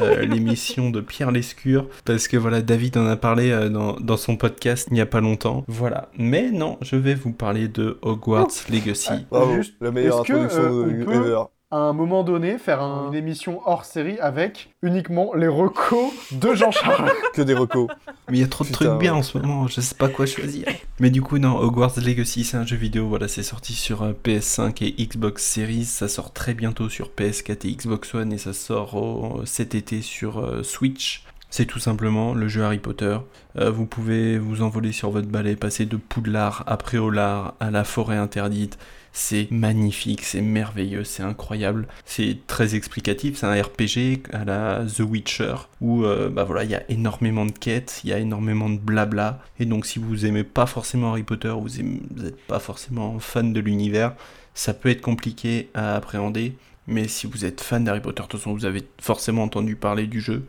[0.01, 1.89] Euh, L'émission de Pierre Lescure.
[2.05, 5.07] Parce que voilà, David en a parlé euh, dans, dans son podcast il n'y a
[5.07, 5.65] pas longtemps.
[5.67, 6.09] Voilà.
[6.17, 9.27] Mais non, je vais vous parler de Hogwarts Legacy.
[9.29, 11.43] Bravo, Juste, la meilleure est-ce que, introduction euh, de- peut- ever.
[11.71, 16.55] À un moment donné, faire un- une émission hors série avec uniquement les recos de
[16.55, 17.11] Jean-Charles.
[17.35, 17.89] que des recos.
[18.31, 19.19] Mais il y a trop de Putain, trucs bien ouais.
[19.19, 20.67] en ce moment, je sais pas quoi choisir.
[21.01, 24.13] Mais du coup, non, Hogwarts Legacy, c'est un jeu vidéo, voilà, c'est sorti sur euh,
[24.25, 28.53] PS5 et Xbox Series, ça sort très bientôt sur PS4 et Xbox One et ça
[28.55, 31.25] sort au- cet été sur euh, Switch.
[31.51, 33.17] C'est tout simplement le jeu Harry Potter.
[33.57, 37.85] Euh, vous pouvez vous envoler sur votre balai, passer de Poudlard à Préolard à la
[37.85, 38.79] forêt interdite.
[39.13, 41.89] C'est magnifique, c'est merveilleux, c'est incroyable.
[42.05, 46.75] C'est très explicatif, c'est un RPG à la The Witcher où euh, bah il y
[46.75, 49.41] a énormément de quêtes, il y a énormément de blabla.
[49.59, 53.61] Et donc si vous aimez pas forcément Harry Potter, vous n'êtes pas forcément fan de
[53.61, 54.15] l'univers,
[54.55, 56.57] ça peut être compliqué à appréhender.
[56.87, 60.07] Mais si vous êtes fan d'Harry Potter, de toute façon vous avez forcément entendu parler
[60.07, 60.47] du jeu.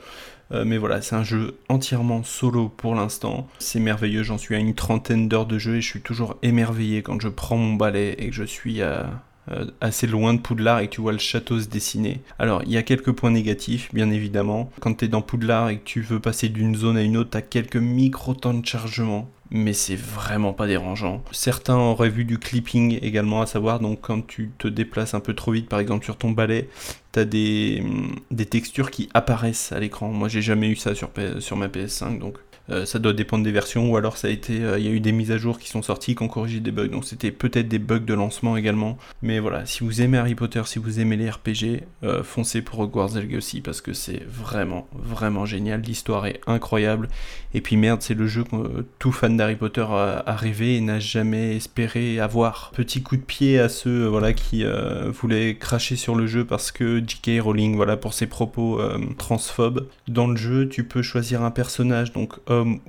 [0.52, 3.48] Euh, mais voilà, c'est un jeu entièrement solo pour l'instant.
[3.60, 7.02] C'est merveilleux, j'en suis à une trentaine d'heures de jeu et je suis toujours émerveillé
[7.02, 9.22] quand je prends mon balai et que je suis à,
[9.52, 12.22] euh, assez loin de Poudlard et que tu vois le château se dessiner.
[12.38, 14.72] Alors, il y a quelques points négatifs, bien évidemment.
[14.80, 17.32] Quand tu es dans Poudlard et que tu veux passer d'une zone à une autre,
[17.32, 21.24] tu as quelques micro-temps de chargement mais c'est vraiment pas dérangeant.
[21.32, 25.34] Certains auraient vu du clipping également, à savoir donc quand tu te déplaces un peu
[25.34, 26.70] trop vite, par exemple sur ton balai,
[27.12, 27.84] t'as des,
[28.32, 30.10] des textures qui apparaissent à l'écran.
[30.10, 31.10] Moi j'ai jamais eu ça sur,
[31.40, 32.38] sur ma PS5, donc
[32.72, 34.92] euh, ça doit dépendre des versions, ou alors ça a été, euh, il y a
[34.92, 37.32] eu des mises à jour qui sont sorties, qui ont corrigé des bugs, donc c'était
[37.32, 38.98] peut-être des bugs de lancement également.
[39.22, 42.80] Mais voilà, si vous aimez Harry Potter, si vous aimez les RPG, euh, foncez pour
[42.80, 45.82] Hogwarts Legacy parce que c'est vraiment, vraiment génial.
[45.82, 47.08] L'histoire est incroyable.
[47.54, 51.00] Et puis merde, c'est le jeu que tout fan d'Harry Potter a, rêvé et n'a
[51.00, 52.72] jamais espéré avoir.
[52.76, 54.64] Petit coup de pied à ceux voilà qui
[55.08, 57.42] voulaient cracher sur le jeu parce que J.K.
[57.42, 58.80] Rowling, voilà pour ses propos
[59.18, 59.88] transphobes.
[60.08, 62.36] Dans le jeu, tu peux choisir un personnage, donc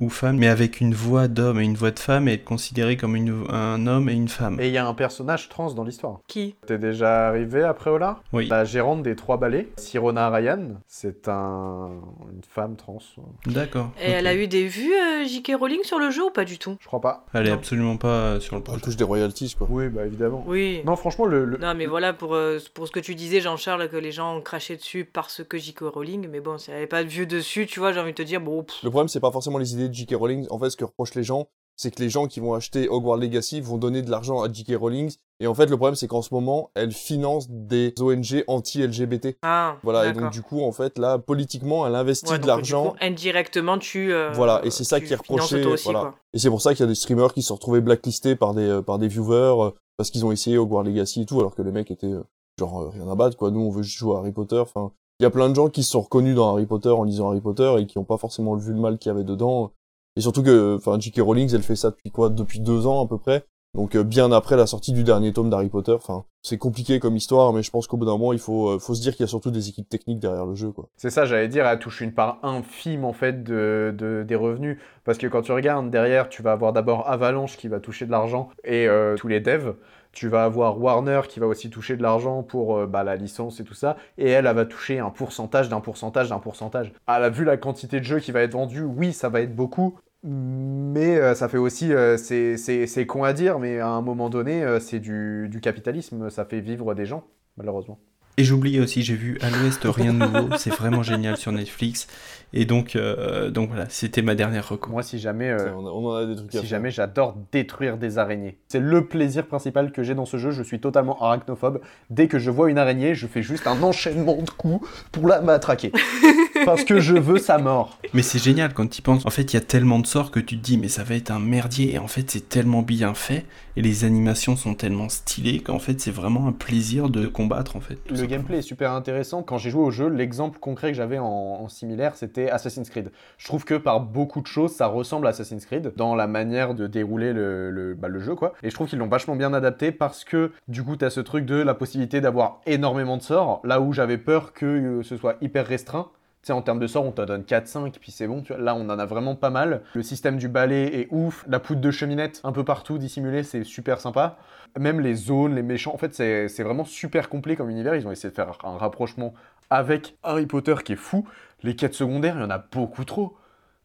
[0.00, 2.96] ou femme, mais avec une voix d'homme et une voix de femme et être considéré
[2.96, 4.60] comme une, un homme et une femme.
[4.60, 6.20] Et il y a un personnage trans dans l'histoire.
[6.26, 6.56] Qui?
[6.66, 8.20] T'es déjà arrivé après Ola?
[8.32, 8.46] Oui.
[8.48, 11.90] La gérante des trois ballets, Sirona Ryan, c'est un...
[12.32, 12.98] une femme trans.
[13.46, 13.90] D'accord.
[14.00, 15.52] Et elle a eu des vues, euh, J.K.
[15.58, 16.76] Rowling, sur le jeu ou pas du tout?
[16.80, 17.26] Je crois pas.
[17.32, 18.78] Elle est absolument pas euh, sur le projet.
[18.78, 19.66] Elle touche des royalties, quoi.
[19.70, 20.44] Oui, bah évidemment.
[20.46, 20.82] Oui.
[20.84, 21.56] Non, franchement, le.
[21.58, 24.40] Non, mais voilà, pour, euh, pour ce que tu disais, Jean-Charles, que les gens ont
[24.40, 25.80] craché dessus parce que J.K.
[25.82, 28.16] Rowling, mais bon, si elle avait pas de vue dessus, tu vois, j'ai envie de
[28.16, 28.64] te dire, bon.
[28.82, 30.14] Le problème, c'est pas forcément les idées de J.K.
[30.14, 30.46] Rowling.
[30.50, 33.16] En fait, ce que reprochent les gens, c'est que les gens qui vont acheter Hogwarts
[33.16, 34.76] Legacy vont donner de l'argent à J.K.
[34.76, 35.12] Rowling.
[35.42, 39.38] Et en fait, le problème, c'est qu'en ce moment, elle finance des ONG anti-LGBT.
[39.42, 42.94] Ah, voilà, et donc du coup, en fait, là, politiquement, elle investit ouais, de l'argent.
[43.00, 44.12] Indirectement, tu.
[44.12, 45.64] Euh, voilà, et c'est ça qui est reproché.
[45.64, 46.00] Aussi, voilà.
[46.00, 46.14] Quoi.
[46.34, 48.52] Et c'est pour ça qu'il y a des streamers qui se sont retrouvés blacklistés par
[48.52, 49.70] des, euh, par des viewers euh,
[50.00, 52.22] parce qu'ils ont essayé Hogwarts Legacy et tout, alors que les mecs étaient euh,
[52.58, 53.50] genre euh, rien à battre, quoi.
[53.50, 54.58] Nous, on veut juste jouer à Harry Potter.
[54.58, 57.04] Enfin, il y a plein de gens qui se sont reconnus dans Harry Potter en
[57.04, 59.70] lisant Harry Potter et qui n'ont pas forcément vu le mal qu'il y avait dedans.
[60.16, 61.20] Et surtout que, enfin, J.K.
[61.20, 62.30] Rowling, elle fait ça depuis quoi?
[62.30, 63.44] Depuis deux ans à peu près.
[63.74, 65.92] Donc euh, bien après la sortie du dernier tome d'Harry Potter.
[65.92, 68.78] Enfin, c'est compliqué comme histoire, mais je pense qu'au bout d'un moment, il faut, euh,
[68.78, 70.88] faut se dire qu'il y a surtout des équipes techniques derrière le jeu, quoi.
[70.96, 74.78] C'est ça, j'allais dire, elle touche une part infime en fait de, de, des revenus,
[75.04, 78.10] parce que quand tu regardes derrière, tu vas avoir d'abord Avalanche qui va toucher de
[78.10, 79.74] l'argent et euh, tous les devs.
[80.12, 83.60] Tu vas avoir Warner qui va aussi toucher de l'argent pour euh, bah, la licence
[83.60, 83.96] et tout ça.
[84.18, 86.92] Et elle, elle va toucher un pourcentage d'un pourcentage d'un pourcentage.
[87.06, 89.54] Elle a vu la quantité de jeux qui va être vendu, oui, ça va être
[89.54, 89.98] beaucoup.
[90.22, 94.62] Mais euh, ça fait aussi, euh, c'est con à dire, mais à un moment donné,
[94.62, 97.24] euh, c'est du, du capitalisme, ça fait vivre des gens,
[97.56, 97.98] malheureusement.
[98.36, 102.06] Et j'oubliais aussi, j'ai vu à l'Ouest rien de nouveau, c'est vraiment génial sur Netflix.
[102.52, 104.92] Et donc, euh, donc voilà, c'était ma dernière recours.
[104.92, 107.96] Moi, si jamais, euh, on, a, on en a des trucs si jamais j'adore détruire
[107.96, 108.58] des araignées.
[108.68, 110.50] C'est le plaisir principal que j'ai dans ce jeu.
[110.50, 111.80] Je suis totalement arachnophobe.
[112.10, 115.40] Dès que je vois une araignée, je fais juste un enchaînement de coups pour la
[115.40, 115.92] matraquer.
[116.64, 117.98] Parce que je veux sa mort.
[118.12, 119.24] Mais c'est génial quand tu y penses.
[119.24, 121.14] En fait, il y a tellement de sorts que tu te dis, mais ça va
[121.14, 121.94] être un merdier.
[121.94, 123.46] Et en fait, c'est tellement bien fait.
[123.76, 127.80] Et les animations sont tellement stylées qu'en fait, c'est vraiment un plaisir de combattre, en
[127.80, 127.98] fait.
[128.08, 128.28] Le simplement.
[128.28, 129.42] gameplay est super intéressant.
[129.42, 133.10] Quand j'ai joué au jeu, l'exemple concret que j'avais en, en, similaire, c'était Assassin's Creed.
[133.38, 136.74] Je trouve que par beaucoup de choses, ça ressemble à Assassin's Creed dans la manière
[136.74, 138.54] de dérouler le, bah, jeu, quoi.
[138.62, 141.20] Et je trouve qu'ils l'ont vachement bien adapté parce que, du coup, tu as ce
[141.20, 145.16] truc de la possibilité d'avoir énormément de sorts, là où j'avais peur que euh, ce
[145.16, 146.08] soit hyper restreint.
[146.42, 148.42] Tu sais, en termes de sorts, on te donne 4-5, puis c'est bon.
[148.58, 149.82] Là, on en a vraiment pas mal.
[149.92, 151.44] Le système du balai est ouf.
[151.46, 154.38] La poudre de cheminette, un peu partout dissimulée, c'est super sympa.
[154.78, 157.94] Même les zones, les méchants, en fait, c'est vraiment super complet comme univers.
[157.94, 159.34] Ils ont essayé de faire un rapprochement
[159.68, 161.26] avec Harry Potter qui est fou.
[161.62, 163.36] Les quêtes secondaires, il y en a beaucoup trop.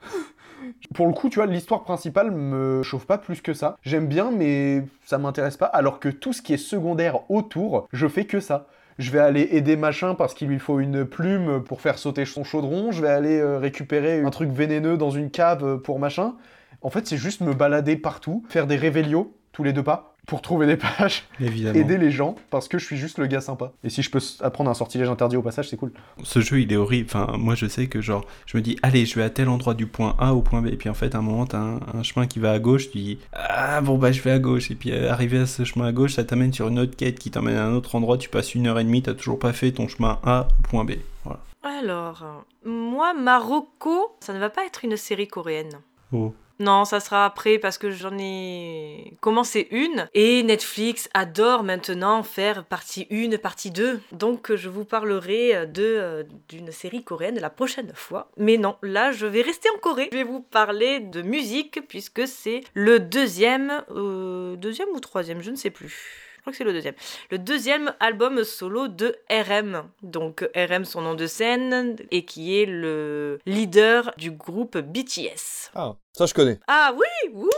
[0.94, 3.78] Pour le coup, tu vois, l'histoire principale me chauffe pas plus que ça.
[3.84, 5.68] J'aime bien, mais ça m'intéresse pas.
[5.68, 9.50] Alors que tout ce qui est secondaire autour, je fais que ça je vais aller
[9.52, 13.10] aider machin parce qu'il lui faut une plume pour faire sauter son chaudron, je vais
[13.10, 16.36] aller euh, récupérer un truc vénéneux dans une cave pour machin.
[16.82, 20.42] En fait, c'est juste me balader partout, faire des révélios tous les deux pas pour
[20.42, 21.78] trouver des pages, Évidemment.
[21.80, 23.72] aider les gens parce que je suis juste le gars sympa.
[23.84, 25.92] Et si je peux apprendre un sortilège interdit au passage, c'est cool.
[26.24, 27.08] Ce jeu, il est horrible.
[27.10, 29.74] Enfin, moi, je sais que genre, je me dis, allez, je vais à tel endroit
[29.74, 30.68] du point A au point B.
[30.68, 32.90] Et puis en fait, à un moment, t'as un, un chemin qui va à gauche.
[32.92, 34.72] Tu dis, ah bon, bah, je vais à gauche.
[34.72, 37.20] Et puis euh, arrivé à ce chemin à gauche, ça t'amène sur une autre quête
[37.20, 38.18] qui t'emmène à un autre endroit.
[38.18, 40.86] Tu passes une heure et demie, t'as toujours pas fait ton chemin A au point
[40.86, 40.92] B.
[41.24, 41.40] Voilà.
[41.64, 42.24] Alors,
[42.66, 45.74] moi, Marocco, ça ne va pas être une série coréenne.
[46.14, 46.34] Oh.
[46.60, 52.64] Non, ça sera après parce que j'en ai commencé une et Netflix adore maintenant faire
[52.64, 54.02] partie 1, partie 2.
[54.14, 58.30] Donc je vous parlerai de euh, d'une série coréenne la prochaine fois.
[58.38, 60.10] Mais non, là je vais rester en Corée.
[60.12, 65.52] Je vais vous parler de musique puisque c'est le deuxième, euh, deuxième ou troisième, je
[65.52, 66.26] ne sais plus.
[66.46, 66.94] Je crois que c'est le deuxième.
[67.32, 69.82] Le deuxième album solo de RM.
[70.04, 75.72] Donc RM, son nom de scène, et qui est le leader du groupe BTS.
[75.74, 76.60] Ah, ça je connais.
[76.68, 77.50] Ah oui wouh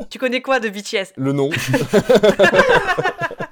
[0.10, 1.50] Tu connais quoi de BTS Le nom.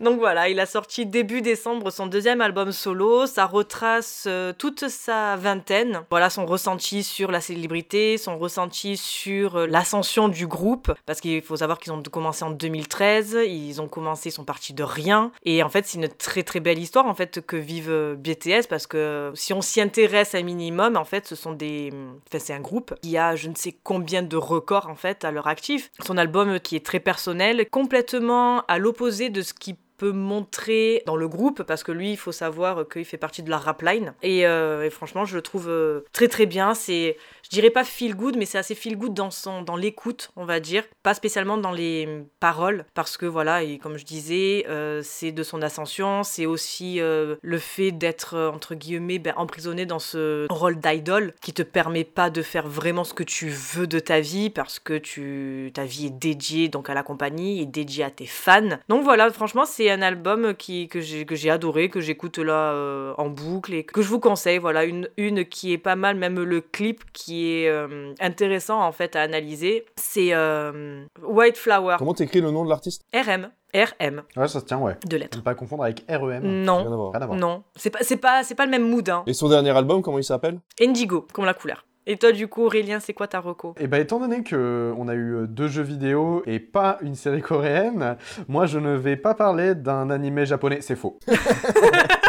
[0.00, 3.26] Donc voilà, il a sorti début décembre son deuxième album solo.
[3.26, 6.00] Ça retrace euh, toute sa vingtaine.
[6.08, 10.90] Voilà son ressenti sur la célébrité, son ressenti sur euh, l'ascension du groupe.
[11.04, 13.40] Parce qu'il faut savoir qu'ils ont commencé en 2013.
[13.46, 15.32] Ils ont commencé, ils sont partis de rien.
[15.44, 18.68] Et en fait, c'est une très très belle histoire en fait que vivent euh, BTS
[18.70, 21.92] parce que si on s'y intéresse un minimum, en fait, ce sont des,
[22.26, 25.30] enfin c'est un groupe qui a je ne sais combien de records en fait à
[25.30, 25.90] leur actif.
[26.06, 31.28] Son album qui est très personnel, complètement à l'opposé de ce qui montrer dans le
[31.28, 34.14] groupe parce que lui il faut savoir qu'il fait partie de la rap line.
[34.22, 36.74] Et, euh, franchement je le trouve euh, très très bien.
[36.74, 37.16] C'est
[37.50, 40.44] je dirais pas feel good mais c'est assez feel good dans son dans l'écoute on
[40.44, 40.84] va dire.
[41.02, 45.42] Pas spécialement dans les paroles parce que voilà et comme je disais euh, c'est de
[45.42, 50.46] son ascension c'est aussi euh, le fait d'être euh, entre guillemets ben, emprisonné dans ce
[50.48, 54.20] rôle d'idole qui te permet pas de faire vraiment ce que tu veux de ta
[54.20, 58.10] vie parce que tu ta vie est dédiée donc à la compagnie et dédiée à
[58.10, 58.78] tes fans.
[58.88, 63.74] Donc voilà franchement c'est un album qui, que j'ai adoré que j'écoute là en boucle
[63.74, 64.58] et que je vous conseille.
[64.58, 68.92] Voilà une une qui est pas mal même le clip qui est euh, intéressant en
[68.92, 73.02] fait à analyser c'est euh, White Flower Comment t'écris le nom de l'artiste?
[73.14, 74.96] RM RM Ouais, ça se tient, ouais.
[75.06, 75.38] Deux lettres.
[75.38, 76.28] Ne pas confondre avec REM.
[76.28, 77.12] Rien à non voir.
[77.12, 77.38] Rien à voir.
[77.38, 79.22] non c'est pas c'est pas c'est pas le même mood hein.
[79.26, 80.60] Et son dernier album, comment il s'appelle?
[80.80, 83.74] Indigo comme la couleur et toi du coup Aurélien c'est quoi ta reco?
[83.78, 87.14] Et bah étant donné que on a eu euh, deux jeux vidéo et pas une
[87.14, 88.16] série coréenne,
[88.48, 91.18] moi je ne vais pas parler d'un animé japonais, c'est faux.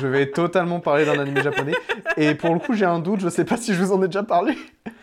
[0.00, 1.74] je vais totalement parler d'un animé japonais
[2.16, 4.06] et pour le coup j'ai un doute, je sais pas si je vous en ai
[4.06, 4.54] déjà parlé.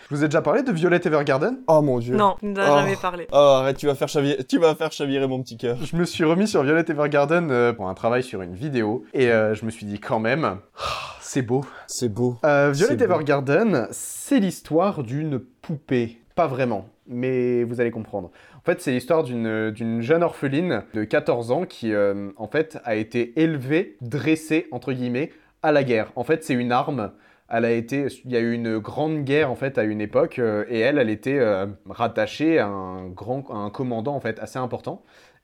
[0.10, 1.58] Je vous ai déjà parlé de Violet Evergarden?
[1.68, 2.16] Oh mon dieu.
[2.16, 2.78] non on n'a Oh.
[2.80, 5.78] jamais parlé Oh, arrête, tu vas faire chavirer, tu vas faire chavirer mon petit cœur.
[5.84, 9.30] Je me suis remis sur Violet Evergarden euh, pour un travail sur une vidéo et
[9.32, 10.46] euh, je me suis dit quand même,
[10.78, 11.66] ah, c'est beau.
[11.88, 12.38] C'est beau.
[12.46, 13.14] Euh, Violet C'est beau.
[13.16, 16.20] Evergarden, c'est l'histoire d'une poupée.
[16.36, 18.30] Pas vraiment, mais vous allez comprendre.
[18.68, 22.96] En fait, c'est l'histoire d'une jeune orpheline de 14 ans qui, euh, en fait, a
[22.96, 25.32] été élevée, dressée, entre guillemets,
[25.62, 26.12] à la guerre.
[26.16, 27.12] En fait, c'est une arme.
[27.48, 30.40] Elle a été, il y a eu une grande guerre en fait à une époque
[30.40, 34.40] euh, et elle, elle était euh, rattachée à un grand, à un commandant en fait
[34.40, 35.04] assez important.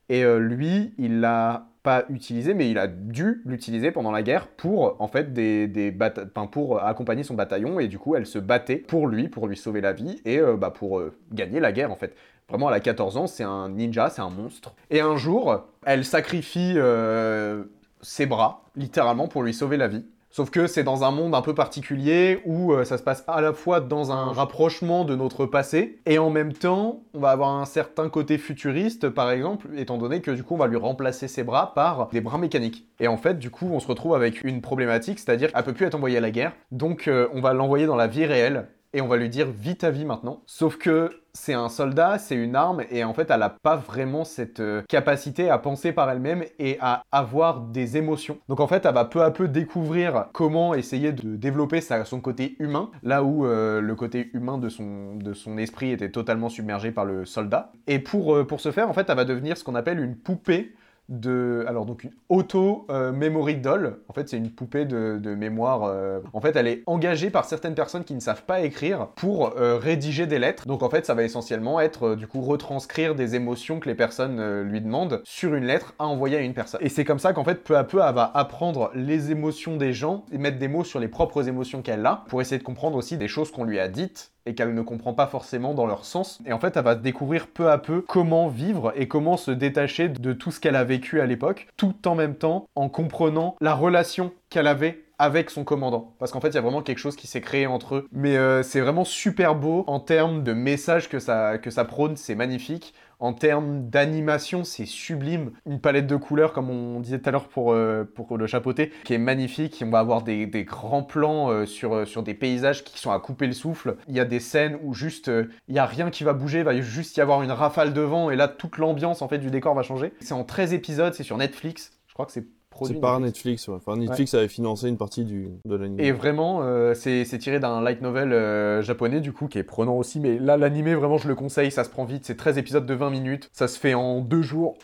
[0.09, 4.99] Et lui, il l'a pas utilisé, mais il a dû l'utiliser pendant la guerre pour
[4.99, 8.75] en fait des, des bata- pour accompagner son bataillon et du coup elle se battait
[8.75, 12.13] pour lui, pour lui sauver la vie et bah, pour gagner la guerre en fait.
[12.49, 14.73] Vraiment, elle a 14 ans, c'est un ninja, c'est un monstre.
[14.89, 17.63] Et un jour, elle sacrifie euh,
[18.01, 20.03] ses bras, littéralement, pour lui sauver la vie.
[20.33, 23.41] Sauf que c'est dans un monde un peu particulier où euh, ça se passe à
[23.41, 27.49] la fois dans un rapprochement de notre passé et en même temps on va avoir
[27.49, 31.27] un certain côté futuriste par exemple étant donné que du coup on va lui remplacer
[31.27, 32.87] ses bras par des bras mécaniques.
[33.01, 35.85] Et en fait du coup on se retrouve avec une problématique c'est-à-dire qu'elle peut plus
[35.85, 39.01] être envoyée à la guerre donc euh, on va l'envoyer dans la vie réelle et
[39.01, 40.41] on va lui dire vis ta vie maintenant.
[40.45, 44.25] Sauf que c'est un soldat, c'est une arme, et en fait, elle n'a pas vraiment
[44.25, 48.37] cette euh, capacité à penser par elle-même et à avoir des émotions.
[48.49, 52.19] Donc en fait, elle va peu à peu découvrir comment essayer de développer sa- son
[52.19, 56.49] côté humain, là où euh, le côté humain de son, de son esprit était totalement
[56.49, 57.71] submergé par le soldat.
[57.87, 60.17] Et pour, euh, pour ce faire, en fait, elle va devenir ce qu'on appelle une
[60.17, 60.73] poupée
[61.11, 63.99] de alors donc une auto euh, memory doll.
[64.07, 67.45] En fait c'est une poupée de, de mémoire euh, en fait elle est engagée par
[67.45, 70.67] certaines personnes qui ne savent pas écrire pour euh, rédiger des lettres.
[70.67, 73.95] Donc en fait ça va essentiellement être euh, du coup retranscrire des émotions que les
[73.95, 76.79] personnes euh, lui demandent sur une lettre à envoyer à une personne.
[76.81, 79.91] Et c'est comme ça qu'en fait peu à peu elle va apprendre les émotions des
[79.91, 82.95] gens et mettre des mots sur les propres émotions qu'elle a pour essayer de comprendre
[82.97, 86.05] aussi des choses qu'on lui a dites et qu'elle ne comprend pas forcément dans leur
[86.05, 86.39] sens.
[86.45, 90.09] Et en fait, elle va découvrir peu à peu comment vivre et comment se détacher
[90.09, 93.73] de tout ce qu'elle a vécu à l'époque, tout en même temps en comprenant la
[93.73, 96.15] relation qu'elle avait avec son commandant.
[96.17, 98.07] Parce qu'en fait, il y a vraiment quelque chose qui s'est créé entre eux.
[98.11, 102.17] Mais euh, c'est vraiment super beau en termes de message que ça, que ça prône,
[102.17, 102.95] c'est magnifique.
[103.21, 105.51] En termes d'animation, c'est sublime.
[105.67, 109.13] Une palette de couleurs, comme on disait tout à l'heure pour, euh, le chapeauté, qui
[109.13, 109.83] est magnifique.
[109.85, 113.19] On va avoir des, grands plans euh, sur, euh, sur des paysages qui sont à
[113.19, 113.97] couper le souffle.
[114.07, 115.31] Il y a des scènes où juste,
[115.67, 118.01] il y a rien qui va bouger, il va juste y avoir une rafale de
[118.01, 120.13] vent, et là, toute l'ambiance en fait du décor va changer.
[120.19, 121.91] C'est en 13 épisodes, c'est sur Netflix.
[122.07, 123.75] Je crois que c'est produit C'est par Netflix, ouais.
[123.75, 125.99] Enfin, Netflix avait financé une partie du, de l'anime.
[125.99, 129.63] Et vraiment, euh, c'est c'est tiré d'un light novel euh, japonais, du coup, qui est
[129.63, 130.19] prenant aussi.
[130.19, 132.25] Mais là, l'animé, vraiment, je le conseille, ça se prend vite.
[132.25, 133.49] C'est 13 épisodes de 20 minutes.
[133.53, 134.77] Ça se fait en deux jours.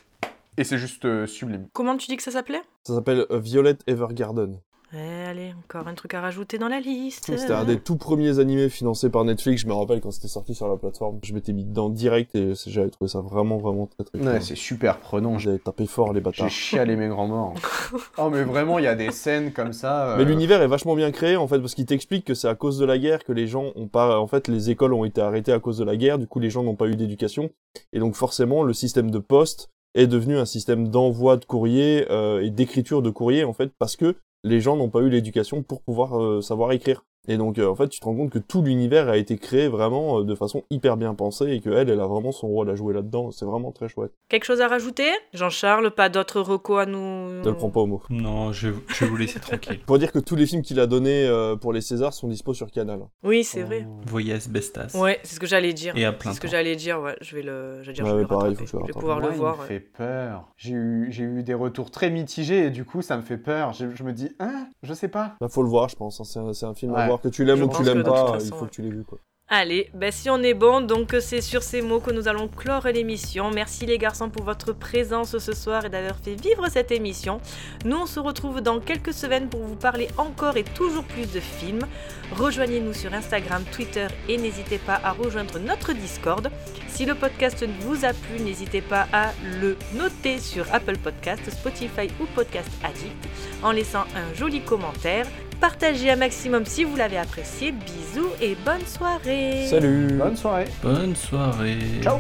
[0.58, 1.68] Et c'est juste euh, sublime.
[1.74, 2.62] Comment tu dis que ça s'appelait?
[2.84, 4.60] Ça s'appelle Violet Evergarden.
[4.94, 7.26] Eh, allez, encore un truc à rajouter dans la liste.
[7.38, 9.64] C'était un des tout premiers animés financés par Netflix.
[9.64, 11.20] Je me rappelle quand c'était sorti sur la plateforme.
[11.24, 14.42] Je m'étais mis dedans direct et j'avais trouvé ça vraiment, vraiment très, très Ouais, cool.
[14.42, 15.38] c'est super prenant.
[15.40, 16.50] J'avais tapé fort les J'ai bâtards.
[16.50, 17.54] chialé mes grands morts.
[18.18, 20.12] oh, mais vraiment, il y a des scènes comme ça.
[20.14, 22.56] euh, Mais l'univers est vachement bien créé en fait parce qu'il t'explique que c'est à
[22.56, 25.20] cause de la guerre que les gens ont pas en fait les écoles ont été
[25.20, 27.50] arrêtées à cause de la guerre du coup les gens n'ont pas eu d'éducation
[27.92, 32.42] et donc forcément le système de poste est devenu un système d'envoi de courrier euh,
[32.42, 34.16] et d'écriture de courrier en fait parce que
[34.48, 37.76] les gens n'ont pas eu l'éducation pour pouvoir euh, savoir écrire et donc euh, en
[37.76, 40.64] fait tu te rends compte que tout l'univers a été créé vraiment euh, de façon
[40.70, 43.46] hyper bien pensée et que elle elle a vraiment son rôle à jouer là-dedans c'est
[43.46, 45.08] vraiment très chouette Quelque chose à rajouter?
[45.34, 49.06] Jean-Charles, pas d'autres recos à nous ne le prends pas au mot Non, je, je
[49.06, 49.80] vais vous laisser tranquille.
[49.86, 52.54] pour dire que tous les films qu'il a donnés euh, pour les Césars sont dispo
[52.54, 53.88] sur Canal Oui, c'est vrai.
[54.06, 54.92] Voyez Bestas.
[54.96, 55.96] Ouais, c'est ce que j'allais dire.
[55.98, 57.16] Et à C'est plein ce que j'allais dire, ouais.
[57.22, 58.94] Je vais le, je vais dire, Ouais, je vais pareil, faut que je Je vais
[58.94, 59.56] pouvoir Moi, le il voir.
[59.58, 59.68] me ouais.
[59.68, 60.52] fait peur.
[60.58, 63.74] J'ai eu, des retours très mitigés et du coup, ça me fait peur.
[63.74, 64.68] Je, je me dis, hein?
[64.84, 65.36] Je sais pas.
[65.42, 66.20] Bah, faut le voir, je pense.
[66.20, 66.24] hein.
[66.26, 67.08] C'est un, c'est un film à Ouais.
[67.22, 68.68] Que tu l'aimes ou que tu l'aimes pas, façon, il faut ouais.
[68.68, 69.20] que tu l'aies vu, quoi.
[69.50, 72.86] Allez, ben si on est bon, donc c'est sur ces mots que nous allons clore
[72.88, 73.50] l'émission.
[73.50, 77.40] Merci les garçons pour votre présence ce soir et d'avoir fait vivre cette émission.
[77.86, 81.40] Nous on se retrouve dans quelques semaines pour vous parler encore et toujours plus de
[81.40, 81.88] films.
[82.36, 86.52] Rejoignez-nous sur Instagram, Twitter et n'hésitez pas à rejoindre notre Discord.
[86.90, 89.32] Si le podcast vous a plu, n'hésitez pas à
[89.62, 93.30] le noter sur Apple Podcast, Spotify ou Podcast Addict
[93.64, 95.26] en laissant un joli commentaire.
[95.60, 97.72] Partagez un maximum si vous l'avez apprécié.
[97.72, 99.66] Bisous et bonne soirée.
[99.68, 100.66] Salut Bonne soirée.
[100.84, 101.78] Bonne soirée.
[102.02, 102.20] Ciao.